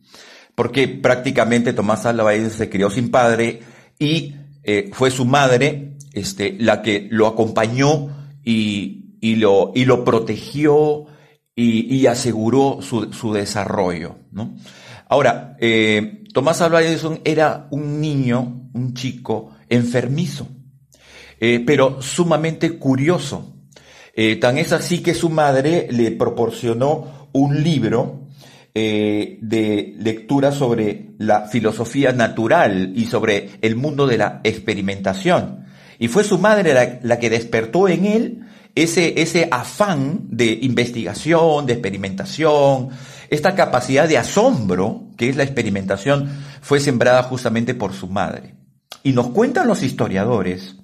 porque 0.56 0.88
prácticamente 0.88 1.74
Tomás 1.74 2.06
Edison 2.06 2.50
se 2.50 2.70
crió 2.70 2.90
sin 2.90 3.12
padre 3.12 3.62
y 4.00 4.36
eh, 4.64 4.90
fue 4.94 5.12
su 5.12 5.26
madre 5.26 5.98
este, 6.14 6.56
la 6.60 6.82
que 6.82 7.08
lo 7.12 7.28
acompañó 7.28 8.08
y, 8.44 9.18
y, 9.20 9.36
lo, 9.36 9.72
y 9.76 9.86
lo 9.86 10.04
protegió 10.04 11.06
y, 11.56 11.94
y 11.96 12.08
aseguró 12.08 12.80
su, 12.82 13.12
su, 13.14 13.34
desarrollo. 13.34 14.18
¿no? 14.32 14.56
Ahora, 15.08 15.56
eh, 15.60 16.24
Tomás 16.34 16.62
Alva 16.62 16.82
Edison 16.82 17.20
era 17.24 17.68
un 17.72 18.02
niño, 18.02 18.70
un 18.74 18.94
chico 18.94 19.52
enfermizo, 19.70 20.48
eh, 21.40 21.64
pero 21.66 22.02
sumamente 22.02 22.78
curioso. 22.78 23.54
Eh, 24.14 24.38
tan 24.38 24.58
es 24.58 24.72
así 24.72 25.00
que 25.04 25.14
su 25.14 25.30
madre 25.30 25.88
le 25.92 26.12
proporcionó 26.12 27.30
un 27.34 27.62
libro 27.64 28.25
eh, 28.78 29.38
de 29.42 29.96
lectura 30.00 30.52
sobre 30.52 31.12
la 31.18 31.48
filosofía 31.48 32.12
natural 32.12 32.92
y 32.94 33.06
sobre 33.06 33.52
el 33.62 33.78
mundo 33.78 34.06
de 34.06 34.18
la 34.18 34.42
experimentación. 34.44 35.66
Y 35.98 36.10
fue 36.10 36.26
su 36.26 36.40
madre 36.40 37.00
la, 37.02 37.20
que 37.20 37.30
despertó 37.30 37.88
en 37.88 38.04
él 38.04 38.42
ese, 38.76 39.22
ese 39.22 39.48
afán 39.50 40.28
de 40.28 40.60
investigación, 40.62 41.66
de 41.66 41.72
experimentación, 41.72 42.90
esta 43.30 43.56
capacidad 43.56 44.10
de 44.10 44.18
asombro 44.18 45.08
que 45.16 45.30
es 45.30 45.38
la 45.38 45.44
experimentación 45.44 46.30
fue 46.60 46.82
sembrada 46.82 47.24
justamente 47.24 47.76
por 47.76 47.94
su 47.94 48.10
madre. 48.10 48.56
Y 49.04 49.14
nos 49.14 49.30
cuentan 49.30 49.68
los 49.68 49.84
historiadores 49.84 50.76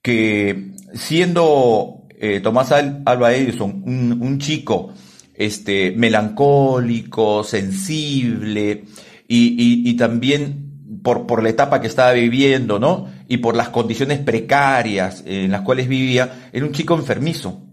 que 0.00 0.72
siendo 0.94 2.06
eh, 2.18 2.40
Tomás 2.40 2.72
Alba 2.72 3.34
Edison 3.34 3.82
un, 3.84 4.22
un 4.22 4.38
chico 4.38 4.94
este, 5.40 5.92
melancólico, 5.92 7.42
sensible 7.44 8.84
y, 9.26 9.94
también 9.94 11.00
por, 11.02 11.42
la 11.42 11.48
etapa 11.48 11.80
que 11.80 11.86
estaba 11.86 12.12
viviendo, 12.12 12.78
¿no? 12.78 13.10
Y 13.26 13.38
por 13.38 13.56
las 13.56 13.70
condiciones 13.70 14.18
precarias 14.18 15.22
en 15.24 15.50
las 15.50 15.62
cuales 15.62 15.88
vivía, 15.88 16.50
era 16.52 16.66
un 16.66 16.72
chico 16.72 16.94
enfermizo. 16.94 17.66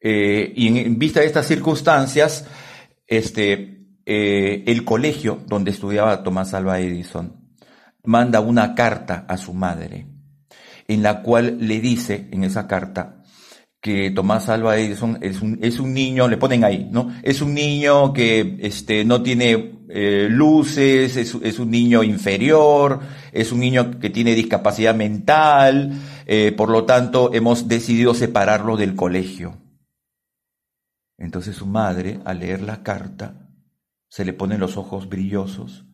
Eh, 0.00 0.52
y 0.56 0.76
en, 0.76 0.98
vista 0.98 1.20
de 1.20 1.26
estas 1.26 1.46
circunstancias, 1.46 2.46
este, 3.06 3.86
eh, 4.04 4.64
el 4.66 4.84
colegio 4.84 5.40
donde 5.46 5.70
estudiaba 5.70 6.24
Tomás 6.24 6.52
Alva 6.52 6.80
Edison 6.80 7.54
manda 8.02 8.40
una 8.40 8.74
carta 8.74 9.24
a 9.28 9.36
su 9.36 9.54
madre, 9.54 10.08
en 10.88 11.04
la 11.04 11.22
cual 11.22 11.58
le 11.60 11.80
dice 11.80 12.28
en 12.32 12.42
esa 12.42 12.66
carta 12.66 13.21
que 13.82 14.12
Tomás 14.12 14.48
Edison 14.48 15.18
es 15.20 15.42
un, 15.42 15.58
es 15.60 15.80
un 15.80 15.92
niño, 15.92 16.28
le 16.28 16.36
ponen 16.36 16.62
ahí, 16.62 16.88
¿no? 16.92 17.12
Es 17.24 17.42
un 17.42 17.52
niño 17.52 18.12
que 18.12 18.58
este, 18.60 19.04
no 19.04 19.22
tiene 19.22 19.80
eh, 19.88 20.28
luces, 20.30 21.16
es, 21.16 21.34
es, 21.42 21.58
un 21.58 21.72
niño 21.72 22.04
inferior, 22.04 23.00
es 23.32 23.50
un 23.50 23.58
niño 23.58 23.98
que 23.98 24.08
tiene 24.08 24.36
discapacidad 24.36 24.94
mental, 24.94 25.98
eh, 26.26 26.52
por 26.56 26.70
lo 26.70 26.84
tanto 26.84 27.34
hemos 27.34 27.66
decidido 27.66 28.14
separarlo 28.14 28.76
del 28.76 28.94
colegio. 28.94 29.58
Entonces 31.18 31.56
su 31.56 31.66
madre, 31.66 32.20
al 32.24 32.38
leer 32.38 32.62
la 32.62 32.84
carta, 32.84 33.48
se 34.08 34.24
le 34.24 34.32
ponen 34.32 34.60
los 34.60 34.76
ojos 34.76 35.08
brillosos 35.08 35.86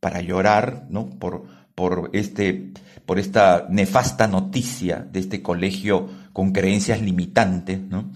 para 0.00 0.22
llorar, 0.22 0.86
¿no? 0.88 1.10
Por, 1.10 1.44
por, 1.74 2.08
este, 2.14 2.72
por 3.04 3.18
esta 3.18 3.66
nefasta 3.68 4.26
noticia 4.26 5.06
de 5.12 5.20
este 5.20 5.42
colegio 5.42 6.08
con 6.32 6.52
creencias 6.52 7.00
limitantes, 7.00 7.80
¿no? 7.80 8.10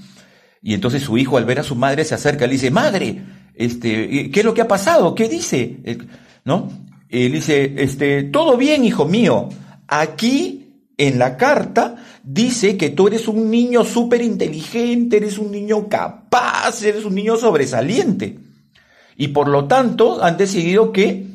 Y 0.62 0.72
entonces 0.74 1.03
su 1.03 1.18
hijo 1.18 1.37
al 1.37 1.44
ver 1.44 1.61
a 1.61 1.62
su 1.62 1.74
madre 1.74 2.05
se 2.05 2.14
acerca 2.14 2.44
y 2.44 2.48
le 2.48 2.53
dice, 2.55 2.70
madre, 2.70 3.22
este, 3.55 4.31
¿qué 4.31 4.40
es 4.40 4.44
lo 4.44 4.55
que 4.55 4.62
ha 4.62 4.68
pasado? 4.68 5.14
¿Qué 5.14 5.29
dice? 5.29 5.79
¿No? 6.44 6.70
Y 7.09 7.29
dice, 7.29 7.74
este, 7.77 8.24
todo 8.24 8.57
bien, 8.57 8.85
hijo 8.85 9.05
mío. 9.05 9.50
Aquí 9.87 10.64
en 10.96 11.18
la 11.18 11.37
carta 11.37 11.96
dice 12.22 12.77
que 12.77 12.90
tú 12.90 13.09
eres 13.09 13.29
un 13.29 13.50
niño 13.50 13.85
súper 13.85 14.22
inteligente, 14.22 15.18
eres 15.18 15.38
un 15.38 15.50
niño 15.53 15.88
capaz, 15.88 16.83
eres 16.83 17.05
un 17.05 17.14
niño 17.14 17.37
sobresaliente. 17.37 18.38
Y 19.16 19.29
por 19.29 19.48
lo 19.48 19.66
tanto 19.66 20.24
han 20.24 20.37
decidido 20.37 20.92
que 20.92 21.27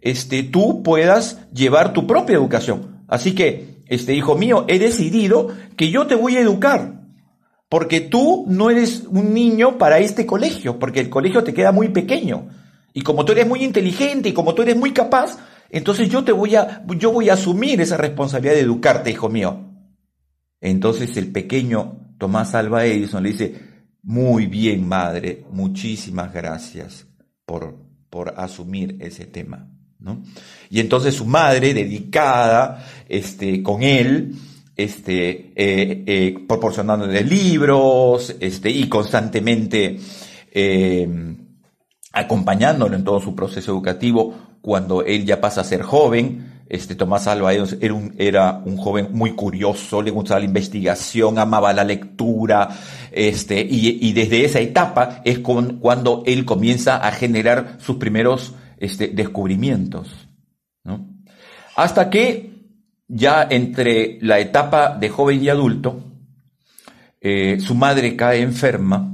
este, 0.00 0.42
tú 0.44 0.82
puedas 0.82 1.40
llevar 1.52 1.92
tu 1.92 2.06
propia 2.06 2.36
educación. 2.36 3.02
Así 3.08 3.34
que 3.34 3.75
este 3.88 4.14
hijo 4.14 4.36
mío, 4.36 4.64
he 4.68 4.78
decidido 4.78 5.48
que 5.76 5.90
yo 5.90 6.06
te 6.06 6.14
voy 6.14 6.36
a 6.36 6.40
educar, 6.40 7.02
porque 7.68 8.00
tú 8.00 8.44
no 8.48 8.70
eres 8.70 9.04
un 9.08 9.34
niño 9.34 9.78
para 9.78 9.98
este 9.98 10.26
colegio, 10.26 10.78
porque 10.78 11.00
el 11.00 11.10
colegio 11.10 11.44
te 11.44 11.54
queda 11.54 11.72
muy 11.72 11.88
pequeño. 11.88 12.48
Y 12.92 13.02
como 13.02 13.24
tú 13.24 13.32
eres 13.32 13.46
muy 13.46 13.62
inteligente 13.62 14.28
y 14.28 14.32
como 14.32 14.54
tú 14.54 14.62
eres 14.62 14.76
muy 14.76 14.92
capaz, 14.92 15.38
entonces 15.70 16.08
yo 16.08 16.24
te 16.24 16.32
voy 16.32 16.54
a, 16.56 16.84
yo 16.96 17.12
voy 17.12 17.28
a 17.28 17.34
asumir 17.34 17.80
esa 17.80 17.96
responsabilidad 17.96 18.54
de 18.54 18.60
educarte, 18.60 19.10
hijo 19.10 19.28
mío. 19.28 19.72
Entonces 20.60 21.16
el 21.16 21.32
pequeño 21.32 22.14
Tomás 22.18 22.54
Alba 22.54 22.86
Edison 22.86 23.22
le 23.22 23.30
dice, 23.30 23.54
muy 24.02 24.46
bien, 24.46 24.86
madre, 24.88 25.44
muchísimas 25.50 26.32
gracias 26.32 27.06
por, 27.44 27.76
por 28.08 28.34
asumir 28.38 28.96
ese 29.00 29.26
tema. 29.26 29.75
Y 30.70 30.80
entonces 30.80 31.14
su 31.14 31.26
madre, 31.26 31.74
dedicada 31.74 32.84
este, 33.08 33.62
con 33.62 33.82
él, 33.82 34.34
este, 34.76 35.52
eh, 35.56 36.04
eh, 36.06 36.34
proporcionándole 36.46 37.22
libros 37.22 38.36
este, 38.40 38.70
y 38.70 38.88
constantemente 38.88 39.98
eh, 40.52 41.08
acompañándolo 42.12 42.96
en 42.96 43.04
todo 43.04 43.20
su 43.20 43.34
proceso 43.34 43.72
educativo 43.72 44.34
cuando 44.60 45.02
él 45.02 45.24
ya 45.24 45.40
pasa 45.40 45.62
a 45.62 45.64
ser 45.64 45.82
joven. 45.82 46.64
Este, 46.68 46.96
Tomás 46.96 47.28
Alba 47.28 47.52
era 47.52 47.94
un, 47.94 48.14
era 48.18 48.60
un 48.64 48.76
joven 48.76 49.10
muy 49.12 49.32
curioso, 49.32 50.02
le 50.02 50.10
gustaba 50.10 50.40
la 50.40 50.46
investigación, 50.46 51.38
amaba 51.38 51.72
la 51.72 51.84
lectura, 51.84 52.68
este, 53.12 53.60
y, 53.60 54.12
desde 54.12 54.44
esa 54.44 54.58
etapa 54.58 55.22
es 55.24 55.38
cuando 55.38 56.24
él 56.26 56.44
comienza 56.44 56.96
a 56.96 57.12
generar 57.12 57.76
sus 57.80 57.96
primeros 57.96 58.54
este, 58.78 59.08
descubrimientos. 59.08 60.28
¿no? 60.84 61.08
Hasta 61.76 62.10
que 62.10 62.56
ya 63.08 63.46
entre 63.48 64.18
la 64.20 64.38
etapa 64.38 64.96
de 64.96 65.08
joven 65.08 65.42
y 65.42 65.48
adulto, 65.48 66.02
eh, 67.20 67.58
su 67.60 67.74
madre 67.74 68.16
cae 68.16 68.40
enferma 68.42 69.12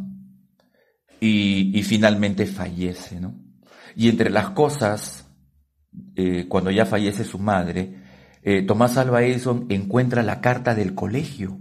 y, 1.20 1.83
finalmente 1.83 2.46
fallece. 2.46 3.20
¿no? 3.20 3.35
Y 3.94 4.09
entre 4.09 4.31
las 4.31 4.51
cosas, 4.51 5.27
eh, 6.16 6.46
cuando 6.48 6.70
ya 6.70 6.87
fallece 6.87 7.25
su 7.25 7.38
madre, 7.38 8.01
eh, 8.42 8.62
Tomás 8.62 8.96
Alba 8.96 9.22
Edison 9.22 9.66
encuentra 9.68 10.22
la 10.22 10.40
carta 10.40 10.75
del 10.75 10.94
colegio. 10.94 11.59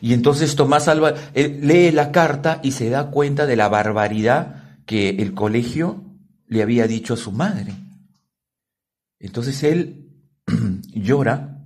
Y 0.00 0.12
entonces 0.12 0.56
Tomás 0.56 0.88
Alba 0.88 1.14
lee 1.34 1.90
la 1.90 2.12
carta 2.12 2.60
y 2.62 2.72
se 2.72 2.90
da 2.90 3.10
cuenta 3.10 3.46
de 3.46 3.56
la 3.56 3.68
barbaridad 3.68 4.78
que 4.84 5.10
el 5.10 5.32
colegio 5.32 6.05
le 6.48 6.62
había 6.62 6.86
dicho 6.86 7.14
a 7.14 7.16
su 7.16 7.32
madre. 7.32 7.74
Entonces 9.18 9.62
él 9.62 10.10
llora 10.92 11.64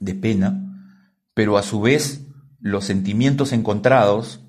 de 0.00 0.14
pena, 0.14 0.98
pero 1.34 1.56
a 1.56 1.62
su 1.62 1.80
vez 1.80 2.26
los 2.60 2.84
sentimientos 2.84 3.52
encontrados 3.52 4.40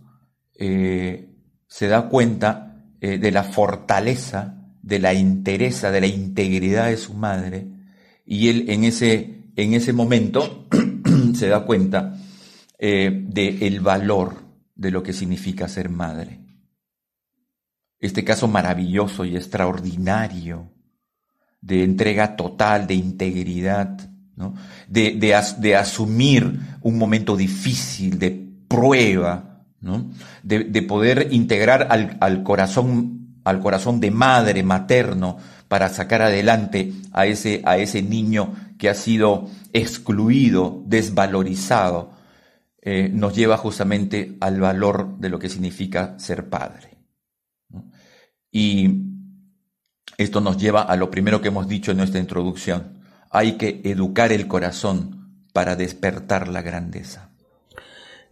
eh, 0.56 1.30
se 1.68 1.88
da 1.88 2.10
cuenta 2.10 2.86
eh, 3.02 3.18
de 3.18 3.32
la 3.32 3.44
fortaleza, 3.44 4.70
de 4.82 5.00
la 5.00 5.14
interesa, 5.14 5.92
de 5.92 6.02
la 6.02 6.08
integridad 6.08 6.88
de 6.88 6.98
su 6.98 7.14
madre, 7.14 7.68
y 8.26 8.50
él 8.50 8.66
en 8.70 8.84
ese, 8.84 9.52
en 9.56 9.74
ese 9.74 9.94
momento 9.94 10.68
se 11.36 11.48
da 11.48 11.66
cuenta 11.66 12.18
eh, 12.78 13.26
del 13.28 13.80
valor 13.80 14.36
de 14.76 14.92
lo 14.92 15.04
que 15.04 15.14
significa 15.14 15.68
ser 15.68 15.90
madre. 15.90 16.43
Este 18.04 18.26
caso 18.26 18.50
maravilloso 18.50 19.24
y 19.24 19.38
extraordinario 19.38 20.70
de 21.62 21.86
entrega 21.86 22.36
total, 22.36 22.86
de 22.86 22.96
integridad, 22.96 23.98
de, 24.90 25.76
asumir 25.78 26.60
un 26.82 26.98
momento 26.98 27.38
difícil, 27.38 28.20
de 28.20 28.32
prueba, 28.68 29.62
de, 30.44 30.82
poder 30.82 31.30
integrar 31.32 31.88
al, 32.20 32.44
corazón, 32.44 33.38
al 33.46 33.62
corazón 33.62 34.02
de 34.02 34.12
madre, 34.12 34.64
materno, 34.64 35.38
para 35.70 35.88
sacar 35.88 36.24
adelante 36.24 36.92
a 37.14 37.26
ese, 37.26 37.62
a 37.64 37.78
ese 37.78 38.02
niño 38.02 38.54
que 38.78 38.90
ha 38.90 38.96
sido 38.96 39.48
excluido, 39.72 40.84
desvalorizado, 40.88 42.12
eh, 42.82 43.10
nos 43.14 43.34
lleva 43.34 43.56
justamente 43.56 44.36
al 44.42 44.60
valor 44.60 45.20
de 45.20 45.30
lo 45.30 45.40
que 45.40 45.48
significa 45.48 46.20
ser 46.20 46.50
padre. 46.50 46.93
Y 48.54 49.02
esto 50.18 50.40
nos 50.40 50.58
lleva 50.58 50.84
a 50.84 50.96
lo 50.96 51.12
primero 51.12 51.42
que 51.42 51.50
hemos 51.50 51.68
dicho 51.68 51.92
en 51.92 51.98
nuestra 51.98 52.20
introducción. 52.20 53.00
Hay 53.32 53.54
que 53.54 53.82
educar 53.84 54.32
el 54.32 54.48
corazón 54.48 55.44
para 55.54 55.76
despertar 55.76 56.48
la 56.48 56.62
grandeza. 56.62 57.32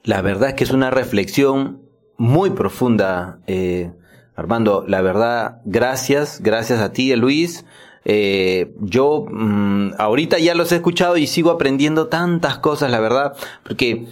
La 0.04 0.22
verdad 0.22 0.50
es 0.50 0.56
que 0.56 0.64
es 0.64 0.72
una 0.72 0.92
reflexión 0.92 1.82
muy 2.18 2.52
profunda, 2.52 3.40
eh, 3.48 3.92
Armando. 4.36 4.86
La 4.88 5.02
verdad, 5.02 5.62
gracias, 5.66 6.40
gracias 6.42 6.80
a 6.80 6.94
ti, 6.94 7.16
Luis. 7.16 7.66
Eh, 8.06 8.74
yo 8.80 9.26
mm, 9.30 9.94
ahorita 9.98 10.38
ya 10.38 10.56
los 10.56 10.72
he 10.72 10.76
escuchado 10.76 11.18
y 11.18 11.28
sigo 11.28 11.50
aprendiendo 11.52 12.08
tantas 12.08 12.60
cosas, 12.60 12.92
la 12.92 13.00
verdad, 13.00 13.34
porque 13.64 14.08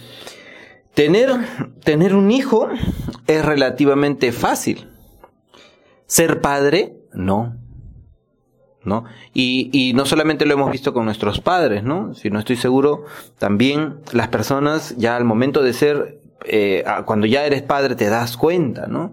tener, 0.94 1.30
tener 1.84 2.14
un 2.14 2.30
hijo 2.30 2.68
es 3.26 3.44
relativamente 3.44 4.32
fácil. 4.32 4.89
Ser 6.10 6.40
padre, 6.40 6.96
no. 7.12 7.54
¿no? 8.82 9.04
Y, 9.32 9.70
y, 9.72 9.92
no 9.92 10.04
solamente 10.06 10.44
lo 10.44 10.54
hemos 10.54 10.72
visto 10.72 10.92
con 10.92 11.04
nuestros 11.04 11.40
padres, 11.40 11.84
¿no? 11.84 12.14
Si 12.14 12.30
no 12.30 12.40
estoy 12.40 12.56
seguro, 12.56 13.04
también 13.38 14.00
las 14.10 14.26
personas 14.26 14.96
ya 14.96 15.14
al 15.14 15.24
momento 15.24 15.62
de 15.62 15.72
ser, 15.72 16.20
eh, 16.46 16.82
cuando 17.04 17.28
ya 17.28 17.44
eres 17.44 17.62
padre 17.62 17.94
te 17.94 18.08
das 18.08 18.36
cuenta, 18.36 18.88
¿no? 18.88 19.12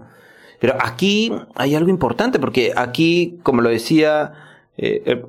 Pero 0.59 0.75
aquí 0.79 1.31
hay 1.53 1.75
algo 1.75 1.91
importante, 1.91 2.39
porque 2.39 2.73
aquí, 2.75 3.37
como 3.43 3.61
lo 3.61 3.69
decía 3.69 4.33
eh, 4.75 5.03
el, 5.05 5.25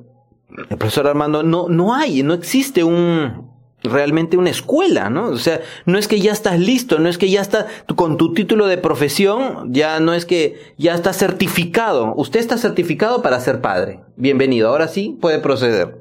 el 0.71 0.77
profesor 0.77 1.05
Armando, 1.05 1.43
no, 1.43 1.69
no 1.69 1.93
hay, 1.93 2.23
no 2.23 2.33
existe 2.33 2.83
un, 2.83 3.48
realmente 3.83 4.37
una 4.37 4.49
escuela, 4.49 5.09
¿no? 5.09 5.27
O 5.27 5.37
sea, 5.37 5.61
no 5.85 5.97
es 5.97 6.07
que 6.07 6.19
ya 6.19 6.31
estás 6.31 6.59
listo, 6.59 6.99
no 6.99 7.07
es 7.07 7.17
que 7.17 7.29
ya 7.29 7.41
estás 7.41 7.65
con 7.95 8.17
tu 8.17 8.33
título 8.33 8.67
de 8.67 8.77
profesión, 8.77 9.73
ya 9.73 9.99
no 9.99 10.13
es 10.13 10.25
que 10.25 10.59
ya 10.77 10.93
estás 10.95 11.17
certificado. 11.17 12.13
Usted 12.15 12.39
está 12.39 12.57
certificado 12.57 13.21
para 13.21 13.39
ser 13.39 13.61
padre. 13.61 14.01
Bienvenido, 14.17 14.69
ahora 14.69 14.87
sí 14.87 15.17
puede 15.21 15.39
proceder. 15.39 15.97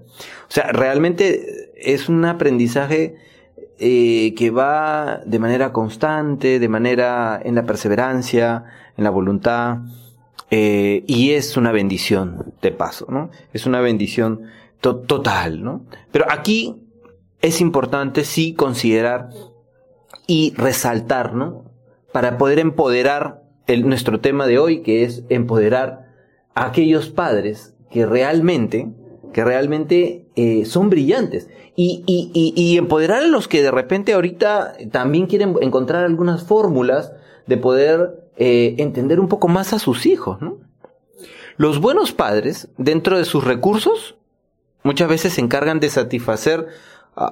O 0.49 0.51
sea, 0.51 0.73
realmente 0.73 1.73
es 1.77 2.09
un 2.09 2.25
aprendizaje 2.25 3.17
eh, 3.79 4.35
que 4.37 4.51
va 4.51 5.21
de 5.25 5.39
manera 5.39 5.73
constante, 5.73 6.59
de 6.59 6.69
manera 6.69 7.41
en 7.43 7.55
la 7.55 7.65
perseverancia, 7.65 8.65
en 8.97 9.05
la 9.05 9.11
voluntad, 9.11 9.79
eh, 10.51 11.05
y 11.07 11.33
es 11.33 11.57
una 11.57 11.71
bendición 11.71 12.55
de 12.63 12.73
paso, 12.73 13.07
¿no? 13.09 13.31
Es 13.53 13.67
una 13.67 13.81
bendición 13.81 14.43
total, 14.81 15.63
¿no? 15.63 15.83
Pero 16.11 16.27
aquí 16.31 16.77
es 17.41 17.61
importante 17.61 18.25
sí 18.25 18.55
considerar 18.55 19.31
y 20.27 20.55
resaltar, 20.57 21.35
¿no? 21.35 21.65
Para 22.13 22.39
poder 22.39 22.59
empoderar 22.59 23.43
el, 23.67 23.87
nuestro 23.89 24.21
tema 24.21 24.47
de 24.47 24.59
hoy, 24.59 24.83
que 24.83 25.05
es 25.05 25.25
empoderar 25.29 26.09
a 26.55 26.67
aquellos 26.67 27.09
padres 27.09 27.75
que 27.91 28.07
realmente, 28.07 28.91
que 29.33 29.45
realmente 29.45 30.27
eh, 30.37 30.65
son 30.65 30.91
brillantes. 30.91 31.49
Y, 31.77 32.03
y, 32.07 32.53
y, 32.57 32.77
empoderar 32.77 33.23
a 33.23 33.29
los 33.29 33.47
que 33.47 33.63
de 33.63 33.71
repente 33.71 34.13
ahorita 34.13 34.75
también 34.91 35.27
quieren 35.29 35.55
encontrar 35.61 36.05
algunas 36.05 36.43
fórmulas 36.43 37.13
de 37.47 37.57
poder 37.57 38.29
eh, 38.37 38.75
entender 38.79 39.21
un 39.21 39.29
poco 39.29 39.47
más 39.47 39.73
a 39.73 39.79
sus 39.79 40.05
hijos, 40.05 40.41
¿no? 40.41 40.59
Los 41.57 41.81
buenos 41.81 42.13
padres, 42.13 42.69
dentro 42.79 43.17
de 43.17 43.25
sus 43.25 43.45
recursos, 43.45 44.17
muchas 44.83 45.09
veces 45.09 45.35
se 45.35 45.41
encargan 45.41 45.79
de 45.79 45.91
satisfacer 45.91 46.67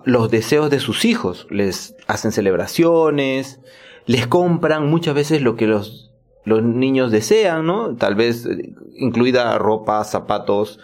los 0.05 0.31
deseos 0.31 0.71
de 0.71 0.81
sus 0.81 1.05
hijos, 1.05 1.47
les 1.51 1.95
hacen 2.07 2.33
celebraciones, 2.33 3.61
les 4.07 4.27
compran 4.27 4.89
muchas 4.89 5.15
veces 5.15 5.43
lo 5.43 5.57
que 5.57 5.67
los, 5.67 6.13
los 6.45 6.63
niños 6.63 7.11
desean, 7.11 7.67
¿no? 7.67 7.97
Tal 7.97 8.15
vez 8.15 8.47
eh, 8.47 8.75
incluida 8.97 9.59
ropa, 9.59 10.03
zapatos, 10.05 10.79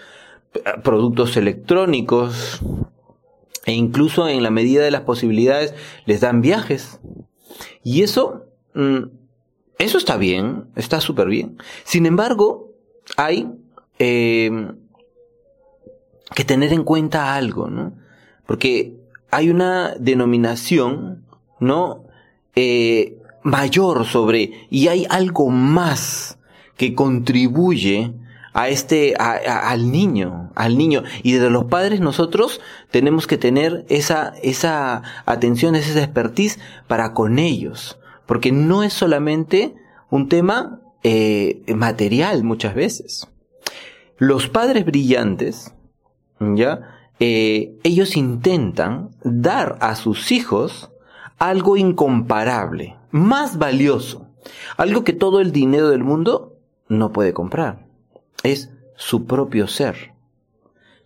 productos 0.82 1.36
electrónicos, 1.36 2.60
e 3.64 3.72
incluso 3.72 4.28
en 4.28 4.42
la 4.42 4.50
medida 4.50 4.82
de 4.82 4.90
las 4.90 5.02
posibilidades 5.02 5.74
les 6.04 6.20
dan 6.20 6.40
viajes. 6.40 7.00
Y 7.82 8.02
eso, 8.02 8.46
mm, 8.74 9.04
eso 9.78 9.98
está 9.98 10.16
bien, 10.16 10.66
está 10.76 11.00
súper 11.00 11.28
bien. 11.28 11.58
Sin 11.84 12.06
embargo, 12.06 12.72
hay 13.16 13.48
eh, 13.98 14.68
que 16.34 16.44
tener 16.44 16.72
en 16.72 16.84
cuenta 16.84 17.34
algo, 17.34 17.68
¿no? 17.68 17.94
Porque 18.52 18.98
hay 19.30 19.48
una 19.48 19.94
denominación, 19.98 21.24
¿no? 21.58 22.04
Eh, 22.54 23.16
mayor 23.42 24.04
sobre, 24.04 24.66
y 24.68 24.88
hay 24.88 25.06
algo 25.08 25.48
más 25.48 26.36
que 26.76 26.94
contribuye 26.94 28.12
a 28.52 28.68
este, 28.68 29.14
al 29.16 29.90
niño, 29.90 30.50
al 30.54 30.76
niño. 30.76 31.02
Y 31.22 31.32
desde 31.32 31.48
los 31.48 31.64
padres 31.64 32.00
nosotros 32.00 32.60
tenemos 32.90 33.26
que 33.26 33.38
tener 33.38 33.86
esa, 33.88 34.34
esa 34.42 35.02
atención, 35.24 35.74
esa 35.74 36.02
expertise 36.02 36.58
para 36.88 37.14
con 37.14 37.38
ellos. 37.38 37.98
Porque 38.26 38.52
no 38.52 38.82
es 38.82 38.92
solamente 38.92 39.74
un 40.10 40.28
tema 40.28 40.82
eh, 41.02 41.62
material 41.74 42.44
muchas 42.44 42.74
veces. 42.74 43.28
Los 44.18 44.50
padres 44.50 44.84
brillantes, 44.84 45.72
¿ya? 46.38 46.98
Eh, 47.24 47.78
ellos 47.84 48.16
intentan 48.16 49.10
dar 49.22 49.78
a 49.80 49.94
sus 49.94 50.32
hijos 50.32 50.90
algo 51.38 51.76
incomparable, 51.76 52.96
más 53.12 53.58
valioso, 53.58 54.26
algo 54.76 55.04
que 55.04 55.12
todo 55.12 55.38
el 55.38 55.52
dinero 55.52 55.90
del 55.90 56.02
mundo 56.02 56.56
no 56.88 57.12
puede 57.12 57.32
comprar. 57.32 57.86
es 58.42 58.70
su 58.96 59.26
propio 59.26 59.68
ser, 59.68 60.14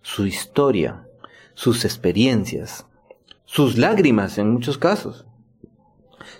su 0.01 0.25
historia, 0.25 1.07
sus 1.53 1.85
experiencias, 1.85 2.87
sus 3.45 3.77
lágrimas 3.77 4.39
en 4.39 4.51
muchos 4.51 4.79
casos, 4.79 5.27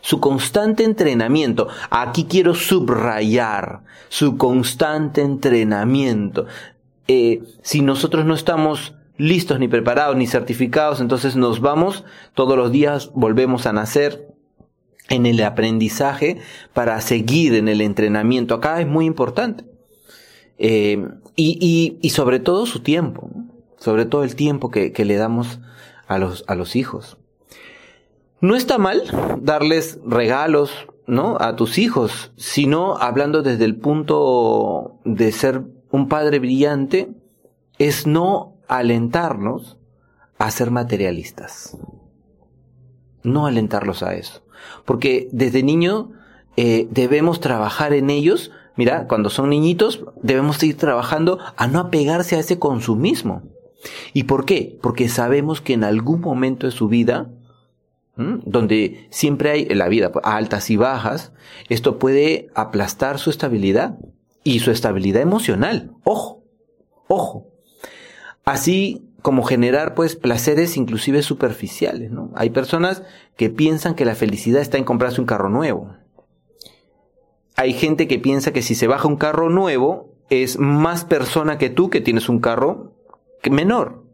su 0.02 0.20
constante 0.20 0.86
entrenamiento. 0.86 1.68
Aquí 1.92 2.26
quiero 2.26 2.56
subrayar 2.56 3.84
su 4.10 4.38
constante 4.38 5.22
entrenamiento. 5.22 6.48
Eh, 7.08 7.44
si 7.62 7.84
nosotros 7.84 8.26
no 8.26 8.34
estamos 8.34 8.97
listos 9.18 9.60
ni 9.60 9.68
preparados 9.68 10.16
ni 10.16 10.28
certificados, 10.28 11.02
entonces 11.02 11.36
nos 11.36 11.60
vamos 11.60 12.04
todos 12.34 12.58
los 12.58 12.72
días, 12.72 13.12
volvemos 13.14 13.66
a 13.66 13.74
nacer 13.74 14.28
en 15.10 15.26
el 15.26 15.42
aprendizaje 15.44 16.38
para 16.74 17.00
seguir 17.02 17.56
en 17.56 17.68
el 17.68 17.82
entrenamiento. 17.82 18.56
Acá 18.56 18.82
es 18.82 18.88
muy 18.88 19.06
importante. 19.06 19.66
Eh, 20.58 21.08
y, 21.36 21.98
y, 22.02 22.10
sobre 22.10 22.40
todo 22.40 22.66
su 22.66 22.80
tiempo, 22.80 23.30
sobre 23.78 24.06
todo 24.06 24.24
el 24.24 24.36
tiempo 24.36 24.72
que, 24.72 24.92
que 24.92 25.06
le 25.06 25.16
damos 25.16 25.60
a 26.08 26.18
los, 26.18 26.44
a 26.48 26.56
los 26.56 26.76
hijos. 26.76 27.18
No 28.42 28.56
está 28.56 28.78
mal 28.80 29.04
darles 29.40 30.00
regalos, 30.04 30.88
¿no? 31.06 31.38
A 31.40 31.56
tus 31.56 31.78
hijos, 31.78 32.32
sino 32.38 32.98
hablando 32.98 33.44
desde 33.44 33.66
el 33.66 33.76
punto 33.76 35.00
de 35.06 35.32
ser 35.32 35.62
un 35.92 36.08
padre 36.08 36.40
brillante, 36.40 37.10
es 37.78 38.08
no 38.08 38.57
alentarnos 38.68 39.78
a 40.38 40.52
ser 40.52 40.72
materialistas. 40.72 41.78
No 43.24 43.46
alentarlos 43.46 44.04
a 44.04 44.14
eso. 44.14 44.44
Porque 44.86 45.30
desde 45.32 45.64
niño 45.64 46.12
eh, 46.56 46.88
debemos 46.92 47.40
trabajar 47.40 47.94
en 47.94 48.10
ellos. 48.10 48.52
Mira, 48.76 49.08
cuando 49.08 49.30
son 49.30 49.50
niñitos 49.50 50.04
debemos 50.22 50.62
ir 50.64 50.78
trabajando 50.78 51.40
a 51.56 51.68
no 51.68 51.80
apegarse 51.80 52.36
a 52.36 52.40
ese 52.40 52.60
consumismo. 52.60 53.44
¿Y 54.14 54.24
por 54.24 54.46
qué? 54.46 54.78
Porque 54.82 55.10
sabemos 55.10 55.62
que 55.62 55.74
en 55.74 55.84
algún 55.84 56.22
momento 56.22 56.66
de 56.68 56.72
su 56.72 56.88
vida, 56.88 57.30
donde 58.16 59.08
siempre 59.12 59.52
hay 59.52 59.66
la 59.66 59.88
vida 59.88 60.12
altas 60.24 60.70
y 60.72 60.78
bajas, 60.78 61.32
esto 61.70 62.00
puede 62.00 62.50
aplastar 62.56 63.20
su 63.20 63.30
estabilidad 63.30 64.00
y 64.44 64.60
su 64.60 64.72
estabilidad 64.72 65.22
emocional. 65.22 65.92
Ojo, 66.04 66.44
ojo. 67.08 67.47
Así 68.48 69.04
como 69.22 69.44
generar 69.44 69.94
pues 69.94 70.16
placeres 70.16 70.78
inclusive 70.78 71.22
superficiales, 71.22 72.12
¿no? 72.12 72.32
Hay 72.34 72.50
personas 72.50 73.04
que 73.36 73.50
piensan 73.50 73.94
que 73.94 74.06
la 74.06 74.16
felicidad 74.16 74.62
está 74.62 74.78
en 74.78 74.86
comprarse 74.86 75.20
un 75.20 75.28
carro 75.28 75.50
nuevo. 75.50 75.94
Hay 77.58 77.74
gente 77.74 78.08
que 78.08 78.20
piensa 78.20 78.54
que 78.54 78.62
si 78.62 78.74
se 78.74 78.88
baja 78.88 79.10
un 79.10 79.18
carro 79.18 79.50
nuevo 79.50 80.14
es 80.30 80.58
más 80.58 81.04
persona 81.04 81.58
que 81.58 81.70
tú 81.70 81.90
que 81.90 82.00
tienes 82.00 82.30
un 82.30 82.40
carro 82.40 82.94
menor. 83.52 84.06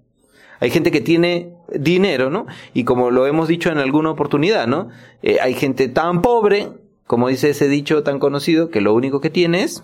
Hay 0.59 0.71
gente 0.71 0.89
que 0.89 1.01
tiene 1.01 1.53
dinero, 1.69 2.31
¿no? 2.31 2.47
Y 2.73 2.85
como 2.85 3.11
lo 3.11 3.27
hemos 3.27 3.47
dicho 3.47 3.69
en 3.69 3.77
alguna 3.77 4.09
oportunidad, 4.09 4.65
¿no? 4.65 4.89
Eh, 5.21 5.37
hay 5.43 5.53
gente 5.53 5.89
tan 5.89 6.23
pobre, 6.23 6.69
como 7.05 7.27
dice 7.27 7.51
ese 7.51 7.67
dicho 7.67 8.01
tan 8.01 8.17
conocido, 8.17 8.69
que 8.69 8.81
lo 8.81 8.95
único 8.95 9.21
que 9.21 9.29
tiene 9.29 9.61
es 9.61 9.83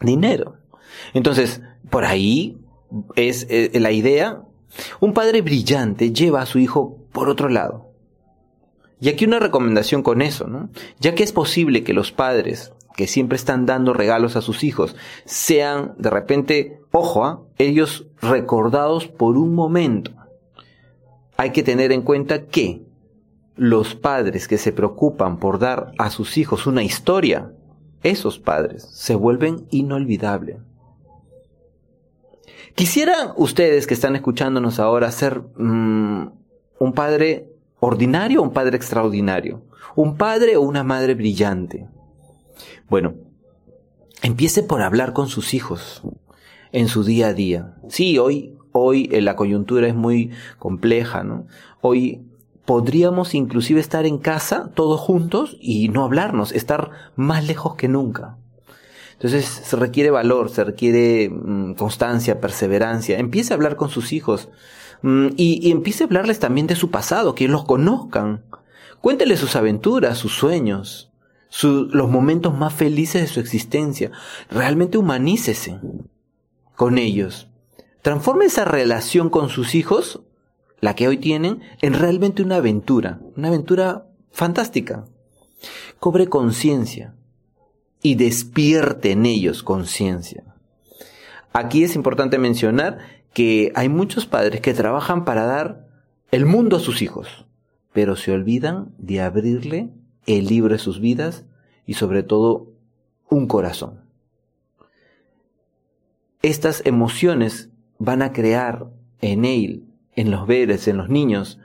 dinero. 0.00 0.54
Entonces, 1.14 1.62
por 1.90 2.04
ahí 2.04 2.58
es 3.14 3.46
eh, 3.50 3.70
la 3.74 3.92
idea. 3.92 4.42
Un 5.00 5.12
padre 5.14 5.42
brillante 5.42 6.12
lleva 6.12 6.42
a 6.42 6.46
su 6.46 6.58
hijo 6.58 6.98
por 7.12 7.28
otro 7.28 7.48
lado. 7.48 7.90
Y 9.00 9.08
aquí 9.08 9.24
una 9.24 9.38
recomendación 9.38 10.02
con 10.02 10.22
eso, 10.22 10.46
¿no? 10.46 10.70
Ya 11.00 11.14
que 11.14 11.22
es 11.22 11.32
posible 11.32 11.84
que 11.84 11.92
los 11.92 12.12
padres 12.12 12.72
que 12.96 13.06
siempre 13.06 13.36
están 13.36 13.66
dando 13.66 13.92
regalos 13.92 14.36
a 14.36 14.40
sus 14.40 14.64
hijos 14.64 14.96
sean 15.26 15.94
de 15.98 16.10
repente, 16.10 16.80
ojo, 16.92 17.24
¿ah? 17.26 17.42
ellos 17.58 18.06
recordados 18.22 19.06
por 19.06 19.36
un 19.36 19.54
momento. 19.54 20.12
Hay 21.36 21.50
que 21.50 21.62
tener 21.62 21.92
en 21.92 22.00
cuenta 22.02 22.46
que 22.46 22.82
los 23.54 23.94
padres 23.94 24.48
que 24.48 24.56
se 24.56 24.72
preocupan 24.72 25.38
por 25.38 25.58
dar 25.58 25.92
a 25.98 26.10
sus 26.10 26.38
hijos 26.38 26.66
una 26.66 26.82
historia, 26.82 27.52
esos 28.02 28.38
padres 28.38 28.88
se 28.90 29.14
vuelven 29.14 29.66
inolvidables. 29.70 30.56
Quisieran 32.76 33.32
ustedes 33.36 33.86
que 33.86 33.94
están 33.94 34.16
escuchándonos 34.16 34.80
ahora 34.80 35.10
ser 35.10 35.40
mm, 35.56 36.28
un 36.78 36.92
padre 36.92 37.48
ordinario 37.80 38.40
o 38.40 38.42
un 38.44 38.52
padre 38.52 38.76
extraordinario, 38.76 39.62
un 39.94 40.18
padre 40.18 40.58
o 40.58 40.60
una 40.60 40.84
madre 40.84 41.14
brillante. 41.14 41.88
Bueno, 42.90 43.14
empiece 44.20 44.62
por 44.62 44.82
hablar 44.82 45.14
con 45.14 45.28
sus 45.28 45.54
hijos 45.54 46.02
en 46.70 46.88
su 46.88 47.02
día 47.02 47.28
a 47.28 47.32
día. 47.32 47.76
Sí, 47.88 48.18
hoy, 48.18 48.58
hoy 48.72 49.08
eh, 49.10 49.22
la 49.22 49.36
coyuntura 49.36 49.88
es 49.88 49.94
muy 49.94 50.32
compleja, 50.58 51.24
¿no? 51.24 51.46
Hoy 51.80 52.26
podríamos 52.66 53.34
inclusive 53.34 53.80
estar 53.80 54.04
en 54.04 54.18
casa 54.18 54.70
todos 54.74 55.00
juntos 55.00 55.56
y 55.62 55.88
no 55.88 56.04
hablarnos, 56.04 56.52
estar 56.52 56.90
más 57.14 57.46
lejos 57.46 57.74
que 57.76 57.88
nunca. 57.88 58.36
Entonces 59.16 59.46
se 59.46 59.76
requiere 59.76 60.10
valor, 60.10 60.50
se 60.50 60.62
requiere 60.62 61.30
mm, 61.30 61.74
constancia, 61.74 62.40
perseverancia. 62.40 63.18
Empiece 63.18 63.52
a 63.52 63.56
hablar 63.56 63.76
con 63.76 63.88
sus 63.88 64.12
hijos 64.12 64.50
mm, 65.02 65.28
y, 65.36 65.70
empiece 65.70 66.04
a 66.04 66.06
hablarles 66.06 66.38
también 66.38 66.66
de 66.66 66.76
su 66.76 66.90
pasado, 66.90 67.34
que 67.34 67.48
los 67.48 67.64
conozcan. 67.64 68.44
Cuéntele 69.00 69.36
sus 69.36 69.56
aventuras, 69.56 70.18
sus 70.18 70.34
sueños 70.34 71.12
los 71.62 72.10
momentos 72.10 72.54
más 72.54 72.74
felices 72.74 73.22
de 73.22 73.28
su 73.28 73.40
existencia. 73.40 74.10
Realmente 74.50 74.98
humanícese 74.98 75.80
con 76.74 76.98
ellos. 76.98 77.48
Transforme 78.02 78.44
esa 78.44 78.64
relación 78.64 79.30
con 79.30 79.48
sus 79.48 79.74
hijos, 79.74 80.20
la 80.80 80.94
que 80.94 81.08
hoy 81.08 81.16
tienen, 81.16 81.62
en 81.80 81.94
realmente 81.94 82.42
una 82.42 82.56
aventura, 82.56 83.20
una 83.36 83.48
aventura 83.48 84.06
fantástica. 84.30 85.06
Cobre 85.98 86.28
conciencia 86.28 87.14
y 88.06 88.14
despierte 88.14 89.10
en 89.10 89.26
ellos 89.26 89.64
conciencia. 89.64 90.44
Aquí 91.52 91.82
es 91.82 91.96
importante 91.96 92.38
mencionar 92.38 92.98
que 93.34 93.72
hay 93.74 93.88
muchos 93.88 94.26
padres 94.26 94.60
que 94.60 94.74
trabajan 94.74 95.24
para 95.24 95.44
dar 95.44 95.88
el 96.30 96.46
mundo 96.46 96.76
a 96.76 96.78
sus 96.78 97.02
hijos, 97.02 97.46
pero 97.92 98.14
se 98.14 98.30
olvidan 98.30 98.94
de 98.98 99.22
abrirle 99.22 99.90
el 100.26 100.46
libro 100.46 100.74
de 100.74 100.78
sus 100.78 101.00
vidas 101.00 101.46
y 101.84 101.94
sobre 101.94 102.22
todo 102.22 102.68
un 103.28 103.48
corazón. 103.48 104.02
Estas 106.42 106.82
emociones 106.86 107.70
van 107.98 108.22
a 108.22 108.32
crear 108.32 108.86
en 109.20 109.44
él, 109.44 109.82
en 110.14 110.30
los 110.30 110.46
veres, 110.46 110.86
en 110.86 110.96
los 110.96 111.08
niños, 111.08 111.58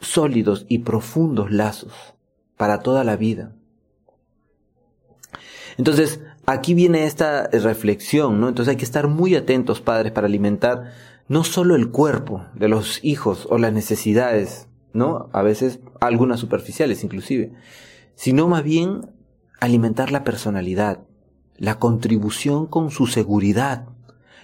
sólidos 0.00 0.64
y 0.66 0.78
profundos 0.78 1.50
lazos 1.50 1.92
para 2.56 2.80
toda 2.80 3.04
la 3.04 3.16
vida. 3.16 3.55
Entonces, 5.78 6.20
aquí 6.46 6.74
viene 6.74 7.04
esta 7.04 7.48
reflexión, 7.48 8.40
¿no? 8.40 8.48
Entonces 8.48 8.70
hay 8.70 8.76
que 8.76 8.84
estar 8.84 9.08
muy 9.08 9.34
atentos, 9.34 9.80
padres, 9.80 10.12
para 10.12 10.26
alimentar 10.26 10.92
no 11.28 11.44
solo 11.44 11.74
el 11.74 11.90
cuerpo 11.90 12.44
de 12.54 12.68
los 12.68 13.00
hijos 13.02 13.46
o 13.50 13.58
las 13.58 13.72
necesidades, 13.72 14.68
¿no? 14.92 15.28
A 15.32 15.42
veces 15.42 15.80
algunas 16.00 16.40
superficiales 16.40 17.02
inclusive, 17.04 17.52
sino 18.14 18.48
más 18.48 18.62
bien 18.62 19.10
alimentar 19.60 20.12
la 20.12 20.24
personalidad, 20.24 21.00
la 21.56 21.78
contribución 21.78 22.66
con 22.66 22.90
su 22.90 23.06
seguridad, 23.06 23.86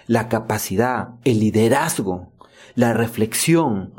la 0.07 0.27
capacidad, 0.27 1.11
el 1.23 1.39
liderazgo, 1.39 2.31
la 2.75 2.93
reflexión, 2.93 3.93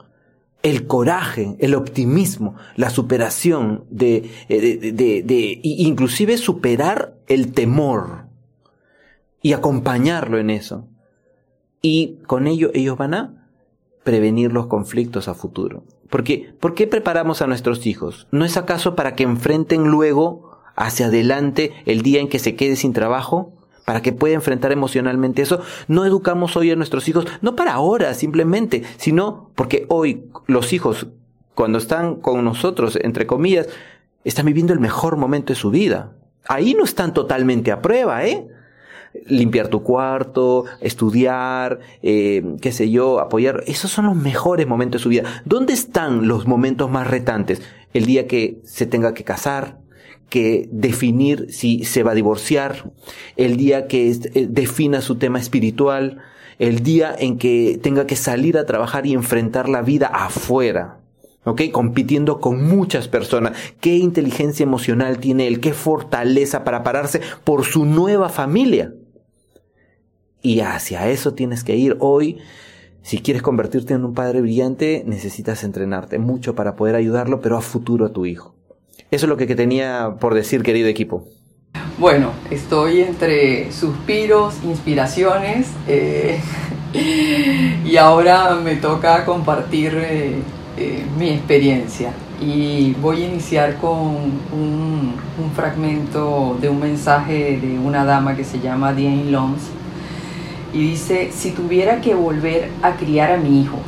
el 0.65 0.87
coraje, 0.87 1.57
el 1.61 1.75
optimismo, 1.75 2.57
la 2.75 2.89
superación 2.89 3.85
de, 3.91 4.31
eh, 4.49 4.61
de, 4.61 4.93
de, 4.93 5.23
de, 5.23 5.61
inclusive 5.63 6.39
superar 6.39 7.15
el 7.29 7.53
temor 7.53 8.25
y 9.43 9.53
acompañarlo 9.53 10.39
en 10.39 10.49
eso. 10.49 10.89
Y 11.83 12.17
con 12.27 12.47
ello 12.47 12.71
ellos 12.73 12.97
van 12.97 13.13
a 13.13 13.51
prevenir 14.05 14.53
los 14.53 14.67
conflictos 14.67 15.29
a 15.29 15.35
futuro. 15.35 15.85
Porque, 16.09 16.55
¿por 16.59 16.75
qué 16.75 16.87
preparamos 16.87 17.43
a 17.43 17.47
nuestros 17.47 17.87
hijos? 17.87 18.27
¿No 18.31 18.47
es 18.47 18.57
acaso 18.57 18.97
para 18.97 19.15
que 19.15 19.25
enfrenten 19.25 19.85
luego 19.85 20.61
hacia 20.77 21.07
adelante 21.07 21.73
el 21.85 22.01
día 22.01 22.21
en 22.21 22.29
que 22.29 22.39
se 22.39 22.57
quede 22.57 22.77
sin 22.77 22.95
trabajo? 22.95 23.53
Para 23.85 24.03
que 24.03 24.13
pueda 24.13 24.35
enfrentar 24.35 24.73
emocionalmente 24.73 25.43
eso. 25.43 25.61
No 25.89 26.05
educamos 26.05 26.57
hoy 26.57 26.71
a 26.71 26.77
nuestros 26.77 27.09
hijos, 27.09 27.27
no 27.43 27.55
para 27.55 27.75
ahora 27.75 28.15
simplemente, 28.15 28.83
sino 28.97 29.51
porque 29.55 29.87
hoy 29.89 30.25
los 30.47 30.73
hijos, 30.73 31.07
cuando 31.55 31.79
están 31.79 32.17
con 32.17 32.45
nosotros, 32.45 32.99
entre 33.03 33.27
comillas, 33.27 33.69
están 34.25 34.47
viviendo 34.47 34.73
el 34.73 34.81
mejor 34.81 35.17
momento 35.17 35.53
de 35.53 35.59
su 35.59 35.71
vida. 35.71 36.13
Ahí 36.49 36.75
no 36.75 36.85
están 36.85 37.15
totalmente 37.15 37.73
a 37.73 37.83
prueba, 37.83 38.25
¿eh? 38.25 38.49
limpiar 39.27 39.69
tu 39.69 39.83
cuarto, 39.83 40.65
estudiar, 40.81 41.81
eh, 42.03 42.57
qué 42.61 42.73
sé 42.73 42.91
yo, 42.91 43.21
apoyar. 43.21 43.63
Esos 43.67 43.91
son 43.91 44.07
los 44.07 44.17
mejores 44.17 44.67
momentos 44.67 45.01
de 45.01 45.03
su 45.03 45.09
vida. 45.09 45.43
¿Dónde 45.45 45.73
están 45.73 46.27
los 46.29 46.47
momentos 46.47 46.91
más 46.91 47.07
retantes? 47.07 47.63
El 47.93 48.07
día 48.07 48.27
que 48.27 48.61
se 48.65 48.87
tenga 48.87 49.15
que 49.15 49.25
casar, 49.25 49.79
que 50.35 50.69
definir 50.73 51.47
si 51.51 51.85
se 51.85 52.03
va 52.03 52.11
a 52.11 52.17
divorciar, 52.17 52.91
el 53.37 53.57
día 53.57 53.87
que 53.87 54.11
eh, 54.11 54.49
defina 54.51 55.01
su 55.01 55.15
tema 55.15 55.39
espiritual, 55.39 56.19
el 56.59 56.83
día 56.83 57.15
en 57.17 57.39
que 57.39 57.79
tenga 57.81 58.05
que 58.09 58.17
salir 58.17 58.59
a 58.59 58.67
trabajar 58.67 59.07
y 59.07 59.13
enfrentar 59.13 59.69
la 59.69 59.83
vida 59.83 60.09
afuera. 60.09 60.99
¿ok? 61.45 61.71
Compitiendo 61.71 62.41
con 62.41 62.67
muchas 62.67 63.07
personas. 63.07 63.57
¿Qué 63.81 63.95
inteligencia 63.95 64.65
emocional 64.65 65.19
tiene 65.19 65.47
él? 65.47 65.61
¿Qué 65.61 65.73
fortaleza 65.73 66.65
para 66.65 66.83
pararse 66.83 67.21
por 67.45 67.65
su 67.65 67.85
nueva 67.85 68.29
familia? 68.29 68.93
Y 70.43 70.61
hacia 70.63 71.09
eso 71.11 71.35
tienes 71.35 71.63
que 71.63 71.77
ir 71.77 71.97
hoy. 72.01 72.39
Si 73.03 73.21
quieres 73.21 73.43
convertirte 73.45 73.95
en 73.95 74.05
un 74.05 74.15
padre 74.15 74.41
brillante, 74.41 75.05
necesitas 75.07 75.63
entrenarte 75.63 76.19
mucho 76.19 76.57
para 76.57 76.75
poder 76.75 76.97
ayudarlo, 76.97 77.41
pero 77.41 77.57
a 77.57 77.61
futuro 77.61 78.07
a 78.07 78.13
tu 78.13 78.27
hijo. 78.27 78.54
Eso 79.15 79.27
es 79.27 79.31
lo 79.31 79.37
que 79.37 79.47
tenía 79.55 80.17
por 80.19 80.35
decir, 80.35 80.65
querido 80.65 80.89
equipo. 80.89 81.23
Bueno, 81.99 82.33
estoy 82.51 83.03
entre 83.03 83.71
suspiros, 83.71 84.57
inspiraciones 84.65 85.69
eh, 85.87 86.41
y 87.85 87.97
ahora 87.97 88.57
me 88.57 88.75
toca 88.75 89.25
compartir 89.25 89.95
eh, 89.95 90.35
eh, 90.77 91.05
mi 91.17 91.29
experiencia 91.29 92.11
y 92.41 92.95
voy 92.95 93.23
a 93.23 93.27
iniciar 93.29 93.77
con 93.77 94.17
un, 94.53 95.15
fragmento 95.55 96.59
de 96.61 96.69
un 96.69 96.81
mensaje 96.81 97.61
de 97.63 97.79
una 97.79 98.05
dama 98.05 98.35
que 98.35 98.43
se 98.43 98.59
llama 98.59 98.93
Diane 98.95 99.31
Lons 99.31 99.63
y 100.73 100.89
dice, 100.89 101.31
si 101.33 101.53
tuviera 101.53 102.01
que 102.01 102.17
volver 102.17 102.69
a 102.83 102.97
criar 102.97 103.31
a 103.31 103.37
mi 103.37 103.63
hijo, 103.63 103.79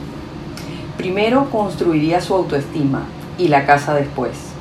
primero 0.96 1.50
construiría 1.50 2.20
su 2.20 2.32
autoestima 2.32 3.02
y 3.38 3.48
la 3.48 3.66
casa 3.66 3.92
después 3.92 4.55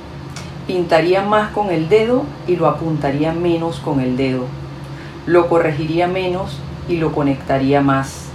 Pintaría 0.68 1.22
más 1.22 1.52
con 1.52 1.70
el 1.70 1.90
dedo 1.90 2.24
y 2.48 2.56
lo 2.56 2.68
apuntaría 2.68 3.34
menos 3.34 3.80
con 3.80 4.00
el 4.00 4.18
dedo. 4.18 4.46
Lo 5.28 5.48
corregiría 5.48 6.08
menos 6.08 6.58
y 6.90 6.98
lo 6.98 7.12
conectaría 7.12 7.82
más. 7.82 8.30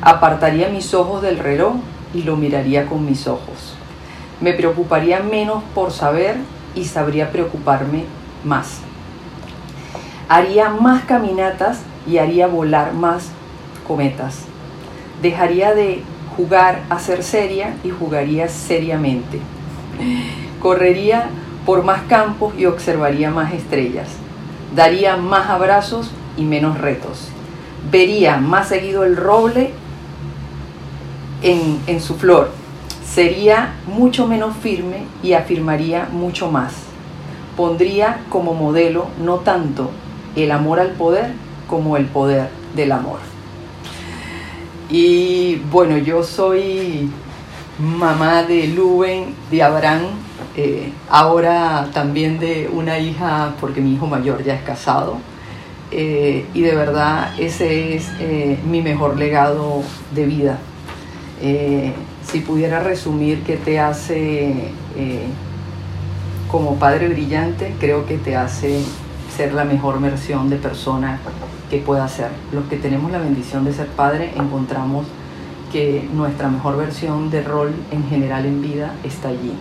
Apartaría 0.00 0.70
mis 0.70 0.94
ojos 0.94 1.20
del 1.20 1.38
reloj 1.38 1.74
y 2.14 2.22
lo 2.22 2.36
miraría 2.36 2.86
con 2.86 3.04
mis 3.04 3.26
ojos. 3.26 3.74
Me 4.40 4.54
preocuparía 4.54 5.20
menos 5.20 5.62
por 5.74 5.92
saber 5.92 6.36
y 6.74 6.86
sabría 6.86 7.30
preocuparme 7.30 8.04
más. 8.42 8.80
Haría 10.30 10.70
más 10.70 11.04
caminatas 11.04 11.82
y 12.06 12.16
haría 12.16 12.46
volar 12.46 12.94
más 12.94 13.28
cometas. 13.86 14.44
Dejaría 15.20 15.74
de 15.74 16.02
jugar 16.38 16.80
a 16.88 16.98
ser 16.98 17.22
seria 17.22 17.74
y 17.84 17.90
jugaría 17.90 18.48
seriamente. 18.48 19.40
Correría 20.60 21.28
por 21.66 21.82
más 21.84 22.02
campos 22.02 22.54
y 22.56 22.66
observaría 22.66 23.30
más 23.30 23.52
estrellas. 23.52 24.08
Daría 24.74 25.16
más 25.16 25.50
abrazos 25.50 26.10
y 26.36 26.42
menos 26.42 26.78
retos. 26.78 27.28
Vería 27.90 28.36
más 28.36 28.68
seguido 28.68 29.04
el 29.04 29.16
roble 29.16 29.72
en, 31.42 31.80
en 31.86 32.00
su 32.00 32.16
flor. 32.16 32.50
Sería 33.04 33.74
mucho 33.86 34.26
menos 34.26 34.56
firme 34.56 35.04
y 35.22 35.32
afirmaría 35.32 36.08
mucho 36.12 36.50
más. 36.50 36.72
Pondría 37.56 38.20
como 38.30 38.54
modelo 38.54 39.08
no 39.22 39.36
tanto 39.36 39.90
el 40.36 40.52
amor 40.52 40.80
al 40.80 40.90
poder 40.90 41.32
como 41.66 41.96
el 41.96 42.06
poder 42.06 42.48
del 42.74 42.92
amor. 42.92 43.18
Y 44.88 45.56
bueno, 45.70 45.98
yo 45.98 46.22
soy 46.22 47.08
mamá 47.78 48.42
de 48.42 48.66
Luben, 48.66 49.34
de 49.50 49.62
Abraham, 49.62 50.02
eh, 50.56 50.92
ahora 51.08 51.88
también 51.92 52.38
de 52.38 52.68
una 52.72 52.98
hija, 52.98 53.54
porque 53.60 53.80
mi 53.80 53.94
hijo 53.94 54.06
mayor 54.06 54.42
ya 54.42 54.54
es 54.54 54.62
casado, 54.62 55.18
eh, 55.92 56.46
y 56.54 56.60
de 56.62 56.74
verdad 56.74 57.32
ese 57.38 57.96
es 57.96 58.10
eh, 58.20 58.58
mi 58.64 58.82
mejor 58.82 59.16
legado 59.16 59.82
de 60.14 60.26
vida. 60.26 60.58
si 62.22 62.40
pudiera 62.40 62.80
resumir 62.80 63.42
qué 63.44 63.56
te 63.56 63.80
hace 63.80 64.72
como 66.50 66.76
padre 66.76 67.08
brillante, 67.08 67.74
creo 67.80 68.06
que 68.06 68.18
te 68.18 68.36
hace 68.36 68.82
ser 69.36 69.54
la 69.54 69.64
mejor 69.64 70.00
versión 70.00 70.50
de 70.50 70.56
persona 70.56 71.18
que 71.70 71.78
pueda 71.78 72.06
ser. 72.08 72.30
Los 72.52 72.64
que 72.66 72.76
tenemos 72.76 73.10
la 73.10 73.18
bendición 73.18 73.64
de 73.64 73.72
ser 73.72 73.86
padre 73.88 74.32
encontramos 74.36 75.06
que 75.72 76.06
nuestra 76.12 76.48
mejor 76.48 76.76
versión 76.76 77.30
de 77.30 77.42
rol 77.42 77.72
en 77.90 78.06
general 78.08 78.44
en 78.44 78.60
vida 78.60 78.94
está 79.04 79.28
allí. 79.28 79.54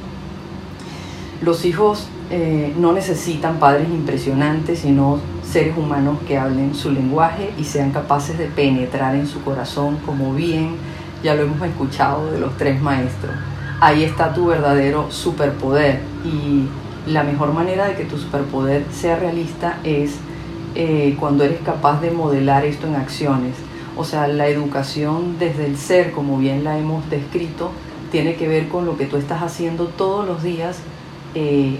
Los 1.42 1.64
hijos 1.64 2.08
eh, 2.32 2.74
no 2.78 2.92
necesitan 2.92 3.60
padres 3.60 3.88
impresionantes, 3.90 4.80
sino 4.80 5.20
seres 5.44 5.78
humanos 5.78 6.18
que 6.28 6.38
hablen 6.38 6.76
su 6.76 6.92
lenguaje 6.92 7.52
y 7.58 7.64
sean 7.64 7.92
capaces 7.92 8.38
de 8.38 8.46
penetrar 8.46 9.16
en 9.16 9.26
su 9.26 9.42
corazón, 9.42 9.98
como 10.06 10.34
bien 10.34 10.76
ya 11.24 11.36
lo 11.36 11.44
hemos 11.44 11.62
escuchado 11.62 12.30
de 12.32 12.40
los 12.40 12.58
tres 12.58 12.82
maestros. 12.82 13.34
Ahí 13.80 14.04
está 14.04 14.34
tu 14.34 14.48
verdadero 14.48 15.10
superpoder 15.12 16.02
y 16.26 16.68
la 17.10 17.24
mejor 17.24 17.54
manera 17.54 17.88
de 17.88 17.96
que 17.96 18.04
tu 18.04 18.18
superpoder 18.18 18.86
sea 18.92 19.16
realista 19.18 19.80
es 19.84 20.18
eh, 20.76 21.16
cuando 21.20 21.46
eres 21.46 21.62
capaz 21.62 22.02
de 22.02 22.12
modelar 22.12 22.66
esto 22.66 22.88
en 22.88 22.96
acciones. 22.96 23.56
O 23.98 24.04
sea, 24.04 24.28
la 24.28 24.48
educación 24.48 25.38
desde 25.40 25.66
el 25.66 25.78
ser, 25.78 26.12
como 26.12 26.38
bien 26.38 26.64
la 26.64 26.78
hemos 26.78 27.10
descrito, 27.10 27.72
tiene 28.12 28.36
que 28.36 28.48
ver 28.48 28.68
con 28.68 28.86
lo 28.86 28.98
que 28.98 29.06
tú 29.06 29.18
estás 29.18 29.42
haciendo 29.42 29.86
todos 29.86 30.28
los 30.28 30.44
días 30.44 30.78
eh, 31.36 31.80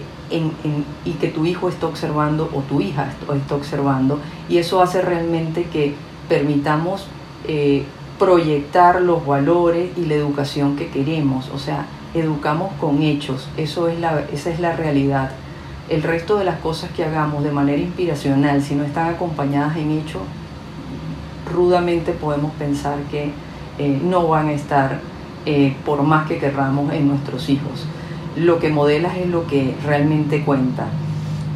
y 1.06 1.12
que 1.14 1.28
tu 1.30 1.44
hijo 1.46 1.70
está 1.70 1.88
observando 1.88 2.52
o 2.54 2.62
tu 2.62 2.82
hija 2.82 3.12
está 3.36 3.56
observando 3.56 4.20
y 4.48 4.60
eso 4.60 4.80
hace 4.80 5.02
realmente 5.02 5.64
que 5.64 5.96
permitamos 6.28 7.08
eh, 7.48 7.84
proyectar 8.20 9.02
los 9.02 9.26
valores 9.26 9.90
y 9.98 10.06
la 10.06 10.14
educación 10.14 10.76
que 10.76 10.90
queremos, 10.90 11.50
o 11.50 11.58
sea, 11.58 11.88
educamos 12.14 12.72
con 12.80 13.02
hechos, 13.02 13.50
eso 13.58 13.88
es 13.88 14.00
la, 14.00 14.24
esa 14.32 14.52
es 14.52 14.60
la 14.60 14.76
realidad. 14.76 15.32
El 15.90 16.04
resto 16.04 16.38
de 16.38 16.46
las 16.46 16.60
cosas 16.60 16.92
que 16.92 17.04
hagamos 17.04 17.44
de 17.44 17.52
manera 17.52 17.82
inspiracional, 17.82 18.62
si 18.62 18.76
no 18.76 18.84
están 18.84 19.10
acompañadas 19.16 19.78
en 19.78 19.98
hechos, 19.98 20.22
rudamente 21.52 22.12
podemos 22.12 22.52
pensar 22.52 23.00
que 23.10 23.32
eh, 23.80 24.00
no 24.04 24.28
van 24.28 24.50
a 24.50 24.52
estar 24.52 25.00
por 25.84 26.04
más 26.04 26.28
que 26.28 26.38
querramos 26.38 26.94
en 26.94 27.08
nuestros 27.08 27.50
hijos 27.50 27.88
lo 28.40 28.60
que 28.60 28.70
modelas 28.70 29.18
es 29.18 29.28
lo 29.28 29.46
que 29.48 29.76
realmente 29.86 30.44
cuenta. 30.44 30.88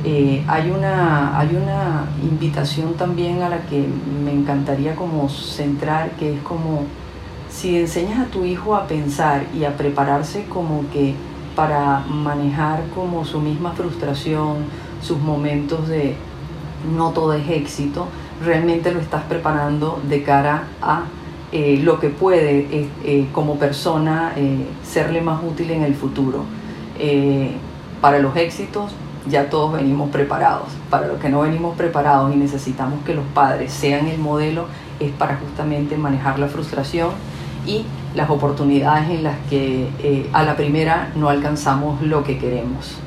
Eh, 0.03 0.43
hay, 0.47 0.69
una, 0.69 1.39
hay 1.39 1.55
una 1.55 2.05
invitación 2.21 2.95
también 2.95 3.41
a 3.41 3.47
la 3.47 3.61
que 3.61 3.87
me 4.23 4.33
encantaría 4.33 4.95
como 4.95 5.29
centrar, 5.29 6.11
que 6.11 6.35
es 6.35 6.41
como 6.41 6.83
si 7.49 7.77
enseñas 7.77 8.19
a 8.19 8.25
tu 8.25 8.43
hijo 8.43 8.75
a 8.75 8.85
pensar 8.87 9.45
y 9.57 9.63
a 9.63 9.77
prepararse 9.77 10.45
como 10.45 10.83
que 10.91 11.13
para 11.55 11.99
manejar 11.99 12.83
como 12.93 13.23
su 13.23 13.39
misma 13.39 13.71
frustración, 13.71 14.65
sus 15.01 15.19
momentos 15.19 15.87
de 15.87 16.15
no 16.93 17.11
todo 17.11 17.33
es 17.33 17.49
éxito, 17.49 18.07
realmente 18.43 18.91
lo 18.91 18.99
estás 18.99 19.23
preparando 19.23 20.01
de 20.09 20.23
cara 20.23 20.67
a 20.81 21.03
eh, 21.53 21.79
lo 21.81 21.99
que 21.99 22.09
puede 22.09 22.89
eh, 23.05 23.27
como 23.31 23.55
persona 23.55 24.33
serle 24.83 25.21
más 25.21 25.41
útil 25.43 25.71
en 25.71 25.83
el 25.83 25.95
futuro. 25.95 26.43
Eh, 26.99 27.51
para 28.01 28.19
los 28.19 28.35
éxitos 28.35 28.91
ya 29.27 29.49
todos 29.49 29.73
venimos 29.73 30.09
preparados. 30.09 30.67
Para 30.89 31.07
los 31.07 31.19
que 31.19 31.29
no 31.29 31.41
venimos 31.41 31.75
preparados 31.77 32.33
y 32.33 32.37
necesitamos 32.37 33.03
que 33.05 33.13
los 33.13 33.25
padres 33.33 33.71
sean 33.71 34.07
el 34.07 34.19
modelo, 34.19 34.65
es 34.99 35.11
para 35.11 35.37
justamente 35.37 35.97
manejar 35.97 36.39
la 36.39 36.47
frustración 36.47 37.11
y 37.65 37.85
las 38.15 38.29
oportunidades 38.29 39.09
en 39.09 39.23
las 39.23 39.37
que 39.49 39.87
eh, 39.99 40.29
a 40.33 40.43
la 40.43 40.55
primera 40.55 41.11
no 41.15 41.29
alcanzamos 41.29 42.01
lo 42.01 42.23
que 42.23 42.37
queremos. 42.37 42.97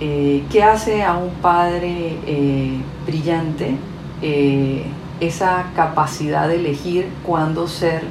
Eh, 0.00 0.42
¿Qué 0.50 0.64
hace 0.64 1.04
a 1.04 1.16
un 1.16 1.30
padre 1.34 2.18
brillante? 3.06 3.76
esa 5.18 5.66
capacidad 5.74 6.46
de 6.46 6.54
elegir 6.54 7.08
cuándo 7.26 7.66
ser 7.66 8.04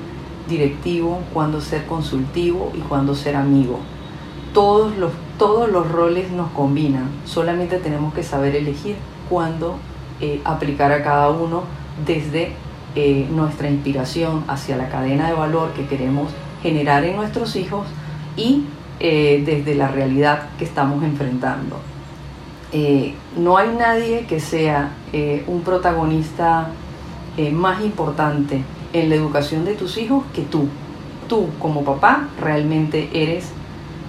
directivo, 0.49 1.21
cuándo 1.33 1.61
ser 1.61 1.85
consultivo 1.85 2.69
y 2.75 2.79
cuándo 2.79 3.15
ser 3.15 3.37
amigo 3.37 3.79
todos 4.53 4.97
los, 4.97 5.11
todos 5.37 5.69
los 5.69 5.89
roles 5.89 6.31
nos 6.31 6.51
combinan, 6.51 7.09
solamente 7.25 7.77
tenemos 7.77 8.13
que 8.13 8.23
saber 8.23 8.55
elegir 8.55 8.95
cuándo 9.29 9.77
eh, 10.19 10.41
aplicar 10.43 10.91
a 10.91 11.03
cada 11.03 11.29
uno 11.29 11.63
desde 12.05 12.53
eh, 12.95 13.27
nuestra 13.31 13.69
inspiración 13.69 14.43
hacia 14.47 14.75
la 14.75 14.89
cadena 14.89 15.27
de 15.27 15.33
valor 15.33 15.71
que 15.71 15.87
queremos 15.87 16.31
generar 16.61 17.05
en 17.05 17.15
nuestros 17.15 17.55
hijos 17.55 17.87
y 18.35 18.65
eh, 18.99 19.41
desde 19.45 19.75
la 19.75 19.87
realidad 19.87 20.49
que 20.59 20.65
estamos 20.65 21.03
enfrentando. 21.03 21.77
no 23.37 23.57
hay 23.57 23.69
nadie 23.77 24.25
que 24.27 24.39
sea 24.39 24.91
un 25.47 25.61
protagonista 25.61 26.69
más 27.51 27.81
importante 27.81 28.63
en 28.93 29.09
la 29.09 29.15
educación 29.15 29.65
de 29.65 29.73
tus 29.73 29.97
hijos 29.97 30.23
que 30.33 30.43
tú. 30.43 30.67
Tú 31.27 31.47
como 31.59 31.83
papá 31.83 32.29
realmente 32.39 33.09
eres 33.13 33.51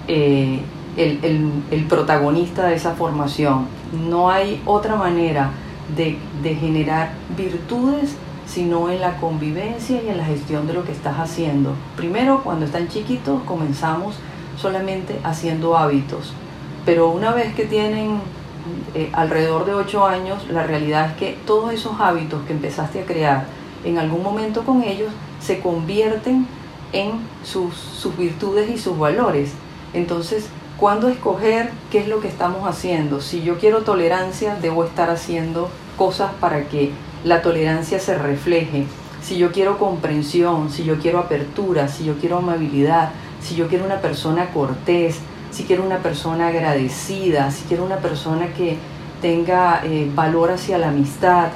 eh, 0.09 0.61
el, 0.97 1.87
protagonista 1.89 2.67
de 2.67 2.75
esa 2.75 2.95
formación. 2.95 3.67
No 4.09 4.31
hay 4.31 4.63
otra 4.67 4.97
manera 4.97 5.51
de, 5.97 6.19
generar 6.55 7.13
virtudes 7.37 8.17
sino 8.47 8.91
en 8.91 9.01
la 9.01 9.17
convivencia 9.17 10.03
y 10.03 10.09
en 10.11 10.19
la 10.19 10.25
gestión 10.25 10.67
de 10.67 10.75
lo 10.75 10.85
que 10.85 10.93
estás 10.93 11.19
haciendo. 11.19 11.73
Primero, 11.97 12.43
cuando 12.45 12.67
están 12.67 12.89
chiquitos, 12.89 13.43
comenzamos 13.45 14.17
solamente 14.59 15.19
haciendo 15.25 15.79
hábitos, 15.79 16.35
pero 16.85 17.11
una 17.11 17.33
vez 17.33 17.55
que 17.55 17.65
tienen 17.65 18.21
eh, 18.95 19.09
alrededor 19.15 19.65
de 19.65 19.73
8 19.73 20.07
años, 20.07 20.47
la 20.51 20.65
realidad 20.65 21.11
es 21.11 21.17
que 21.17 21.39
todos 21.47 21.73
esos 21.73 21.99
hábitos 21.99 22.43
que 22.47 22.53
empezaste 22.53 23.01
a 23.01 23.07
crear 23.07 23.47
en 23.85 23.99
algún 23.99 24.23
momento 24.23 24.65
con 24.65 24.83
ellos 24.83 25.11
se 25.41 25.61
convierten 25.61 26.47
en 26.93 27.13
sus, 27.45 27.75
sus 27.75 28.17
virtudes 28.19 28.71
y 28.71 28.77
sus 28.77 28.99
valores. 28.99 29.55
Entonces, 29.95 30.47
¿cuándo 30.78 31.09
escoger 31.09 31.70
qué 31.90 32.01
es 32.01 32.09
lo 32.09 32.20
que 32.20 32.28
estamos 32.28 32.66
haciendo? 32.68 33.20
Si 33.20 33.43
yo 33.43 33.59
quiero 33.59 33.82
tolerancia, 33.82 34.57
debo 34.61 34.84
estar 34.84 35.11
haciendo 35.11 35.68
cosas 35.97 36.32
para 36.40 36.68
que 36.68 36.93
la 37.24 37.43
tolerancia 37.43 37.99
se 37.99 38.16
refleje. 38.16 38.86
Si 39.22 39.36
yo 39.36 39.53
quiero 39.53 39.78
comprensión, 39.78 40.70
si 40.70 40.84
yo 40.84 40.99
quiero 40.99 41.18
apertura, 41.18 41.88
si 41.88 42.05
yo 42.05 42.14
quiero 42.18 42.38
amabilidad, 42.38 43.11
si 43.40 43.55
yo 43.55 43.68
quiero 43.68 43.84
una 43.84 44.01
persona 44.01 44.51
cortés, 44.51 45.18
si 45.51 45.64
quiero 45.64 45.84
una 45.84 45.99
persona 45.99 46.49
agradecida, 46.49 47.51
si 47.51 47.64
quiero 47.64 47.84
una 47.84 47.99
persona 47.99 48.53
que 48.55 48.78
tenga 49.20 49.82
eh, 49.84 50.11
valor 50.14 50.51
hacia 50.51 50.78
la 50.78 50.88
amistad, 50.88 51.51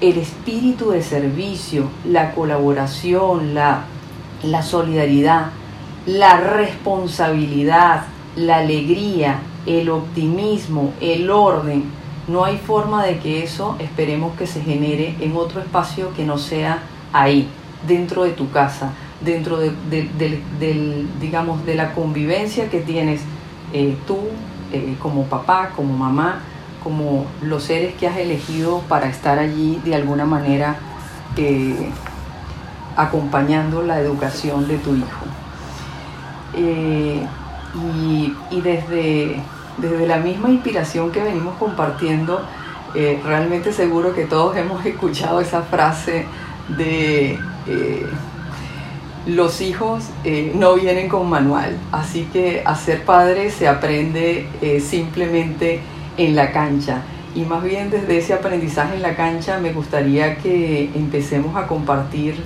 el 0.00 0.18
espíritu 0.18 0.90
de 0.90 1.02
servicio, 1.02 1.90
la 2.06 2.32
colaboración, 2.32 3.54
la, 3.54 3.84
la 4.42 4.62
solidaridad, 4.62 5.50
la 6.06 6.36
responsabilidad, 6.38 8.04
la 8.36 8.58
alegría, 8.58 9.40
el 9.66 9.88
optimismo, 9.88 10.92
el 11.00 11.30
orden, 11.30 11.84
no 12.28 12.44
hay 12.44 12.56
forma 12.58 13.04
de 13.04 13.18
que 13.18 13.42
eso 13.42 13.76
esperemos 13.78 14.36
que 14.36 14.46
se 14.46 14.62
genere 14.62 15.14
en 15.20 15.36
otro 15.36 15.60
espacio 15.60 16.12
que 16.14 16.24
no 16.24 16.38
sea 16.38 16.82
ahí, 17.12 17.48
dentro 17.86 18.24
de 18.24 18.30
tu 18.30 18.50
casa, 18.50 18.92
dentro 19.20 19.58
de, 19.58 19.72
digamos, 21.20 21.64
de 21.66 21.74
la 21.74 21.92
convivencia 21.92 22.70
que 22.70 22.80
tienes 22.80 23.20
eh, 23.72 23.96
tú 24.06 24.18
eh, 24.72 24.96
como 25.00 25.24
papá, 25.24 25.70
como 25.76 25.96
mamá, 25.96 26.40
como 26.82 27.26
los 27.42 27.64
seres 27.64 27.94
que 27.94 28.06
has 28.06 28.16
elegido 28.18 28.80
para 28.88 29.08
estar 29.08 29.38
allí 29.38 29.80
de 29.84 29.94
alguna 29.94 30.24
manera 30.24 30.76
eh, 31.36 31.90
acompañando 32.96 33.82
la 33.82 34.00
educación 34.00 34.68
de 34.68 34.78
tu 34.78 34.94
hijo. 34.94 35.43
Y, 36.56 38.34
y 38.50 38.60
desde 38.60 39.40
desde 39.78 40.06
la 40.06 40.18
misma 40.18 40.50
inspiración 40.50 41.10
que 41.10 41.22
venimos 41.22 41.56
compartiendo, 41.56 42.42
eh, 42.94 43.20
realmente 43.24 43.72
seguro 43.72 44.14
que 44.14 44.24
todos 44.24 44.56
hemos 44.56 44.84
escuchado 44.86 45.40
esa 45.40 45.62
frase 45.62 46.26
de 46.76 47.38
eh, 47.66 48.06
los 49.26 49.60
hijos 49.60 50.04
eh, 50.24 50.52
no 50.54 50.74
vienen 50.74 51.08
con 51.08 51.28
manual, 51.28 51.78
así 51.92 52.28
que 52.32 52.62
a 52.64 52.76
ser 52.76 53.04
padre 53.04 53.50
se 53.50 53.68
aprende 53.68 54.46
simplemente 54.80 55.80
en 56.18 56.36
la 56.36 56.52
cancha. 56.52 57.02
Y 57.34 57.42
más 57.42 57.64
bien 57.64 57.90
desde 57.90 58.18
ese 58.18 58.34
aprendizaje 58.34 58.94
en 58.94 59.02
la 59.02 59.16
cancha 59.16 59.58
me 59.58 59.72
gustaría 59.72 60.36
que 60.36 60.90
empecemos 60.94 61.56
a 61.56 61.66
compartir 61.66 62.36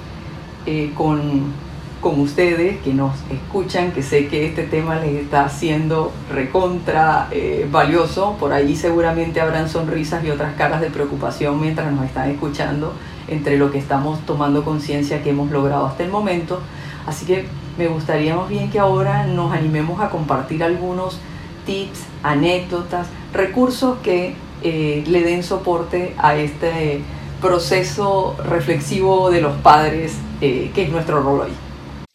con 0.94 1.52
con 2.00 2.20
ustedes 2.20 2.80
que 2.82 2.94
nos 2.94 3.12
escuchan, 3.30 3.92
que 3.92 4.02
sé 4.02 4.28
que 4.28 4.46
este 4.46 4.62
tema 4.62 4.96
les 5.00 5.14
está 5.14 5.48
siendo 5.48 6.12
recontra 6.32 7.28
eh, 7.30 7.66
valioso. 7.70 8.36
Por 8.38 8.52
ahí 8.52 8.76
seguramente 8.76 9.40
habrán 9.40 9.68
sonrisas 9.68 10.24
y 10.24 10.30
otras 10.30 10.54
caras 10.56 10.80
de 10.80 10.90
preocupación 10.90 11.60
mientras 11.60 11.92
nos 11.92 12.04
están 12.04 12.30
escuchando 12.30 12.92
entre 13.26 13.58
lo 13.58 13.70
que 13.70 13.78
estamos 13.78 14.20
tomando 14.26 14.64
conciencia 14.64 15.22
que 15.22 15.30
hemos 15.30 15.50
logrado 15.50 15.86
hasta 15.86 16.04
el 16.04 16.10
momento. 16.10 16.60
Así 17.06 17.26
que 17.26 17.46
me 17.76 17.88
gustaría 17.88 18.36
más 18.36 18.48
bien 18.48 18.70
que 18.70 18.78
ahora 18.78 19.26
nos 19.26 19.52
animemos 19.52 20.00
a 20.00 20.10
compartir 20.10 20.62
algunos 20.62 21.18
tips, 21.66 22.00
anécdotas, 22.22 23.08
recursos 23.32 23.98
que 24.02 24.34
eh, 24.62 25.04
le 25.06 25.22
den 25.22 25.42
soporte 25.42 26.14
a 26.18 26.36
este 26.36 27.02
proceso 27.40 28.36
reflexivo 28.44 29.30
de 29.30 29.40
los 29.40 29.56
padres, 29.58 30.16
eh, 30.40 30.70
que 30.74 30.82
es 30.82 30.90
nuestro 30.90 31.22
rol 31.22 31.42
hoy. 31.42 31.67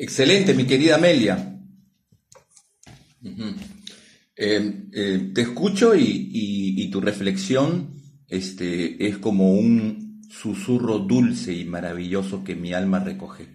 Excelente, 0.03 0.53
mi 0.53 0.65
querida 0.65 0.95
Amelia. 0.95 1.61
Eh, 4.35 4.89
eh, 4.91 5.31
te 5.33 5.41
escucho 5.41 5.95
y, 5.95 6.89
tu 6.91 6.99
reflexión 6.99 7.95
este, 8.27 9.07
es 9.07 9.17
como 9.19 9.53
un 9.53 10.21
susurro 10.29 10.99
dulce 10.99 11.53
y 11.53 11.63
maravilloso 11.63 12.43
que 12.43 12.53
mi 12.53 12.73
alma 12.73 12.99
recoge. 12.99 13.47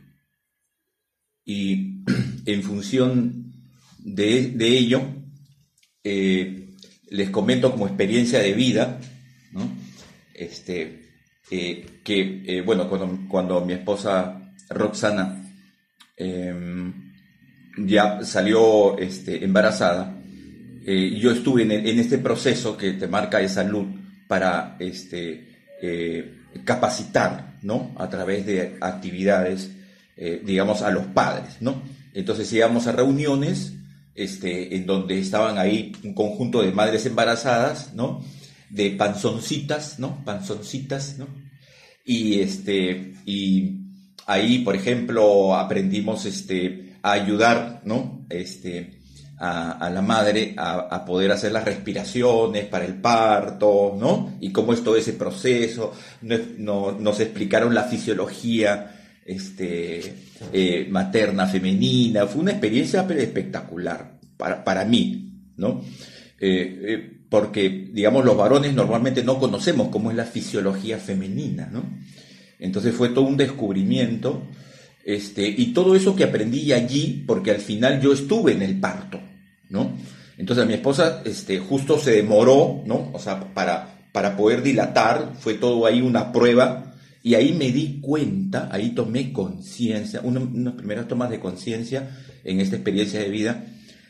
Y 1.44 2.02
en 2.46 2.62
función 2.62 3.52
de, 3.98 4.56
ello, 4.58 5.02
eh, 6.02 6.74
les 7.10 7.28
comento 7.28 7.72
como 7.72 7.88
experiencia 7.88 8.38
de 8.38 8.54
vida, 8.54 8.98
este, 10.32 11.10
que, 11.50 12.62
bueno, 12.64 12.88
cuando, 12.88 13.28
cuando 13.28 13.62
mi 13.66 13.74
esposa 13.74 14.54
Roxana 14.70 15.37
Em, 16.18 17.12
ya 17.76 18.24
salió 18.24 18.98
este, 18.98 19.44
embarazada. 19.44 20.16
Eh, 20.84 21.16
yo 21.18 21.30
estuve 21.30 21.62
en, 21.62 21.98
este 21.98 22.18
proceso 22.18 22.76
que 22.76 22.92
te 22.94 23.06
marca 23.06 23.38
de 23.38 23.48
salud 23.48 23.86
para 24.26 24.76
este, 24.80 25.48
eh, 25.80 26.42
capacitar, 26.64 27.58
¿no? 27.62 27.94
A 27.96 28.08
través 28.08 28.46
de 28.46 28.78
actividades, 28.80 29.70
eh, 30.16 30.42
digamos, 30.44 30.82
a 30.82 30.90
los 30.90 31.06
padres, 31.06 31.58
¿no? 31.60 31.82
Entonces 32.14 32.52
íbamos 32.52 32.86
a 32.86 32.92
reuniones 32.92 33.74
este, 34.14 34.74
en 34.74 34.86
donde 34.86 35.18
estaban 35.20 35.58
ahí 35.58 35.92
un 36.02 36.14
conjunto 36.14 36.62
de 36.62 36.72
madres 36.72 37.06
embarazadas, 37.06 37.94
¿no? 37.94 38.24
De 38.70 38.90
panzoncitas, 38.90 39.98
¿no? 40.00 40.24
Panzoncitas, 40.24 41.18
¿no? 41.18 41.28
Y, 42.04 42.40
este, 42.40 43.14
y 43.26 43.87
Ahí, 44.28 44.58
por 44.58 44.76
ejemplo, 44.76 45.56
aprendimos 45.56 46.26
este, 46.26 46.96
a 47.02 47.12
ayudar 47.12 47.80
¿no? 47.84 48.26
este, 48.28 48.98
a, 49.38 49.88
la 49.90 50.02
madre 50.02 50.54
a, 50.58 51.02
poder 51.06 51.32
hacer 51.32 51.52
las 51.52 51.64
respiraciones 51.64 52.66
para 52.66 52.84
el 52.84 52.96
parto, 52.96 53.96
¿no? 53.98 54.34
Y 54.38 54.52
cómo 54.52 54.74
es 54.74 54.84
todo 54.84 54.96
ese 54.96 55.14
proceso. 55.14 55.94
nos 56.20 57.20
explicaron 57.20 57.74
la 57.74 57.84
fisiología 57.84 58.96
este, 59.24 60.14
eh, 60.52 60.86
materna, 60.90 61.46
femenina. 61.46 62.26
Fue 62.26 62.42
una 62.42 62.50
experiencia 62.50 63.06
espectacular 63.08 64.18
para, 64.36 64.62
para 64.62 64.84
mí, 64.84 65.52
¿no? 65.56 65.82
Eh, 66.38 66.80
eh, 66.82 67.18
porque, 67.30 67.88
digamos, 67.92 68.26
los 68.26 68.36
varones 68.36 68.74
normalmente 68.74 69.24
no 69.24 69.38
conocemos 69.38 69.88
cómo 69.88 70.10
es 70.10 70.18
la 70.18 70.26
fisiología 70.26 70.98
femenina, 70.98 71.70
¿no? 71.72 71.82
Entonces 72.58 72.94
fue 72.94 73.10
todo 73.10 73.24
un 73.24 73.36
descubrimiento. 73.36 74.42
Este, 75.04 75.48
y 75.48 75.72
todo 75.72 75.94
eso 75.94 76.14
que 76.14 76.24
aprendí 76.24 76.72
allí, 76.72 77.24
porque 77.26 77.50
al 77.50 77.60
final 77.60 78.00
yo 78.00 78.12
estuve 78.12 78.52
en 78.52 78.62
el 78.62 78.78
parto, 78.78 79.20
¿no? 79.70 79.96
Entonces 80.36 80.66
mi 80.66 80.74
esposa 80.74 81.22
este, 81.24 81.58
justo 81.58 81.98
se 81.98 82.10
demoró, 82.10 82.82
¿no? 82.84 83.10
O 83.14 83.18
sea, 83.18 83.54
para, 83.54 84.10
para 84.12 84.36
poder 84.36 84.62
dilatar, 84.62 85.32
fue 85.38 85.54
todo 85.54 85.86
ahí 85.86 86.02
una 86.02 86.30
prueba, 86.30 86.94
y 87.22 87.34
ahí 87.34 87.52
me 87.52 87.72
di 87.72 88.00
cuenta, 88.00 88.68
ahí 88.70 88.90
tomé 88.90 89.32
conciencia, 89.32 90.20
unas 90.22 90.74
primeras 90.74 91.08
tomas 91.08 91.30
de 91.30 91.40
conciencia 91.40 92.10
en 92.44 92.60
esta 92.60 92.76
experiencia 92.76 93.20
de 93.20 93.30
vida, 93.30 93.64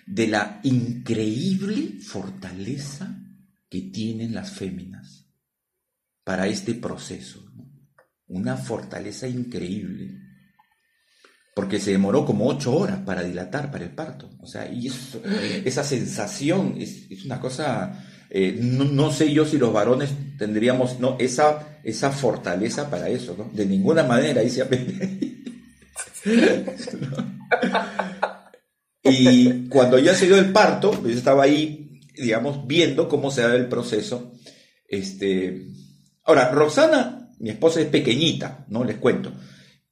de 0.07 0.27
la 0.27 0.61
increíble 0.65 2.01
fortaleza 2.01 3.17
que 3.69 3.83
tienen 3.83 4.35
las 4.35 4.51
féminas 4.51 5.27
para 6.25 6.49
este 6.49 6.75
proceso 6.75 7.49
una 8.29 8.57
fortaleza 8.57 9.27
increíble. 9.27 10.11
Porque 11.55 11.81
se 11.81 11.91
demoró 11.91 12.25
como 12.25 12.47
ocho 12.47 12.77
horas 12.77 13.01
para 13.05 13.25
dilatar 13.25 13.71
para 13.73 13.85
el 13.85 13.91
parto. 13.91 14.31
O 14.41 14.47
sea, 14.47 14.71
y 14.71 14.91
esa 15.65 15.83
sensación 15.83 16.77
es, 16.79 17.09
una 17.25 17.41
cosa. 17.41 18.05
Eh, 18.31 18.59
no, 18.61 19.11
sé 19.11 19.33
yo 19.33 19.45
si 19.45 19.59
los 19.59 19.73
varones 19.73 20.11
tendríamos 20.39 21.01
no, 21.01 21.17
esa, 21.19 21.81
esa 21.83 22.13
fortaleza 22.13 22.89
para 22.91 23.09
eso, 23.09 23.35
¿no? 23.37 23.51
De 23.53 23.67
ninguna 23.67 24.05
manera, 24.05 24.43
Y 29.03 29.69
cuando 29.69 29.99
ya 29.99 30.15
se 30.15 30.27
dio 30.27 30.37
el 30.39 30.53
parto, 30.53 30.91
pues 30.91 31.13
yo 31.13 31.19
estaba 31.19 31.45
ahí, 31.45 32.01
digamos, 32.15 32.67
viendo 32.67 33.09
cómo 33.09 33.31
se 33.31 33.41
da 33.43 33.55
el 33.55 33.67
proceso. 33.67 34.33
Este, 34.87 35.71
ahora, 36.25 36.51
Roxana 36.51 37.18
mi 37.41 37.51
esposa 37.51 37.81
es 37.81 37.87
pequeñita, 37.87 38.65
¿no? 38.69 38.85
Les 38.85 38.97
cuento. 38.97 39.33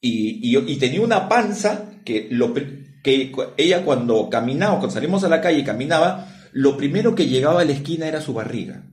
Y, 0.01 0.57
y, 0.57 0.77
tenía 0.77 1.01
una 1.01 1.29
panza 1.29 1.91
que, 2.05 2.29
lo, 2.31 2.55
que 2.55 3.33
ella 3.57 3.85
cuando 3.85 4.29
caminaba, 4.31 4.79
cuando 4.79 4.95
salimos 4.95 5.25
a 5.25 5.29
la 5.29 5.41
calle 5.41 5.61
y 5.61 5.65
caminaba, 5.65 6.29
lo 6.53 6.77
primero 6.77 7.15
que 7.15 7.27
llegaba 7.27 7.63
a 7.63 7.65
la 7.65 7.73
esquina 7.73 8.07
era 8.07 8.21
su 8.21 8.35
barriga. 8.35 8.85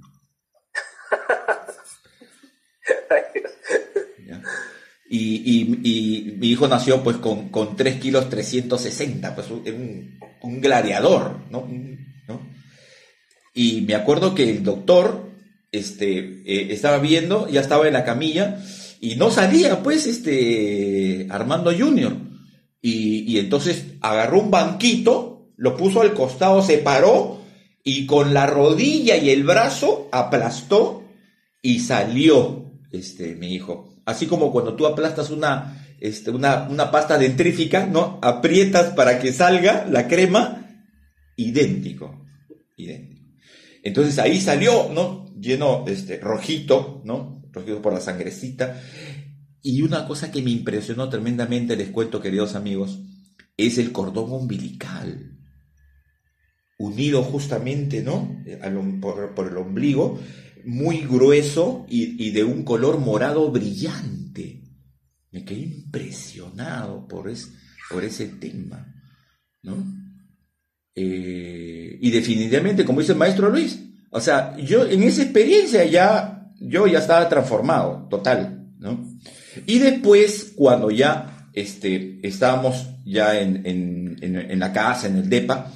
Y, 5.16 6.36
mi 6.40 6.48
hijo 6.48 6.68
nació 6.68 7.04
pues 7.04 7.18
con, 7.18 7.50
con 7.50 7.76
3 7.76 8.00
kilos 8.00 8.30
360, 8.30 9.36
pues 9.36 9.52
un, 9.52 10.18
un 10.42 10.62
gladiador, 10.62 11.40
¿no? 11.52 11.68
Y 13.54 13.82
me 13.82 13.94
acuerdo 13.94 14.34
que 14.34 14.50
el 14.50 14.64
doctor 14.64 15.33
este, 15.74 16.42
eh, 16.46 16.68
estaba 16.72 17.00
viendo, 17.00 17.50
ya 17.50 17.60
estaba 17.60 17.88
en 17.88 17.94
la 17.94 18.06
camilla, 18.06 18.64
y 19.02 19.16
no 19.18 19.30
salía 19.30 19.84
pues 19.84 20.08
este 20.08 21.28
Armando 21.30 21.74
Junior. 21.78 22.16
Y, 22.82 23.30
y 23.30 23.40
entonces 23.40 23.84
agarró 24.00 24.40
un 24.40 24.52
banquito, 24.52 25.50
lo 25.58 25.76
puso 25.76 26.00
al 26.00 26.14
costado, 26.14 26.62
se 26.62 26.78
paró, 26.78 27.42
y 27.84 28.06
con 28.06 28.34
la 28.34 28.48
rodilla 28.48 29.18
y 29.18 29.30
el 29.30 29.44
brazo 29.44 30.08
aplastó 30.14 31.04
y 31.62 31.80
salió 31.80 32.72
este, 32.92 33.36
mi 33.36 33.54
hijo 33.54 33.94
así 34.06 34.26
como 34.28 34.52
cuando 34.52 34.76
tú 34.76 34.86
aplastas 34.86 35.30
una, 35.30 35.86
este, 36.00 36.32
una, 36.32 36.68
una 36.70 36.92
pasta 36.92 37.18
dentrífica, 37.18 37.86
¿no? 37.86 38.20
Aprietas 38.22 38.94
para 38.94 39.20
que 39.20 39.32
salga 39.32 39.86
la 39.90 40.08
crema, 40.08 40.68
idéntico, 41.36 42.26
idéntico. 42.76 43.22
Entonces 43.84 44.18
ahí 44.20 44.40
salió, 44.40 44.90
¿no? 44.94 45.23
Lleno, 45.44 45.84
este, 45.88 46.20
rojito, 46.20 47.02
¿no? 47.04 47.44
Rojito 47.52 47.82
por 47.82 47.94
la 47.94 48.00
sangrecita. 48.00 48.82
Y 49.62 49.82
una 49.82 50.08
cosa 50.08 50.32
que 50.32 50.42
me 50.42 50.52
impresionó 50.52 51.10
tremendamente, 51.10 51.76
les 51.76 51.90
cuento, 51.90 52.22
queridos 52.22 52.56
amigos, 52.56 53.00
es 53.58 53.78
el 53.78 53.92
cordón 53.92 54.32
umbilical, 54.32 55.38
unido 56.80 57.24
justamente, 57.24 58.02
¿no? 58.02 58.42
Por, 59.02 59.36
por 59.36 59.48
el 59.50 59.58
ombligo, 59.58 60.20
muy 60.66 61.00
grueso 61.00 61.86
y, 61.90 62.32
de 62.32 62.44
un 62.44 62.64
color 62.64 63.00
morado 63.00 63.52
brillante. 63.52 64.64
Me 65.32 65.44
quedé 65.44 65.60
impresionado 65.60 67.08
por, 67.08 67.32
por 67.90 68.04
ese 68.04 68.28
tema, 68.28 68.94
¿no? 69.62 69.76
Eh, 70.96 71.98
y 72.02 72.12
definitivamente, 72.12 72.86
como 72.86 73.00
dice 73.00 73.14
el 73.14 73.18
maestro 73.18 73.50
Luis, 73.50 73.93
o 74.14 74.22
sea, 74.22 74.56
yo 74.58 74.86
en 74.86 75.04
esa 75.04 75.24
experiencia 75.24 75.84
ya, 75.86 76.50
yo 76.60 76.88
ya 76.88 77.00
estaba 77.00 77.28
transformado, 77.28 78.08
total, 78.10 78.68
¿no? 78.80 79.06
Y 79.66 79.80
después, 79.80 80.54
cuando 80.56 80.90
ya 80.90 81.50
este, 81.54 82.20
estábamos 82.24 82.88
ya 83.06 83.40
en, 83.40 83.62
en 83.66 84.60
la 84.60 84.72
casa, 84.72 85.08
en 85.08 85.18
el 85.18 85.30
DEPA, 85.30 85.72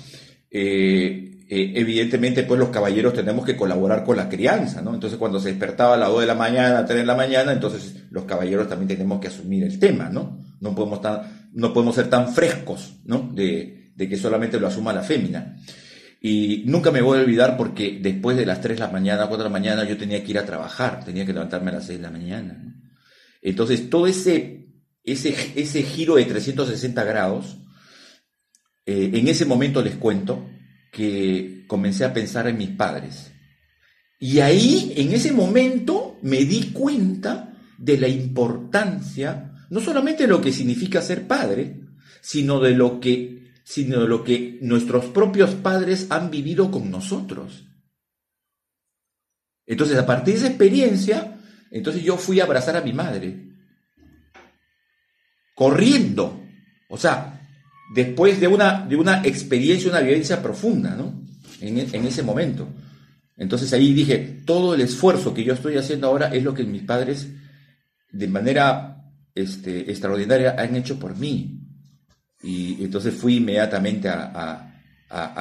eh, 0.50 1.28
eh, 1.50 1.74
evidentemente 1.76 2.44
pues 2.44 2.60
los 2.60 2.70
caballeros 2.70 3.14
tenemos 3.14 3.46
que 3.46 3.56
colaborar 3.56 4.04
con 4.04 4.18
la 4.18 4.28
crianza, 4.28 4.82
¿no? 4.82 4.94
Entonces 4.94 5.18
cuando 5.18 5.40
se 5.40 5.50
despertaba 5.50 5.94
a 5.94 5.98
las 5.98 6.10
2 6.10 6.22
de 6.22 6.28
la 6.28 6.36
mañana, 6.36 6.70
a 6.70 6.82
las 6.82 6.86
3 6.88 7.00
de 7.00 7.06
la 7.06 7.16
mañana, 7.16 7.54
entonces 7.54 7.96
los 8.10 8.26
caballeros 8.26 8.68
también 8.68 8.88
tenemos 8.88 9.22
que 9.22 9.28
asumir 9.28 9.64
el 9.64 9.80
tema, 9.80 10.10
¿no? 10.10 10.40
No 10.60 10.76
podemos, 10.76 11.00
no 11.54 11.74
podemos 11.74 11.96
ser 11.96 12.10
tan 12.10 12.34
frescos, 12.34 12.96
¿no? 13.06 13.32
De, 13.34 13.92
de 13.96 14.10
que 14.10 14.18
solamente 14.18 14.60
lo 14.60 14.68
asuma 14.68 14.92
la 14.92 15.04
fémina. 15.04 15.58
Y 16.28 16.64
nunca 16.66 16.92
me 16.92 17.00
voy 17.00 17.20
a 17.20 17.22
olvidar 17.22 17.56
porque 17.56 18.00
después 18.02 18.36
de 18.36 18.46
las 18.46 18.60
3 18.60 18.76
de 18.76 18.86
la 18.86 18.92
mañana, 18.92 19.28
4 19.28 19.38
de 19.38 19.50
la 19.50 19.50
mañana, 19.50 19.86
yo 19.86 19.96
tenía 19.96 20.22
que 20.22 20.32
ir 20.32 20.38
a 20.38 20.46
trabajar, 20.46 21.06
tenía 21.06 21.26
que 21.26 21.32
levantarme 21.32 21.72
a 21.72 21.76
las 21.76 21.86
6 21.86 22.00
de 22.00 22.04
la 22.04 22.12
mañana. 22.12 22.76
Entonces 23.42 23.90
todo 23.90 24.08
ese, 24.08 24.68
ese, 25.06 25.34
ese 25.56 25.84
giro 25.84 26.16
de 26.16 26.26
360 26.26 27.02
grados, 27.06 27.60
eh, 28.86 29.12
en 29.14 29.30
ese 29.30 29.46
momento 29.46 29.82
les 29.82 29.96
cuento, 29.96 30.46
que 30.92 31.64
comencé 31.66 32.04
a 32.04 32.14
pensar 32.14 32.46
en 32.48 32.58
mis 32.58 32.72
padres. 32.72 33.32
Y 34.20 34.42
ahí, 34.42 34.96
en 34.98 35.14
ese 35.14 35.32
momento, 35.32 36.18
me 36.24 36.44
di 36.44 36.72
cuenta 36.74 37.58
de 37.78 37.98
la 38.00 38.10
importancia, 38.10 39.54
no 39.70 39.80
solamente 39.80 40.24
de 40.24 40.30
lo 40.30 40.42
que 40.42 40.52
significa 40.52 41.02
ser 41.02 41.26
padre, 41.26 41.84
sino 42.20 42.60
de 42.60 42.72
lo 42.72 43.00
que, 43.00 43.47
sino 43.68 44.08
lo 44.08 44.24
que 44.24 44.60
nuestros 44.62 45.08
propios 45.08 45.54
padres 45.56 46.08
han 46.10 46.32
vivido 46.32 46.72
con 46.72 46.90
nosotros. 46.90 47.66
Entonces, 49.66 49.98
a 49.98 50.06
partir 50.06 50.36
de 50.36 50.40
esa 50.40 50.48
experiencia, 50.48 51.38
entonces 51.70 52.02
yo 52.02 52.16
fui 52.16 52.40
a 52.40 52.46
abrazar 52.46 52.78
a 52.78 52.82
mi 52.82 52.94
madre, 52.94 53.50
corriendo. 55.54 56.42
O 56.88 56.98
sea, 56.98 57.42
después 57.94 58.40
de 58.40 58.48
una, 58.48 58.86
de 58.86 58.96
una 58.96 59.22
experiencia, 59.26 59.90
una 59.90 60.00
vivencia 60.00 60.42
profunda, 60.42 60.96
¿no? 60.96 61.26
En, 61.60 62.06
ese 62.06 62.24
momento. 62.24 62.70
Entonces 63.36 63.74
ahí 63.74 63.94
dije, 63.94 64.44
todo 64.46 64.76
el 64.76 64.80
esfuerzo 64.80 65.34
que 65.34 65.44
yo 65.44 65.54
estoy 65.54 65.76
haciendo 65.76 66.08
ahora 66.08 66.34
es 66.34 66.42
lo 66.42 66.54
que 66.54 66.64
mis 66.64 66.84
padres, 66.84 67.28
de 68.14 68.28
manera 68.30 69.12
este, 69.36 69.92
extraordinaria, 69.92 70.56
han 70.58 70.74
hecho 70.78 70.98
por 70.98 71.18
mí. 71.18 71.57
Y 72.44 72.84
entonces 72.84 73.14
fui 73.14 73.38
inmediatamente 73.38 74.10
a, 74.10 74.64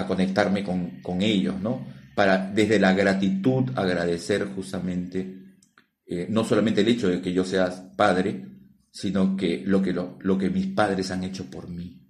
conectarme 0.07 0.65
con, 0.65 1.23
ellos, 1.23 1.61
¿no? 1.61 1.87
Para 2.15 2.51
desde 2.51 2.79
la 2.79 2.95
gratitud 2.95 3.71
agradecer 3.75 4.47
justamente, 4.55 5.59
eh, 6.07 6.27
no 6.31 6.45
solamente 6.45 6.81
el 6.81 6.89
hecho 6.89 7.09
de 7.09 7.21
que 7.21 7.33
yo 7.33 7.45
sea 7.45 7.93
padre, 7.97 8.47
sino 8.91 9.37
que 9.37 9.63
lo 9.67 9.83
que, 9.83 9.93
lo 9.93 10.39
que 10.39 10.51
mis 10.51 10.69
padres 10.69 11.11
han 11.11 11.25
hecho 11.25 11.51
por 11.51 11.69
mí 11.69 12.07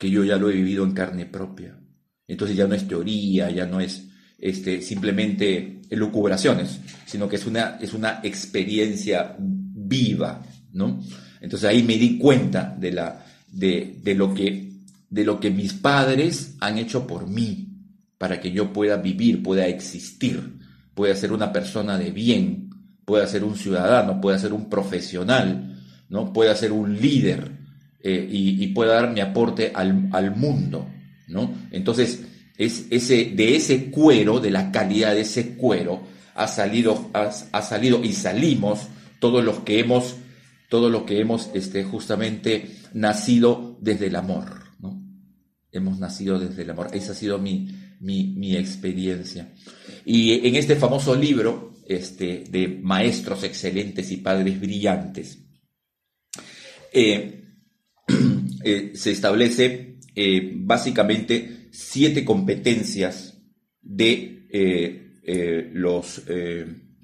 que 0.00 0.10
yo 0.10 0.24
ya 0.24 0.38
lo 0.38 0.48
he 0.48 0.54
vivido 0.54 0.82
en 0.82 0.92
carne 0.92 1.26
propia. 1.26 1.78
Entonces 2.26 2.56
ya 2.56 2.66
no 2.66 2.74
es 2.74 2.88
teoría, 2.88 3.50
ya 3.50 3.66
no 3.66 3.80
es 3.80 4.08
este, 4.38 4.80
simplemente 4.80 5.82
elucubraciones, 5.90 6.80
sino 7.04 7.28
que 7.28 7.36
es 7.36 7.44
una, 7.44 7.76
es 7.78 7.92
una 7.92 8.20
experiencia 8.22 9.36
viva, 9.38 10.42
¿no? 10.72 11.04
Entonces 11.42 11.68
ahí 11.68 11.82
me 11.82 11.98
di 11.98 12.16
cuenta 12.16 12.74
de, 12.80 12.92
la, 12.92 13.26
de, 13.50 13.98
de, 14.02 14.14
lo 14.14 14.34
que, 14.34 14.72
de 15.08 15.24
lo 15.24 15.40
que 15.40 15.50
mis 15.50 15.72
padres 15.72 16.56
han 16.60 16.78
hecho 16.78 17.06
por 17.06 17.26
mí, 17.26 17.68
para 18.18 18.40
que 18.40 18.52
yo 18.52 18.72
pueda 18.72 18.96
vivir, 18.96 19.42
pueda 19.42 19.66
existir, 19.66 20.58
pueda 20.94 21.14
ser 21.14 21.32
una 21.32 21.52
persona 21.52 21.98
de 21.98 22.10
bien, 22.10 22.70
pueda 23.04 23.26
ser 23.26 23.44
un 23.44 23.56
ciudadano, 23.56 24.20
pueda 24.20 24.38
ser 24.38 24.52
un 24.52 24.68
profesional, 24.68 25.78
¿no? 26.08 26.32
pueda 26.32 26.54
ser 26.54 26.72
un 26.72 27.00
líder, 27.00 27.60
eh, 28.02 28.26
y, 28.30 28.66
pueda 28.68 28.94
dar 28.94 29.12
mi 29.12 29.20
aporte 29.20 29.72
al, 29.74 30.34
mundo, 30.34 30.88
¿no? 31.28 31.52
Entonces, 31.70 32.24
es 32.56 32.86
ese, 32.88 33.32
de 33.34 33.56
ese 33.56 33.90
cuero, 33.90 34.40
de 34.40 34.50
la 34.50 34.72
calidad 34.72 35.14
de 35.14 35.20
ese 35.20 35.54
cuero, 35.54 36.00
ha 36.34 36.48
salido, 36.48 37.10
ha, 37.12 37.60
salido 37.62 38.02
y 38.02 38.14
salimos 38.14 38.88
todos 39.18 39.44
los 39.44 39.58
que 39.60 39.80
hemos, 39.80 40.16
todos 40.70 40.90
los 40.90 41.02
que 41.02 41.20
hemos 41.20 41.50
este, 41.52 41.82
justamente 41.82 42.76
nacido 42.94 43.76
desde 43.82 44.06
el 44.06 44.16
amor, 44.16 44.62
¿no? 44.78 45.02
Hemos 45.72 45.98
nacido 45.98 46.38
desde 46.38 46.62
el 46.62 46.70
amor. 46.70 46.88
Esa 46.92 47.12
ha 47.12 47.14
sido 47.16 47.38
mi, 47.38 47.68
mi, 48.00 48.56
experiencia. 48.56 49.52
Y 50.04 50.46
en 50.46 50.54
este 50.54 50.76
famoso 50.76 51.14
libro 51.16 51.74
este, 51.86 52.44
de 52.48 52.68
maestros 52.68 53.42
excelentes 53.42 54.12
y 54.12 54.18
padres 54.18 54.58
brillantes, 54.58 55.38
eh, 56.92 57.36
Eh, 58.62 58.90
se 58.92 59.12
establece 59.12 59.96
eh, 60.14 60.52
básicamente 60.54 61.70
siete 61.72 62.26
competencias 62.26 63.40
de 63.80 64.36
los 65.72 66.22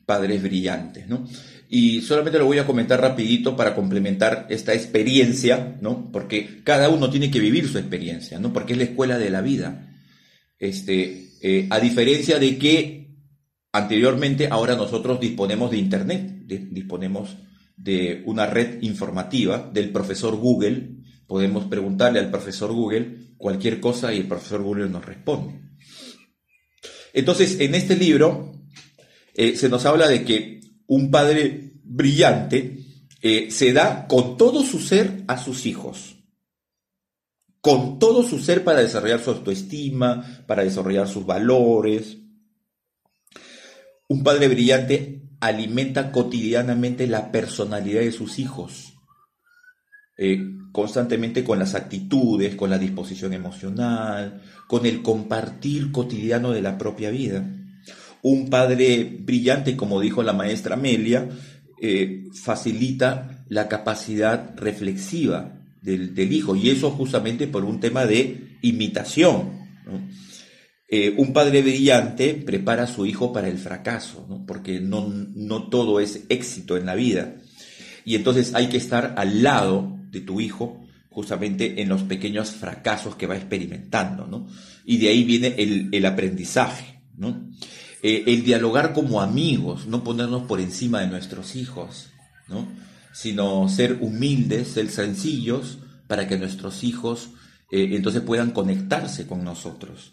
padres 0.05 0.43
brillantes, 0.43 1.09
¿no? 1.09 1.27
Y 1.69 2.01
solamente 2.03 2.39
lo 2.39 2.47
voy 2.47 2.59
a 2.59 2.67
comentar 2.67 3.01
rapidito 3.01 3.57
para 3.57 3.75
complementar 3.75 4.47
esta 4.51 4.75
experiencia, 4.75 5.77
¿no? 5.81 6.11
Porque 6.13 6.63
cada 6.63 6.89
uno 6.89 7.11
tiene 7.11 7.31
que 7.31 7.41
vivir 7.41 7.69
su 7.69 7.79
experiencia, 7.79 8.39
¿no? 8.39 8.53
Porque 8.53 8.73
es 8.73 8.79
la 8.79 8.85
escuela 8.85 9.19
de 9.19 9.31
la 9.31 9.41
vida. 9.41 9.93
Este, 10.59 11.67
a 11.71 11.81
diferencia 11.81 12.39
de 12.39 12.57
que 12.57 13.07
anteriormente, 13.73 14.49
ahora 14.51 14.75
nosotros 14.77 15.21
disponemos 15.21 15.71
de 15.71 15.79
Internet, 15.79 16.45
disponemos 16.47 17.37
de 17.77 18.23
una 18.25 18.47
red 18.47 18.83
informativa 18.83 19.71
del 19.73 19.91
profesor 19.91 20.37
Google, 20.37 20.97
podemos 21.27 21.67
preguntarle 21.67 22.19
al 22.19 22.31
profesor 22.31 22.73
Google 22.73 23.35
cualquier 23.37 23.81
cosa 23.81 24.15
y 24.15 24.19
el 24.19 24.27
profesor 24.27 24.63
Google 24.63 24.89
nos 24.89 25.05
responde. 25.05 25.61
Entonces, 27.13 27.61
en 27.61 27.75
este 27.75 27.97
libro 27.97 28.53
eh, 29.35 29.57
se 29.57 29.69
nos 29.69 29.85
habla 29.85 30.09
de 30.09 30.25
que 30.25 30.61
un 30.87 31.11
padre 31.11 31.73
brillante 31.83 32.79
eh, 33.23 33.51
se 33.51 33.73
da 33.73 34.07
con 34.07 34.37
todo 34.37 34.63
su 34.65 34.79
ser 34.79 35.25
a 35.27 35.39
sus 35.39 35.67
hijos, 35.67 36.17
con 37.61 37.99
todo 37.99 38.23
su 38.23 38.39
ser 38.39 38.65
para 38.65 38.81
desarrollar 38.81 39.21
su 39.21 39.31
autoestima, 39.31 40.45
para 40.47 40.63
desarrollar 40.63 41.09
sus 41.09 41.27
valores. 41.27 42.19
Un 44.09 44.23
padre 44.23 44.49
brillante 44.49 45.23
alimenta 45.41 46.13
cotidianamente 46.13 47.07
la 47.07 47.33
personalidad 47.33 48.01
de 48.01 48.13
sus 48.13 48.39
hijos 48.39 48.97
eh, 50.17 50.57
constantemente 50.73 51.45
con 51.45 51.59
las 51.59 51.75
actitudes, 51.75 52.55
con 52.55 52.71
la 52.71 52.79
disposición 52.79 53.33
emocional, 53.33 54.43
con 54.67 54.87
el 54.87 55.03
compartir 55.03 55.93
cotidiano 55.93 56.53
de 56.53 56.63
la 56.63 56.79
propia 56.79 57.11
vida. 57.11 57.45
Un 58.29 58.51
padre 58.51 59.05
brillante, 59.05 59.77
como 59.77 60.01
dijo 60.01 60.23
la 60.25 60.33
maestra 60.33 60.75
Amelia, 60.75 61.29
eh, 61.81 62.25
facilita 62.33 63.45
la 63.49 63.69
capacidad 63.69 64.57
reflexiva 64.57 65.61
del, 65.81 66.33
hijo 66.33 66.57
y 66.57 66.71
eso 66.71 66.91
justamente 66.91 67.47
por 67.47 67.65
un 67.65 67.79
tema 67.79 68.05
de 68.05 68.57
imitación. 68.63 69.69
Eh, 70.89 71.15
un 71.17 71.33
padre 71.33 71.63
brillante 71.63 72.35
prepara 72.35 72.83
a 72.83 72.89
su 72.89 73.07
hijo 73.07 73.33
para 73.33 73.47
el 73.47 73.59
fracaso, 73.59 74.45
porque 74.49 74.81
no, 74.81 75.07
no 75.09 75.69
todo 75.69 76.01
es 76.01 76.25
éxito 76.29 76.77
en 76.77 76.87
la 76.87 76.97
vida. 76.97 77.37
Y 78.05 78.17
entonces 78.17 78.55
hay 78.55 78.69
que 78.69 78.77
estar 78.77 79.15
al 79.17 79.45
lado 79.45 80.01
de 80.11 80.21
tu 80.21 80.41
hijo 80.41 80.85
justamente 81.11 81.81
en 81.81 81.89
los 81.89 82.03
pequeños 82.03 82.51
fracasos 82.51 83.15
que 83.15 83.29
va 83.29 83.37
experimentando, 83.37 84.27
¿no? 84.27 84.49
Y 84.85 84.99
de 84.99 85.11
ahí 85.11 85.25
viene 85.25 85.55
el, 85.57 86.05
aprendizaje, 86.05 87.01
¿no? 87.17 87.51
Eh, 88.03 88.25
el 88.27 88.45
dialogar 88.45 88.93
como 88.93 89.21
amigos, 89.21 89.87
no 89.87 90.05
ponernos 90.05 90.43
por 90.43 90.61
encima 90.61 91.01
de 91.01 91.09
nuestros 91.09 91.57
hijos, 91.57 92.11
¿no? 92.49 92.69
Sino 93.13 93.69
ser 93.69 93.99
humildes, 94.01 94.69
ser 94.69 94.91
sencillos, 94.91 95.79
para 96.07 96.29
que 96.29 96.39
nuestros 96.39 96.85
hijos 96.85 97.31
eh, 97.71 97.89
entonces 97.93 98.23
puedan 98.23 98.53
conectarse 98.53 99.27
con 99.27 99.45
nosotros. 99.45 100.13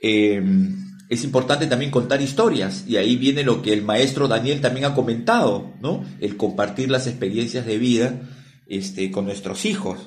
Em, 0.00 0.92
es 1.08 1.24
importante 1.24 1.66
también 1.66 1.90
contar 1.90 2.22
historias 2.22 2.84
y 2.88 2.96
ahí 2.96 3.16
viene 3.16 3.42
lo 3.42 3.62
que 3.62 3.72
el 3.72 3.82
maestro 3.82 4.28
Daniel 4.28 4.60
también 4.60 4.86
ha 4.86 4.94
comentado, 4.94 5.74
¿no? 5.80 6.04
El 6.20 6.36
compartir 6.36 6.90
las 6.90 7.06
experiencias 7.06 7.66
de 7.66 7.78
vida 7.78 8.20
este, 8.66 9.10
con 9.10 9.26
nuestros 9.26 9.64
hijos. 9.64 9.98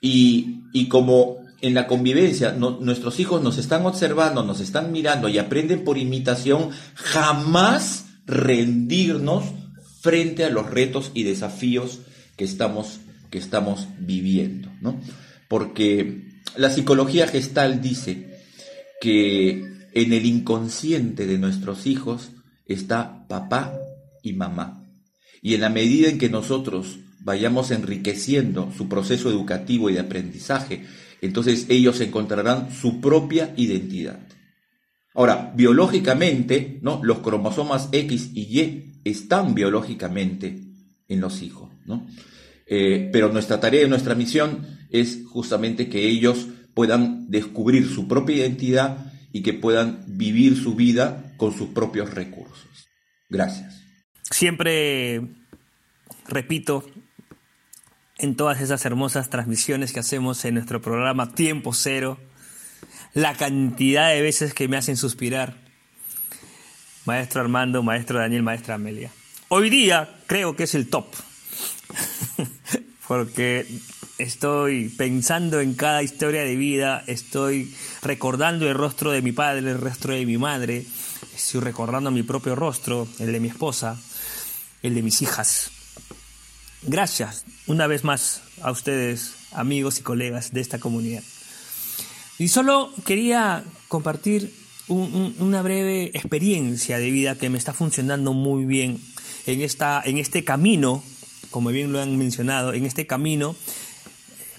Y, 0.00 0.88
como 0.88 1.39
en 1.62 1.74
la 1.74 1.86
convivencia 1.86 2.52
nuestros 2.52 3.20
hijos 3.20 3.42
nos 3.42 3.58
están 3.58 3.84
observando, 3.86 4.42
nos 4.44 4.60
están 4.60 4.92
mirando 4.92 5.28
y 5.28 5.38
aprenden 5.38 5.84
por 5.84 5.98
imitación, 5.98 6.70
jamás 6.94 8.06
rendirnos 8.26 9.44
frente 10.00 10.44
a 10.44 10.50
los 10.50 10.70
retos 10.70 11.10
y 11.14 11.24
desafíos 11.24 12.00
que 12.36 12.44
estamos, 12.44 13.00
que 13.30 13.38
estamos 13.38 13.88
viviendo. 13.98 14.70
Porque 15.48 16.24
la 16.56 16.70
psicología 16.70 17.26
gestal 17.26 17.82
dice 17.82 18.40
que 19.00 19.64
en 19.92 20.12
el 20.12 20.24
inconsciente 20.24 21.26
de 21.26 21.38
nuestros 21.38 21.86
hijos 21.86 22.30
está 22.66 23.26
papá 23.28 23.74
y 24.22 24.32
mamá. 24.32 24.86
Y 25.42 25.54
en 25.54 25.62
la 25.62 25.68
medida 25.68 26.08
en 26.08 26.18
que 26.18 26.28
nosotros 26.28 26.98
vayamos 27.20 27.70
enriqueciendo 27.70 28.72
su 28.76 28.88
proceso 28.88 29.30
educativo 29.30 29.90
y 29.90 29.94
de 29.94 30.00
aprendizaje, 30.00 30.86
entonces 31.20 31.66
ellos 31.68 32.00
encontrarán 32.00 32.72
su 32.72 33.00
propia 33.00 33.52
identidad. 33.56 34.20
Ahora, 35.14 35.52
biológicamente, 35.54 36.78
¿no? 36.82 37.00
los 37.02 37.18
cromosomas 37.18 37.88
X 37.92 38.30
y 38.34 38.60
Y 38.60 38.92
están 39.04 39.54
biológicamente 39.54 40.60
en 41.08 41.20
los 41.20 41.42
hijos, 41.42 41.70
¿no? 41.84 42.06
Eh, 42.66 43.10
pero 43.12 43.32
nuestra 43.32 43.58
tarea 43.58 43.84
y 43.84 43.88
nuestra 43.88 44.14
misión 44.14 44.78
es 44.90 45.24
justamente 45.26 45.88
que 45.88 46.06
ellos 46.08 46.46
puedan 46.74 47.28
descubrir 47.28 47.88
su 47.88 48.06
propia 48.06 48.36
identidad 48.36 49.12
y 49.32 49.42
que 49.42 49.52
puedan 49.52 50.04
vivir 50.06 50.56
su 50.56 50.76
vida 50.76 51.34
con 51.36 51.52
sus 51.52 51.70
propios 51.70 52.14
recursos. 52.14 52.88
Gracias. 53.28 53.82
Siempre 54.30 55.20
repito 56.28 56.84
en 58.20 58.36
todas 58.36 58.60
esas 58.60 58.84
hermosas 58.84 59.30
transmisiones 59.30 59.94
que 59.94 60.00
hacemos 60.00 60.44
en 60.44 60.54
nuestro 60.54 60.82
programa 60.82 61.32
Tiempo 61.32 61.72
Cero, 61.72 62.18
la 63.14 63.34
cantidad 63.34 64.10
de 64.10 64.20
veces 64.20 64.52
que 64.52 64.68
me 64.68 64.76
hacen 64.76 64.98
suspirar. 64.98 65.56
Maestro 67.06 67.40
Armando, 67.40 67.82
maestro 67.82 68.18
Daniel, 68.18 68.42
maestra 68.42 68.74
Amelia. 68.74 69.10
Hoy 69.48 69.70
día 69.70 70.20
creo 70.26 70.54
que 70.54 70.64
es 70.64 70.74
el 70.74 70.88
top, 70.88 71.06
porque 73.08 73.66
estoy 74.18 74.90
pensando 74.90 75.60
en 75.60 75.72
cada 75.72 76.02
historia 76.02 76.42
de 76.42 76.56
vida, 76.56 77.02
estoy 77.06 77.74
recordando 78.02 78.68
el 78.68 78.74
rostro 78.74 79.12
de 79.12 79.22
mi 79.22 79.32
padre, 79.32 79.60
el 79.60 79.80
rostro 79.80 80.12
de 80.12 80.26
mi 80.26 80.36
madre, 80.36 80.84
estoy 81.34 81.62
recordando 81.62 82.10
mi 82.10 82.22
propio 82.22 82.54
rostro, 82.54 83.08
el 83.18 83.32
de 83.32 83.40
mi 83.40 83.48
esposa, 83.48 83.98
el 84.82 84.94
de 84.94 85.02
mis 85.02 85.22
hijas. 85.22 85.70
Gracias 86.82 87.44
una 87.66 87.86
vez 87.86 88.04
más 88.04 88.40
a 88.62 88.70
ustedes, 88.70 89.34
amigos 89.52 89.98
y 89.98 90.02
colegas 90.02 90.52
de 90.52 90.62
esta 90.62 90.78
comunidad. 90.78 91.22
Y 92.38 92.48
solo 92.48 92.90
quería 93.04 93.64
compartir 93.88 94.54
una 94.88 95.60
breve 95.60 96.04
experiencia 96.14 96.98
de 96.98 97.10
vida 97.10 97.36
que 97.36 97.50
me 97.50 97.58
está 97.58 97.74
funcionando 97.74 98.32
muy 98.32 98.64
bien 98.64 98.98
en, 99.46 99.60
esta, 99.60 100.02
en 100.04 100.16
este 100.16 100.42
camino, 100.42 101.04
como 101.50 101.68
bien 101.68 101.92
lo 101.92 102.00
han 102.00 102.16
mencionado, 102.16 102.72
en 102.72 102.86
este 102.86 103.06
camino 103.06 103.54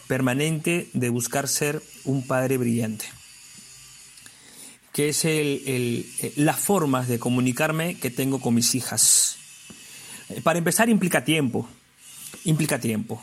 permanente 0.08 0.90
de 0.94 1.10
buscar 1.10 1.48
ser 1.48 1.82
un 2.06 2.26
padre 2.28 2.58
brillante, 2.58 3.06
que 4.94 5.10
es 5.10 5.26
el, 5.26 6.06
las 6.36 6.60
formas 6.60 7.08
de 7.08 7.18
comunicarme 7.18 7.96
que 7.96 8.12
tengo 8.12 8.40
con 8.40 8.54
mis 8.54 8.76
hijas. 8.76 9.38
Para 10.44 10.60
empezar 10.60 10.88
implica 10.88 11.26
tiempo, 11.26 11.68
implica 12.46 12.80
tiempo. 12.80 13.22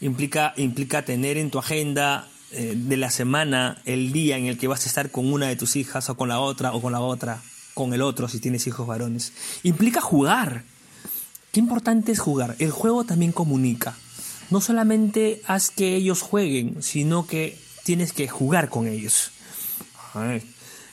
Implica, 0.00 0.54
implica 0.56 1.04
tener 1.04 1.36
en 1.38 1.50
tu 1.50 1.58
agenda 1.58 2.28
eh, 2.50 2.74
de 2.76 2.96
la 2.96 3.10
semana 3.10 3.82
el 3.84 4.12
día 4.12 4.38
en 4.38 4.46
el 4.46 4.56
que 4.56 4.68
vas 4.68 4.84
a 4.84 4.88
estar 4.88 5.10
con 5.10 5.30
una 5.30 5.48
de 5.48 5.56
tus 5.56 5.76
hijas 5.76 6.08
o 6.08 6.16
con 6.16 6.28
la 6.28 6.40
otra 6.40 6.72
o 6.72 6.80
con 6.80 6.92
la 6.92 7.00
otra, 7.00 7.42
con 7.74 7.92
el 7.92 8.00
otro 8.00 8.28
si 8.28 8.40
tienes 8.40 8.66
hijos 8.66 8.86
varones. 8.86 9.32
Implica 9.64 10.00
jugar. 10.00 10.64
Qué 11.52 11.60
importante 11.60 12.12
es 12.12 12.20
jugar. 12.20 12.56
El 12.58 12.70
juego 12.70 13.04
también 13.04 13.32
comunica. 13.32 13.96
No 14.50 14.60
solamente 14.60 15.42
haz 15.46 15.70
que 15.70 15.94
ellos 15.96 16.22
jueguen, 16.22 16.82
sino 16.82 17.26
que 17.26 17.58
tienes 17.84 18.12
que 18.12 18.28
jugar 18.28 18.68
con 18.68 18.86
ellos. 18.86 19.30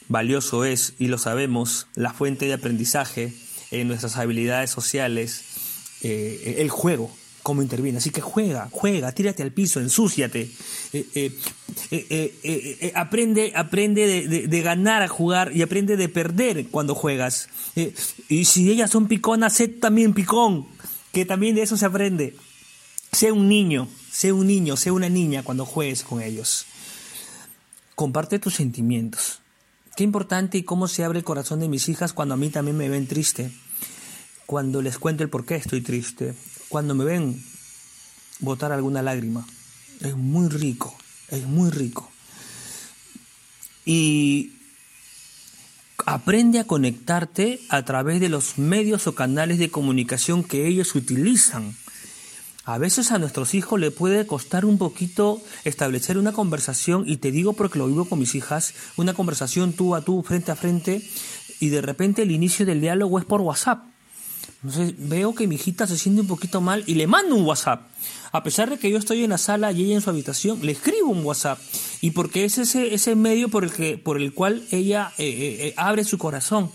valioso 0.09 0.65
es, 0.65 0.93
y 0.99 1.07
lo 1.07 1.17
sabemos, 1.17 1.87
la 1.95 2.13
fuente 2.13 2.47
de 2.47 2.53
aprendizaje 2.53 3.33
en 3.71 3.87
nuestras 3.87 4.17
habilidades 4.17 4.71
sociales, 4.71 5.43
eh, 6.01 6.55
el 6.59 6.69
juego 6.69 7.11
cómo 7.45 7.61
interviene. 7.61 7.99
Así 7.99 8.09
que 8.09 8.21
juega, 8.21 8.69
juega, 8.71 9.11
tírate 9.11 9.43
al 9.43 9.51
piso, 9.51 9.79
ensúciate. 9.79 10.49
Eh, 10.93 11.31
eh, 11.91 12.39
eh, 12.41 12.91
aprende 12.95 13.53
aprende 13.55 14.47
de, 14.47 14.61
ganar 14.63 15.03
a 15.03 15.07
jugar 15.07 15.55
y 15.55 15.61
aprende 15.61 15.95
de 15.95 16.09
perder 16.09 16.69
cuando 16.69 16.95
juegas. 16.95 17.47
y 18.29 18.45
si 18.45 18.71
ellas 18.71 18.89
son 18.89 19.07
piconas, 19.07 19.53
sé 19.53 19.67
también 19.67 20.15
picón, 20.15 20.65
que 21.11 21.23
también 21.23 21.53
de 21.53 21.61
eso 21.61 21.77
se 21.77 21.85
aprende. 21.85 22.35
Sé 23.11 23.31
un 23.31 23.47
niño, 23.47 23.89
sé 24.11 24.31
un 24.31 24.47
niño, 24.47 24.75
sé 24.75 24.89
una 24.89 25.07
niña 25.07 25.43
cuando 25.43 25.67
juegues 25.67 26.01
con 26.01 26.23
ellos. 26.23 26.65
Comparte 27.93 28.39
tus 28.39 28.55
sentimientos. 28.55 29.41
Qué 29.95 30.03
importante 30.03 30.57
y 30.57 30.63
cómo 30.63 30.87
se 30.87 31.03
abre 31.03 31.19
el 31.19 31.25
corazón 31.25 31.59
de 31.59 31.69
mis 31.69 31.89
hijas 31.89 32.11
cuando 32.11 32.33
a 32.33 32.37
mí 32.37 32.49
también 32.49 32.75
me 32.75 32.89
ven 32.89 33.05
triste. 33.05 33.51
Cuando 34.47 34.81
les 34.81 34.97
cuento 34.97 35.21
el 35.21 35.29
por 35.29 35.45
qué 35.45 35.57
estoy 35.57 35.81
triste 35.81 36.33
cuando 36.69 36.95
me 36.95 37.05
ven 37.05 37.43
botar 38.39 38.71
alguna 38.71 39.01
lágrima. 39.01 39.45
Es 40.01 40.15
muy 40.15 40.49
rico, 40.49 40.95
es 41.29 41.45
muy 41.45 41.69
rico. 41.69 42.11
Y 43.85 44.53
aprende 46.05 46.59
a 46.59 46.67
conectarte 46.67 47.59
a 47.69 47.83
través 47.83 48.19
de 48.19 48.29
los 48.29 48.57
medios 48.57 49.07
o 49.07 49.15
canales 49.15 49.57
de 49.57 49.71
comunicación 49.71 50.43
que 50.43 50.67
ellos 50.67 50.95
utilizan. 50.95 51.75
A 52.65 52.79
veces 52.79 53.11
a 53.11 53.19
nuestros 53.19 53.53
hijos 53.53 53.79
le 53.79 53.91
puede 53.91 54.25
costar 54.25 54.65
un 54.65 54.79
poquito 54.79 55.41
establecer 55.65 56.17
una 56.17 56.33
conversación, 56.33 57.03
y 57.07 57.17
te 57.17 57.31
digo 57.31 57.53
porque 57.53 57.77
lo 57.77 57.87
vivo 57.87 58.05
con 58.05 58.19
mis 58.19 58.33
hijas, 58.33 58.73
una 58.97 59.13
conversación 59.13 59.73
tú 59.73 59.93
a 59.95 60.01
tú, 60.01 60.23
frente 60.23 60.51
a 60.51 60.55
frente, 60.55 61.07
y 61.59 61.69
de 61.69 61.81
repente 61.81 62.23
el 62.23 62.31
inicio 62.31 62.65
del 62.65 62.81
diálogo 62.81 63.19
es 63.19 63.25
por 63.25 63.41
WhatsApp. 63.41 63.83
Entonces 64.65 64.95
veo 64.97 65.35
que 65.35 65.45
mi 65.45 65.55
hijita 65.55 65.85
se 65.85 65.95
siente 65.95 66.21
un 66.21 66.27
poquito 66.27 66.59
mal 66.59 66.83
y 66.87 66.95
le 66.95 67.05
mando 67.05 67.35
un 67.35 67.45
WhatsApp. 67.45 67.87
A 68.31 68.41
pesar 68.41 68.67
de 68.67 68.79
que 68.79 68.89
yo 68.89 68.97
estoy 68.97 69.23
en 69.23 69.29
la 69.29 69.37
sala 69.37 69.71
y 69.71 69.83
ella 69.83 69.93
en 69.93 70.01
su 70.01 70.09
habitación, 70.09 70.65
le 70.65 70.71
escribo 70.71 71.09
un 71.09 71.23
WhatsApp. 71.23 71.59
Y 72.01 72.11
porque 72.11 72.45
es 72.45 72.57
ese, 72.57 73.15
medio 73.15 73.49
por 73.49 73.63
el, 73.63 73.71
que, 73.71 73.99
por 73.99 74.19
el 74.19 74.33
cual 74.33 74.65
ella 74.71 75.13
eh, 75.19 75.27
eh, 75.27 75.67
eh, 75.67 75.73
abre 75.77 76.03
su 76.03 76.17
corazón. 76.17 76.71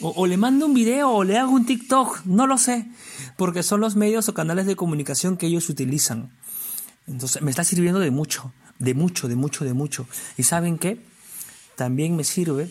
O, 0.00 0.26
le 0.26 0.38
mando 0.38 0.64
un 0.64 0.72
video 0.72 1.10
o 1.10 1.24
le 1.24 1.36
hago 1.36 1.52
un 1.52 1.66
TikTok, 1.66 2.24
no 2.24 2.46
lo 2.46 2.56
sé. 2.56 2.86
Porque 3.36 3.62
son 3.62 3.82
los 3.82 3.96
medios 3.96 4.30
o 4.30 4.34
canales 4.34 4.64
de 4.64 4.74
comunicación 4.74 5.36
que 5.36 5.46
ellos 5.46 5.68
utilizan. 5.68 6.32
Entonces 7.06 7.42
me 7.42 7.50
está 7.50 7.64
sirviendo 7.64 8.00
de 8.00 8.10
mucho, 8.10 8.54
de 8.78 8.94
mucho, 8.94 9.28
de 9.28 9.36
mucho, 9.36 9.66
de 9.66 9.74
mucho. 9.74 10.06
¿Y 10.38 10.44
saben 10.44 10.78
qué? 10.78 11.04
También 11.76 12.16
me 12.16 12.24
sirve 12.24 12.70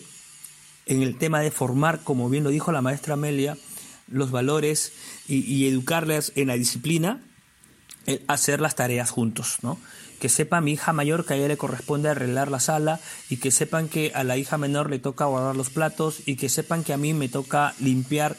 en 0.86 1.04
el 1.04 1.18
tema 1.18 1.38
de 1.38 1.52
formar, 1.52 2.00
como 2.02 2.28
bien 2.28 2.42
lo 2.42 2.50
dijo 2.50 2.72
la 2.72 2.82
maestra 2.82 3.14
Amelia, 3.14 3.56
los 4.08 4.30
valores 4.30 4.92
y, 5.28 5.66
educarles 5.66 6.32
en 6.36 6.48
la 6.48 6.54
disciplina, 6.54 7.20
hacer 8.28 8.60
las 8.60 8.76
tareas 8.76 9.10
juntos, 9.10 9.58
¿no? 9.62 9.78
Que 10.20 10.28
sepa 10.28 10.60
mi 10.60 10.72
hija 10.72 10.92
mayor 10.92 11.26
que 11.26 11.34
a 11.34 11.36
ella 11.36 11.48
le 11.48 11.56
corresponde 11.56 12.08
arreglar 12.08 12.50
la 12.50 12.60
sala 12.60 13.00
y 13.28 13.36
que 13.38 13.50
sepan 13.50 13.88
que 13.88 14.12
a 14.14 14.24
la 14.24 14.36
hija 14.36 14.58
menor 14.58 14.88
le 14.90 14.98
toca 14.98 15.26
guardar 15.26 15.56
los 15.56 15.70
platos 15.70 16.20
y 16.24 16.36
que 16.36 16.48
sepan 16.48 16.84
que 16.84 16.92
a 16.92 16.96
mí 16.96 17.12
me 17.12 17.28
toca 17.28 17.74
limpiar 17.80 18.36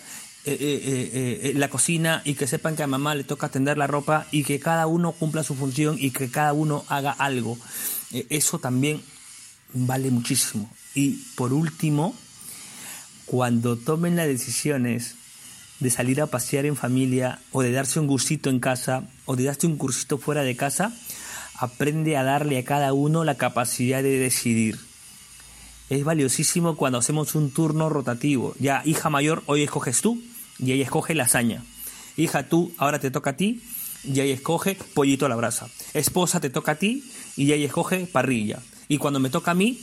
eh, 0.50 0.56
eh, 0.62 1.40
eh, 1.50 1.54
la 1.56 1.68
cocina 1.68 2.22
y 2.24 2.36
que 2.36 2.48
sepan 2.48 2.78
que 2.78 2.84
a 2.84 2.88
mamá 2.88 3.16
le 3.16 3.26
toca 3.26 3.50
tender 3.50 3.78
la 3.78 3.86
ropa 3.86 4.28
y 4.32 4.46
que 4.46 4.62
cada 4.62 4.88
uno 4.88 5.12
cumpla 5.12 5.44
su 5.44 5.56
función 5.56 5.98
y 6.00 6.12
que 6.12 6.32
cada 6.32 6.54
uno 6.54 6.86
haga 6.88 7.12
algo. 7.12 7.58
eso 8.12 8.58
también 8.58 9.02
vale 9.74 10.10
muchísimo. 10.10 10.72
Y 10.96 11.22
por 11.36 11.52
último, 11.52 12.16
cuando 13.26 13.76
tomen 13.76 14.16
las 14.16 14.28
decisiones 14.28 15.16
de 15.80 15.90
salir 15.90 16.22
a 16.22 16.28
pasear 16.28 16.66
en 16.66 16.76
familia 16.76 17.40
o 17.52 17.62
de 17.62 17.72
darse 17.72 18.00
un 18.00 18.08
gustito 18.08 18.50
en 18.50 18.60
casa 18.60 19.04
o 19.26 19.36
de 19.36 19.44
darse 19.44 19.68
un 19.68 19.78
cursito 19.78 20.18
fuera 20.18 20.44
de 20.44 20.56
casa, 20.56 20.94
aprende 21.56 22.18
a 22.18 22.24
darle 22.24 22.58
a 22.58 22.66
cada 22.66 22.94
uno 22.94 23.24
la 23.24 23.36
capacidad 23.36 24.02
de 24.02 24.18
decidir. 24.18 24.80
Es 25.90 26.04
valiosísimo 26.04 26.76
cuando 26.76 26.98
hacemos 26.98 27.36
un 27.36 27.52
turno 27.52 27.90
rotativo. 27.90 28.56
Ya, 28.60 28.82
hija 28.86 29.10
mayor, 29.10 29.44
hoy 29.46 29.64
escoges 29.64 30.02
tú 30.02 30.22
y 30.60 30.72
ella 30.72 30.84
escoge 30.84 31.16
lasaña. 31.16 31.64
Hija, 32.18 32.50
tú, 32.50 32.74
ahora 32.78 33.00
te 33.00 33.12
toca 33.12 33.32
a 33.32 33.38
ti 33.38 33.62
y 34.04 34.20
ella 34.20 34.34
escoge 34.34 34.78
pollito 34.94 35.26
a 35.26 35.30
la 35.30 35.36
brasa. 35.36 35.70
Esposa, 35.94 36.40
te 36.40 36.50
toca 36.50 36.74
a 36.74 36.76
ti 36.76 37.10
y 37.36 37.52
ella 37.54 37.66
escoge 37.66 38.08
parrilla. 38.08 38.60
Y 38.88 38.98
cuando 38.98 39.20
me 39.20 39.30
toca 39.30 39.52
a 39.52 39.54
mí, 39.54 39.80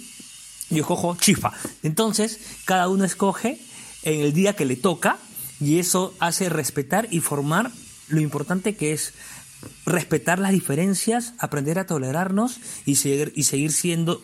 yo 0.70 0.80
escojo 0.80 1.16
chifa. 1.16 1.52
Entonces, 1.82 2.40
cada 2.64 2.88
uno 2.88 3.04
escoge 3.04 3.58
en 4.02 4.20
el 4.20 4.32
día 4.32 4.54
que 4.54 4.64
le 4.64 4.76
toca 4.76 5.18
y 5.64 5.78
eso 5.78 6.14
hace 6.20 6.50
respetar 6.50 7.08
y 7.10 7.20
formar 7.20 7.72
lo 8.08 8.20
importante 8.20 8.76
que 8.76 8.92
es 8.92 9.14
respetar 9.86 10.38
las 10.38 10.52
diferencias, 10.52 11.32
aprender 11.38 11.78
a 11.78 11.86
tolerarnos 11.86 12.60
y 12.84 12.96
seguir, 12.96 13.32
y 13.34 13.44
seguir 13.44 13.72
siendo 13.72 14.22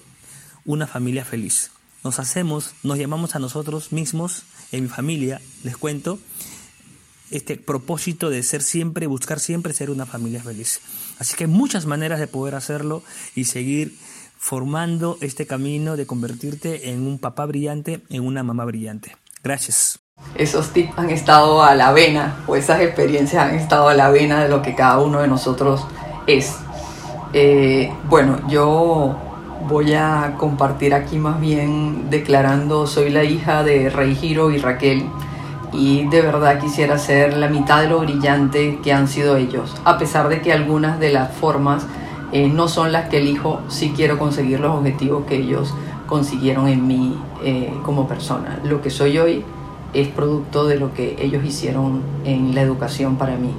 una 0.66 0.86
familia 0.86 1.24
feliz. 1.24 1.70
Nos 2.05 2.18
hacemos, 2.18 2.74
nos 2.82 2.99
llamamos 2.99 3.36
a 3.36 3.38
nosotros 3.38 3.91
mismos, 3.91 4.43
en 4.70 4.82
mi 4.82 4.88
familia, 4.91 5.41
les 5.64 5.78
cuento, 5.78 6.18
este 7.30 7.57
propósito 7.57 8.28
de 8.28 8.43
ser 8.43 8.62
siempre, 8.62 9.07
buscar 9.07 9.41
siempre 9.41 9.72
ser 9.72 9.91
una 9.91 10.05
familia 10.05 10.43
feliz. 10.43 10.80
Así 11.18 11.36
que 11.36 11.45
hay 11.45 11.51
muchas 11.51 11.86
maneras 11.86 12.20
de 12.20 12.26
poder 12.26 12.55
hacerlo 12.55 13.03
y 13.34 13.45
seguir 13.45 13.97
formando 14.38 15.16
este 15.22 15.47
camino 15.47 15.97
de 15.97 16.07
convertirte 16.07 16.91
en 16.91 17.07
un 17.07 17.18
papá 17.18 17.47
brillante, 17.47 18.03
en 18.11 18.26
una 18.26 18.43
mamá 18.43 18.66
brillante. 18.66 19.16
Gracias. 19.43 20.01
Esos 20.34 20.70
tips 20.70 20.98
han 20.98 21.10
estado 21.10 21.62
a 21.62 21.74
la 21.74 21.92
vena, 21.92 22.36
o 22.46 22.56
esas 22.56 22.80
experiencias 22.80 23.44
han 23.44 23.54
estado 23.54 23.88
a 23.88 23.94
la 23.94 24.10
vena 24.10 24.42
de 24.42 24.48
lo 24.48 24.62
que 24.62 24.74
cada 24.74 24.98
uno 25.00 25.20
de 25.20 25.28
nosotros 25.28 25.86
es. 26.26 26.56
Eh, 27.32 27.92
bueno, 28.08 28.38
yo 28.48 29.16
voy 29.68 29.94
a 29.94 30.34
compartir 30.38 30.94
aquí 30.94 31.18
más 31.18 31.40
bien 31.40 32.10
declarando, 32.10 32.86
soy 32.86 33.10
la 33.10 33.24
hija 33.24 33.62
de 33.62 33.90
Rey 33.90 34.14
Giro 34.14 34.50
y 34.50 34.58
Raquel, 34.58 35.04
y 35.72 36.06
de 36.08 36.22
verdad 36.22 36.58
quisiera 36.58 36.98
ser 36.98 37.36
la 37.36 37.48
mitad 37.48 37.82
de 37.82 37.88
lo 37.88 38.00
brillante 38.00 38.78
que 38.82 38.92
han 38.92 39.08
sido 39.08 39.36
ellos, 39.36 39.74
a 39.84 39.98
pesar 39.98 40.28
de 40.28 40.40
que 40.40 40.52
algunas 40.52 40.98
de 40.98 41.12
las 41.12 41.32
formas 41.32 41.86
eh, 42.32 42.48
no 42.48 42.68
son 42.68 42.92
las 42.92 43.08
que 43.08 43.18
elijo 43.18 43.60
si 43.68 43.90
quiero 43.90 44.18
conseguir 44.18 44.60
los 44.60 44.76
objetivos 44.76 45.24
que 45.26 45.36
ellos 45.36 45.74
consiguieron 46.06 46.68
en 46.68 46.86
mí 46.86 47.20
eh, 47.44 47.72
como 47.84 48.08
persona. 48.08 48.58
Lo 48.64 48.80
que 48.80 48.90
soy 48.90 49.18
hoy 49.18 49.44
es 49.95 50.09
producto 50.09 50.66
de 50.66 50.78
lo 50.78 50.95
que 50.95 51.16
ellos 51.20 51.45
hicieron 51.45 52.03
en 52.24 52.55
la 52.55 52.62
educación 52.62 53.16
para 53.16 53.36
mí. 53.36 53.55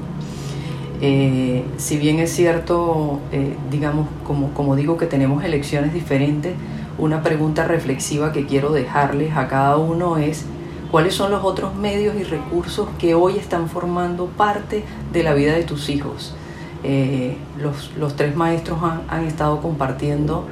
Eh, 1.02 1.66
si 1.78 1.98
bien 1.98 2.20
es 2.20 2.32
cierto, 2.32 3.20
eh, 3.32 3.56
digamos, 3.72 4.08
como, 4.26 4.54
como 4.54 4.76
digo 4.76 4.98
que 4.98 5.08
tenemos 5.08 5.44
elecciones 5.44 5.94
diferentes, 5.94 6.54
una 6.98 7.24
pregunta 7.24 7.66
reflexiva 7.66 8.32
que 8.32 8.46
quiero 8.46 8.72
dejarles 8.72 9.36
a 9.36 9.48
cada 9.48 9.78
uno 9.78 10.18
es 10.18 10.46
cuáles 10.92 11.16
son 11.16 11.32
los 11.32 11.44
otros 11.44 11.76
medios 11.76 12.16
y 12.20 12.24
recursos 12.24 12.88
que 13.00 13.16
hoy 13.16 13.38
están 13.38 13.68
formando 13.68 14.28
parte 14.28 14.84
de 15.12 15.24
la 15.24 15.34
vida 15.34 15.54
de 15.54 15.64
tus 15.64 15.90
hijos. 15.90 16.36
Eh, 16.84 17.36
los, 17.60 17.92
los, 17.98 18.16
tres 18.16 18.36
maestros 18.36 18.84
han, 18.84 19.02
han 19.08 19.26
estado 19.26 19.62
compartiendo 19.62 20.46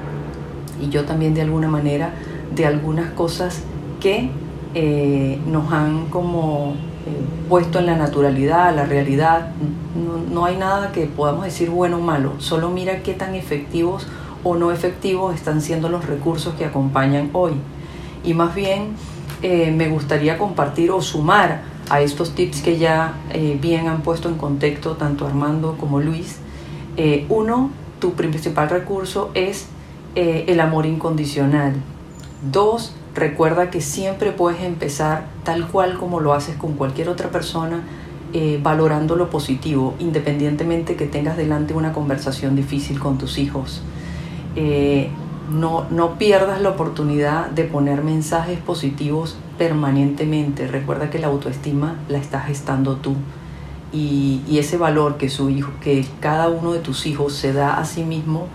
y 0.81 0.89
yo 0.89 1.05
también 1.05 1.33
de 1.33 1.41
alguna 1.41 1.67
manera 1.67 2.13
de 2.55 2.65
algunas 2.65 3.11
cosas 3.11 3.61
que 3.99 4.29
eh, 4.75 5.39
nos 5.47 5.71
han 5.73 6.09
como 6.09 6.75
eh, 7.05 7.47
puesto 7.49 7.79
en 7.79 7.87
la 7.87 7.95
naturalidad, 7.95 8.75
la 8.75 8.85
realidad. 8.85 9.51
No, 10.31 10.45
hay 10.45 10.57
nada 10.57 10.91
que 10.91 11.05
podamos 11.07 11.45
decir 11.45 11.69
bueno 11.69 11.97
o 11.97 12.01
malo, 12.01 12.33
solo 12.37 12.69
mira 12.69 13.01
qué 13.01 13.13
tan 13.13 13.33
efectivos 13.33 14.07
o 14.43 14.55
no 14.55 14.71
efectivos 14.71 15.33
están 15.33 15.61
siendo 15.61 15.89
los 15.89 16.05
recursos 16.05 16.53
que 16.53 16.65
acompañan 16.65 17.29
hoy. 17.33 17.53
Y 18.23 18.33
más 18.33 18.53
bien 18.53 18.89
eh, 19.41 19.71
me 19.71 19.89
gustaría 19.89 20.37
compartir 20.37 20.91
o 20.91 21.01
sumar 21.01 21.61
a 21.89 22.01
estos 22.01 22.35
tips 22.35 22.61
que 22.61 22.77
ya 22.77 23.15
bien 23.59 23.87
han 23.87 24.01
puesto 24.01 24.29
en 24.29 24.35
contexto 24.35 24.91
tanto 24.91 25.25
Armando 25.25 25.75
como 25.79 25.99
Luis. 25.99 26.37
uno, 27.29 27.71
tu 27.99 28.13
principal 28.13 28.69
recurso 28.69 29.31
es 29.33 29.65
el 30.13 30.59
amor 30.59 30.85
incondicional. 30.85 31.73
Dos, 32.43 32.93
Recuerda 33.19 33.69
que 33.69 33.81
siempre 33.81 34.31
puedes 34.31 34.61
empezar 34.61 35.25
tal 35.43 35.67
cual 35.67 35.97
como 35.97 36.21
lo 36.21 36.33
haces 36.33 36.55
con 36.55 36.75
cualquier 36.75 37.09
otra 37.09 37.27
persona, 37.29 37.83
eh, 38.31 38.61
valorando 38.63 39.17
lo 39.17 39.29
positivo, 39.29 39.93
independientemente 39.99 40.95
que 40.95 41.05
tengas 41.05 41.35
delante 41.35 41.73
una 41.73 41.91
conversación 41.91 42.55
difícil 42.55 42.97
con 42.97 43.17
tus 43.17 43.37
hijos. 43.37 43.81
Eh, 44.55 45.09
no, 45.51 45.85
no 45.89 46.17
pierdas 46.17 46.61
la 46.61 46.69
oportunidad 46.69 47.47
de 47.47 47.65
poner 47.65 48.05
mensajes 48.05 48.57
positivos 48.57 49.35
permanentemente. 49.57 50.67
Recuerda 50.67 51.09
que 51.09 51.19
la 51.19 51.27
autoestima 51.27 51.97
la 52.07 52.19
estás 52.19 52.45
gestando 52.45 52.95
tú. 52.95 53.15
Y, 53.91 54.43
ese 54.57 54.77
valor 54.77 55.17
que, 55.17 55.27
su 55.27 55.49
hijo, 55.49 55.73
que 55.81 56.05
cada 56.21 56.47
uno 56.47 56.71
de 56.71 56.79
tus 56.79 57.05
hijos 57.05 57.33
se 57.33 57.51
da 57.51 57.73
a 57.73 57.83
sí 57.83 58.03
mismo 58.03 58.47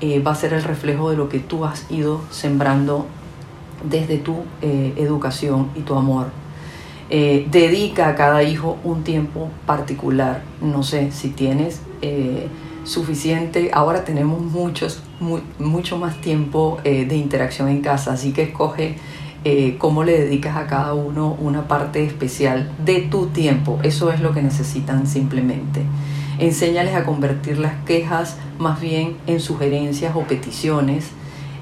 eh, 0.00 0.20
va 0.20 0.30
a 0.30 0.36
ser 0.36 0.52
el 0.52 0.62
reflejo 0.62 1.10
de 1.10 1.16
lo 1.16 1.28
que 1.28 1.40
tú 1.40 1.64
has 1.64 1.90
ido 1.90 2.20
sembrando 2.30 3.08
desde 3.84 4.18
tu 4.18 4.36
eh, 4.60 4.94
educación 4.96 5.70
y 5.74 5.80
tu 5.80 5.94
amor. 5.94 6.26
Eh, 7.10 7.46
dedica 7.50 8.08
a 8.08 8.14
cada 8.14 8.42
hijo 8.42 8.78
un 8.84 9.04
tiempo 9.04 9.48
particular. 9.66 10.42
No 10.60 10.82
sé 10.82 11.12
si 11.12 11.28
tienes 11.28 11.82
eh, 12.00 12.48
suficiente, 12.84 13.70
ahora 13.72 14.04
tenemos 14.04 14.40
muchos, 14.40 15.02
mucho 15.58 15.98
más 15.98 16.20
tiempo 16.20 16.78
de 16.82 17.14
interacción 17.14 17.68
en 17.68 17.80
casa, 17.80 18.12
así 18.14 18.32
que 18.32 18.42
escoge 18.42 18.96
cómo 19.78 20.02
le 20.02 20.18
dedicas 20.18 20.56
a 20.56 20.66
cada 20.66 20.92
uno 20.94 21.36
una 21.38 21.68
parte 21.68 22.04
especial 22.04 22.72
de 22.84 23.02
tu 23.02 23.26
tiempo. 23.26 23.78
Eso 23.84 24.10
es 24.10 24.20
lo 24.20 24.32
que 24.32 24.42
necesitan 24.42 25.06
simplemente. 25.06 25.82
Enséñales 26.40 26.96
a 26.96 27.04
convertir 27.04 27.58
las 27.58 27.74
quejas 27.84 28.36
más 28.58 28.80
bien 28.80 29.16
en 29.28 29.38
sugerencias 29.38 30.16
o 30.16 30.22
peticiones 30.22 31.12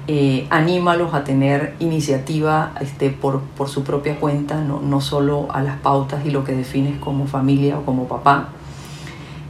eh, 0.07 0.47
anímalos 0.49 1.13
a 1.13 1.23
tener 1.23 1.75
iniciativa 1.79 2.73
este, 2.81 3.11
por, 3.11 3.41
por, 3.41 3.69
su 3.69 3.83
propia 3.83 4.19
cuenta, 4.19 4.59
no, 4.61 4.81
no, 4.81 4.99
solo 4.99 5.47
a 5.51 5.61
las 5.61 5.79
pautas 5.79 6.25
y 6.25 6.31
lo 6.31 6.43
que 6.43 6.53
defines 6.53 6.99
como 6.99 7.27
familia 7.27 7.77
o 7.77 7.85
como 7.85 8.07
papá. 8.07 8.49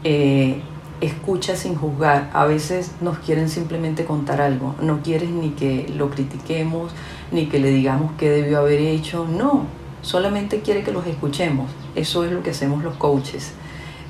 Eh, 0.03 0.61
escucha 0.99 1.55
sin 1.55 1.75
juzgar. 1.75 2.29
A 2.33 2.45
veces 2.45 2.91
nos 3.01 3.17
quieren 3.19 3.49
simplemente 3.49 4.05
contar 4.05 4.41
algo. 4.41 4.75
No 4.81 5.01
quieres 5.01 5.29
ni 5.29 5.51
que 5.51 5.91
lo 5.95 6.09
critiquemos, 6.09 6.91
ni 7.31 7.47
que 7.47 7.59
le 7.59 7.69
digamos 7.69 8.11
qué 8.17 8.29
debió 8.29 8.59
haber 8.59 8.79
hecho. 8.81 9.25
No, 9.25 9.65
solamente 10.01 10.61
quiere 10.61 10.83
que 10.83 10.91
los 10.91 11.07
escuchemos. 11.07 11.71
Eso 11.95 12.25
es 12.25 12.31
lo 12.31 12.43
que 12.43 12.51
hacemos 12.51 12.83
los 12.83 12.95
coaches. 12.95 13.53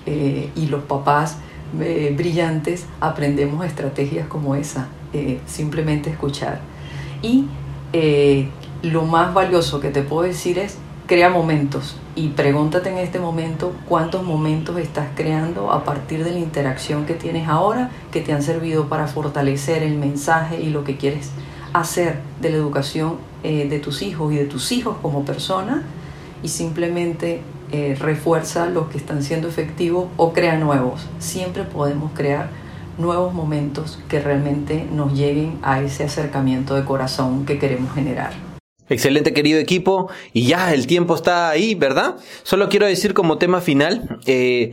Eh, 0.06 0.50
y 0.56 0.66
los 0.66 0.84
papás 0.84 1.38
eh, 1.80 2.14
brillantes 2.18 2.88
aprendemos 3.00 3.64
estrategias 3.66 4.28
como 4.28 4.56
esa 4.56 4.88
eh, 5.14 5.40
simplemente 5.46 6.10
escuchar. 6.10 6.62
Y 7.22 7.46
eh, 7.92 8.48
lo 8.82 9.04
más 9.04 9.34
valioso 9.34 9.82
que 9.82 9.90
te 9.90 10.04
puedo 10.04 10.24
decir 10.24 10.58
es, 10.58 10.78
crea 11.06 11.30
momentos 11.30 11.98
y 12.16 12.30
pregúntate 12.30 12.90
en 12.90 12.98
este 12.98 13.20
momento 13.20 13.76
cuántos 13.90 14.24
momentos 14.24 14.78
estás 14.78 15.10
creando 15.14 15.72
a 15.72 15.84
partir 15.84 16.24
de 16.24 16.32
la 16.32 16.40
interacción 16.40 17.06
que 17.06 17.14
tienes 17.14 17.50
ahora 17.50 17.92
que 18.12 18.22
te 18.22 18.32
han 18.32 18.42
servido 18.42 18.88
para 18.88 19.08
fortalecer 19.08 19.84
el 19.84 19.98
mensaje 19.98 20.62
y 20.62 20.70
lo 20.70 20.86
que 20.86 20.96
quieres 20.96 21.32
hacer 21.74 22.20
de 22.40 22.52
la 22.52 22.56
educación 22.56 23.18
eh, 23.44 23.68
de 23.68 23.80
tus 23.80 24.02
hijos 24.02 24.32
y 24.32 24.38
de 24.38 24.46
tus 24.46 24.72
hijos 24.72 24.96
como 25.02 25.26
persona 25.26 25.84
y 26.42 26.48
simplemente 26.48 27.42
refuerza 28.00 28.66
los 28.66 28.90
que 28.90 28.98
están 28.98 29.24
siendo 29.24 29.48
efectivos 29.48 30.08
o 30.18 30.34
crea 30.34 30.58
nuevos. 30.58 31.08
Siempre 31.20 31.64
podemos 31.64 32.12
crear 32.14 32.50
nuevos 32.98 33.34
momentos 33.34 34.00
que 34.10 34.20
realmente 34.20 34.86
nos 34.92 35.14
lleguen 35.14 35.60
a 35.62 35.82
ese 35.82 36.04
acercamiento 36.04 36.76
de 36.76 36.84
corazón 36.84 37.46
que 37.46 37.60
queremos 37.60 37.94
generar. 37.94 38.34
Excelente 38.90 39.34
querido 39.34 39.58
equipo 39.60 40.10
y 40.34 40.48
ya 40.48 40.74
el 40.74 40.86
tiempo 40.86 41.16
está 41.16 41.50
ahí, 41.50 41.76
¿verdad? 41.76 42.18
Solo 42.44 42.68
quiero 42.68 42.86
decir 42.86 43.14
como 43.14 43.38
tema 43.38 43.62
final, 43.62 44.20
eh, 44.26 44.72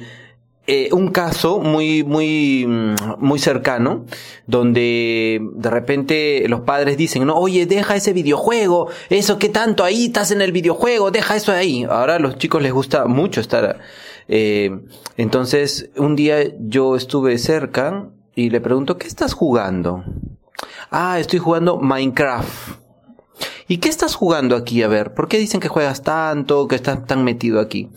eh, 0.71 0.91
un 0.93 1.09
caso 1.09 1.61
muy, 1.61 2.05
muy, 2.05 2.67
mm, 2.67 2.95
muy 3.21 3.39
cercano, 3.39 4.05
donde 4.47 5.41
de 5.55 5.71
repente 5.71 6.45
los 6.47 6.61
padres 6.61 6.99
dicen, 6.99 7.25
no, 7.27 7.37
oye, 7.37 7.65
deja 7.65 7.97
ese 7.97 8.13
videojuego, 8.13 8.89
eso 9.09 9.39
que 9.39 9.49
tanto 9.49 9.83
ahí 9.83 10.07
estás 10.07 10.31
en 10.31 10.43
el 10.43 10.53
videojuego, 10.53 11.11
deja 11.11 11.37
eso 11.37 11.53
ahí. 11.53 11.85
Ahora 11.85 12.17
a 12.17 12.19
los 12.19 12.37
chicos 12.37 12.61
les 12.61 12.73
gusta 12.73 13.07
mucho 13.07 13.41
estar. 13.41 13.79
Eh, 14.29 14.79
entonces, 15.17 15.91
un 15.97 16.15
día 16.17 16.39
yo 16.61 16.97
estuve 16.97 17.39
cerca 17.39 18.09
y 18.35 18.51
le 18.51 18.61
pregunto, 18.61 18.99
¿qué 18.99 19.09
estás 19.09 19.33
jugando? 19.33 20.05
Ah, 20.91 21.19
estoy 21.19 21.39
jugando 21.39 21.79
Minecraft. 21.79 22.79
¿Y 23.67 23.79
qué 23.79 23.89
estás 23.89 24.15
jugando 24.15 24.57
aquí? 24.57 24.83
A 24.83 24.89
ver, 24.89 25.13
¿por 25.15 25.29
qué 25.29 25.39
dicen 25.39 25.61
que 25.61 25.69
juegas 25.69 26.03
tanto, 26.03 26.69
que 26.69 26.77
estás 26.77 27.05
tan 27.07 27.25
metido 27.25 27.61
aquí? 27.61 27.91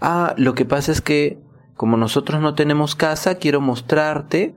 Ah, 0.00 0.34
lo 0.36 0.54
que 0.54 0.64
pasa 0.64 0.90
es 0.90 1.00
que 1.00 1.38
como 1.76 1.96
nosotros 1.96 2.40
no 2.40 2.54
tenemos 2.54 2.94
casa, 2.94 3.36
quiero 3.36 3.60
mostrarte 3.60 4.54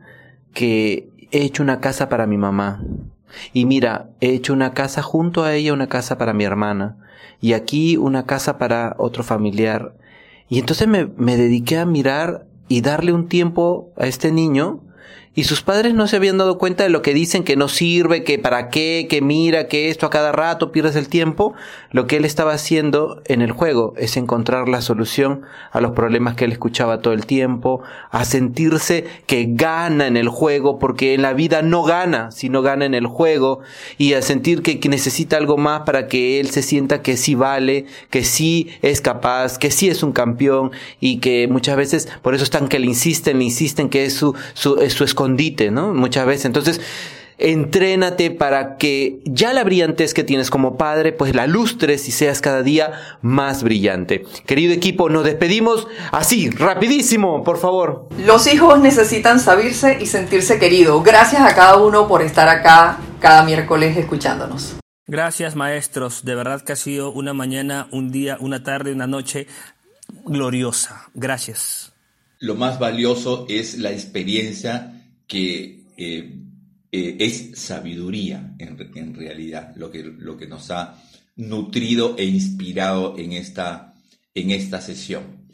que 0.54 1.10
he 1.32 1.42
hecho 1.42 1.64
una 1.64 1.80
casa 1.80 2.10
para 2.10 2.28
mi 2.28 2.38
mamá. 2.38 2.84
Y 3.54 3.66
mira, 3.66 4.10
he 4.22 4.30
hecho 4.30 4.54
una 4.54 4.74
casa 4.74 5.02
junto 5.02 5.44
a 5.44 5.54
ella, 5.54 5.74
una 5.74 5.88
casa 5.88 6.18
para 6.18 6.34
mi 6.34 6.44
hermana. 6.44 6.98
Y 7.42 7.54
aquí 7.54 7.98
una 7.98 8.26
casa 8.26 8.58
para 8.58 8.96
otro 8.98 9.24
familiar. 9.24 9.96
Y 10.50 10.60
entonces 10.60 10.88
me, 10.88 11.08
me 11.18 11.38
dediqué 11.38 11.78
a 11.78 11.86
mirar 11.86 12.46
y 12.68 12.82
darle 12.82 13.14
un 13.14 13.28
tiempo 13.28 13.92
a 13.98 14.08
este 14.08 14.32
niño 14.32 14.82
y 15.36 15.44
sus 15.44 15.62
padres 15.62 15.94
no 15.94 16.08
se 16.08 16.16
habían 16.16 16.38
dado 16.38 16.58
cuenta 16.58 16.84
de 16.84 16.90
lo 16.90 17.02
que 17.02 17.14
dicen 17.14 17.44
que 17.44 17.58
no 17.58 17.68
sirve, 17.68 18.24
que 18.24 18.40
para 18.40 18.70
qué, 18.70 19.08
que 19.10 19.22
mira, 19.22 19.68
que 19.68 19.90
esto 19.90 20.06
a 20.06 20.10
cada 20.10 20.32
rato 20.32 20.72
pierdes 20.72 20.96
el 20.96 21.10
tiempo. 21.10 21.54
Lo 21.92 22.08
que 22.08 22.16
él 22.16 22.24
estaba 22.24 22.54
haciendo 22.54 23.22
en 23.26 23.42
el 23.42 23.52
juego 23.52 23.94
es 23.98 24.16
encontrar 24.16 24.70
la 24.70 24.82
solución 24.82 25.42
a 25.74 25.82
los 25.82 25.92
problemas 25.92 26.36
que 26.36 26.46
él 26.46 26.54
escuchaba 26.54 27.02
todo 27.02 27.14
el 27.14 27.26
tiempo, 27.26 27.82
a 28.12 28.24
sentirse 28.24 29.06
que 29.28 29.48
gana 29.50 30.08
en 30.08 30.16
el 30.16 30.30
juego, 30.30 30.80
porque 30.80 31.14
en 31.14 31.22
la 31.22 31.34
vida 31.34 31.62
no 31.62 31.84
gana, 31.84 32.32
sino 32.32 32.62
gana 32.62 32.86
en 32.86 32.94
el 32.94 33.08
juego, 33.08 33.60
y 33.98 34.14
a 34.14 34.22
sentir 34.22 34.62
que, 34.62 34.80
necesita 34.86 35.36
algo 35.36 35.58
más 35.58 35.82
para 35.82 36.08
que 36.08 36.40
él 36.40 36.52
se 36.52 36.62
sienta 36.62 37.02
que 37.02 37.18
sí 37.18 37.36
vale, 37.36 37.88
que 38.10 38.24
sí 38.24 38.70
es 38.82 39.02
capaz, 39.02 39.58
que 39.58 39.72
sí 39.72 39.90
es 39.90 40.02
un 40.04 40.14
campeón, 40.14 40.72
y 41.02 41.18
que 41.18 41.50
muchas 41.50 41.76
veces, 41.76 42.08
por 42.22 42.36
eso 42.36 42.46
están 42.46 42.70
que 42.70 42.80
le 42.80 42.86
insisten, 42.86 43.40
le 43.40 43.46
insisten 43.46 43.90
que 43.90 44.06
es 44.06 44.14
su, 44.14 44.36
es 44.80 44.94
su 44.94 45.04
¿no? 45.28 45.94
Muchas 45.94 46.26
veces. 46.26 46.46
Entonces, 46.46 46.82
entrénate 47.38 48.32
para 48.32 48.78
que 48.78 49.20
ya 49.26 49.54
la 49.54 49.64
brillantez 49.64 50.14
que 50.14 50.24
tienes 50.24 50.50
como 50.50 50.78
padre, 50.78 51.12
pues 51.12 51.36
la 51.36 51.48
lustres 51.48 52.08
y 52.08 52.12
seas 52.12 52.42
cada 52.42 52.64
día 52.64 52.94
más 53.22 53.64
brillante. 53.64 54.26
Querido 54.46 54.74
equipo, 54.74 55.10
nos 55.10 55.26
despedimos 55.26 55.88
así, 56.12 56.50
rapidísimo, 56.50 57.44
por 57.44 57.58
favor. 57.58 58.08
Los 58.26 58.52
hijos 58.52 58.80
necesitan 58.80 59.40
saberse 59.40 59.98
y 60.02 60.06
sentirse 60.06 60.60
queridos. 60.60 61.04
Gracias 61.04 61.42
a 61.42 61.56
cada 61.56 61.78
uno 61.78 62.08
por 62.08 62.22
estar 62.22 62.48
acá 62.48 63.00
cada 63.20 63.44
miércoles 63.44 63.98
escuchándonos. 63.98 64.76
Gracias 65.08 65.56
maestros, 65.56 66.26
de 66.26 66.34
verdad 66.34 66.64
que 66.64 66.74
ha 66.74 66.76
sido 66.76 67.12
una 67.12 67.34
mañana, 67.34 67.88
un 67.92 68.12
día, 68.12 68.38
una 68.40 68.64
tarde, 68.64 68.92
una 68.92 69.06
noche 69.06 69.46
gloriosa. 70.26 71.10
Gracias. 71.14 71.94
Lo 72.40 72.56
más 72.56 72.80
valioso 72.80 73.46
es 73.48 73.78
la 73.78 73.92
experiencia 73.92 74.95
que 75.28 75.86
eh, 75.98 76.40
eh, 76.92 77.18
es 77.20 77.60
sabiduría 77.60 78.56
en, 78.58 79.14
realidad, 79.16 79.74
lo 79.76 79.92
que, 79.92 80.04
lo 80.04 80.38
que 80.38 80.48
nos 80.48 80.72
ha 80.72 81.02
nutrido 81.36 82.16
e 82.18 82.26
inspirado 82.26 83.18
en 83.18 83.34
esta, 83.34 83.94
en 84.34 84.52
esta 84.52 84.82
sesión. 84.82 85.48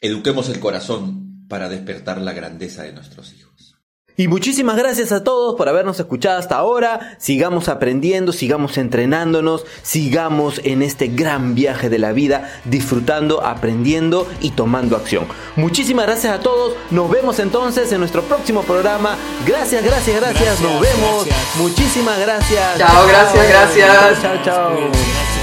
Eduquemos 0.00 0.48
el 0.50 0.60
corazón 0.60 1.46
para 1.48 1.68
despertar 1.68 2.20
la 2.20 2.32
grandeza 2.32 2.82
de 2.82 2.92
nuestros 2.92 3.32
hijos. 3.32 3.73
Y 4.16 4.28
muchísimas 4.28 4.76
gracias 4.76 5.10
a 5.10 5.24
todos 5.24 5.56
por 5.56 5.68
habernos 5.68 5.98
escuchado 5.98 6.38
hasta 6.38 6.56
ahora. 6.56 7.16
Sigamos 7.18 7.68
aprendiendo, 7.68 8.32
sigamos 8.32 8.78
entrenándonos, 8.78 9.66
sigamos 9.82 10.60
en 10.62 10.82
este 10.82 11.08
gran 11.08 11.56
viaje 11.56 11.90
de 11.90 11.98
la 11.98 12.12
vida, 12.12 12.52
disfrutando, 12.64 13.44
aprendiendo 13.44 14.28
y 14.40 14.50
tomando 14.50 14.96
acción. 14.96 15.26
Muchísimas 15.56 16.06
gracias 16.06 16.32
a 16.32 16.40
todos. 16.40 16.74
Nos 16.92 17.10
vemos 17.10 17.40
entonces 17.40 17.90
en 17.90 17.98
nuestro 17.98 18.22
próximo 18.22 18.62
programa. 18.62 19.16
Gracias, 19.46 19.82
gracias, 19.82 20.20
gracias. 20.20 20.60
Nos 20.60 20.80
vemos. 20.80 21.26
Muchísimas 21.58 22.18
gracias. 22.20 22.78
Chao, 22.78 23.08
gracias, 23.08 23.48
gracias. 23.48 24.22
Chao, 24.22 24.42
chao. 24.44 24.90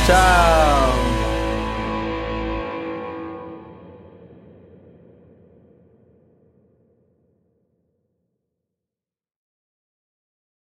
Chao. 0.07 1.11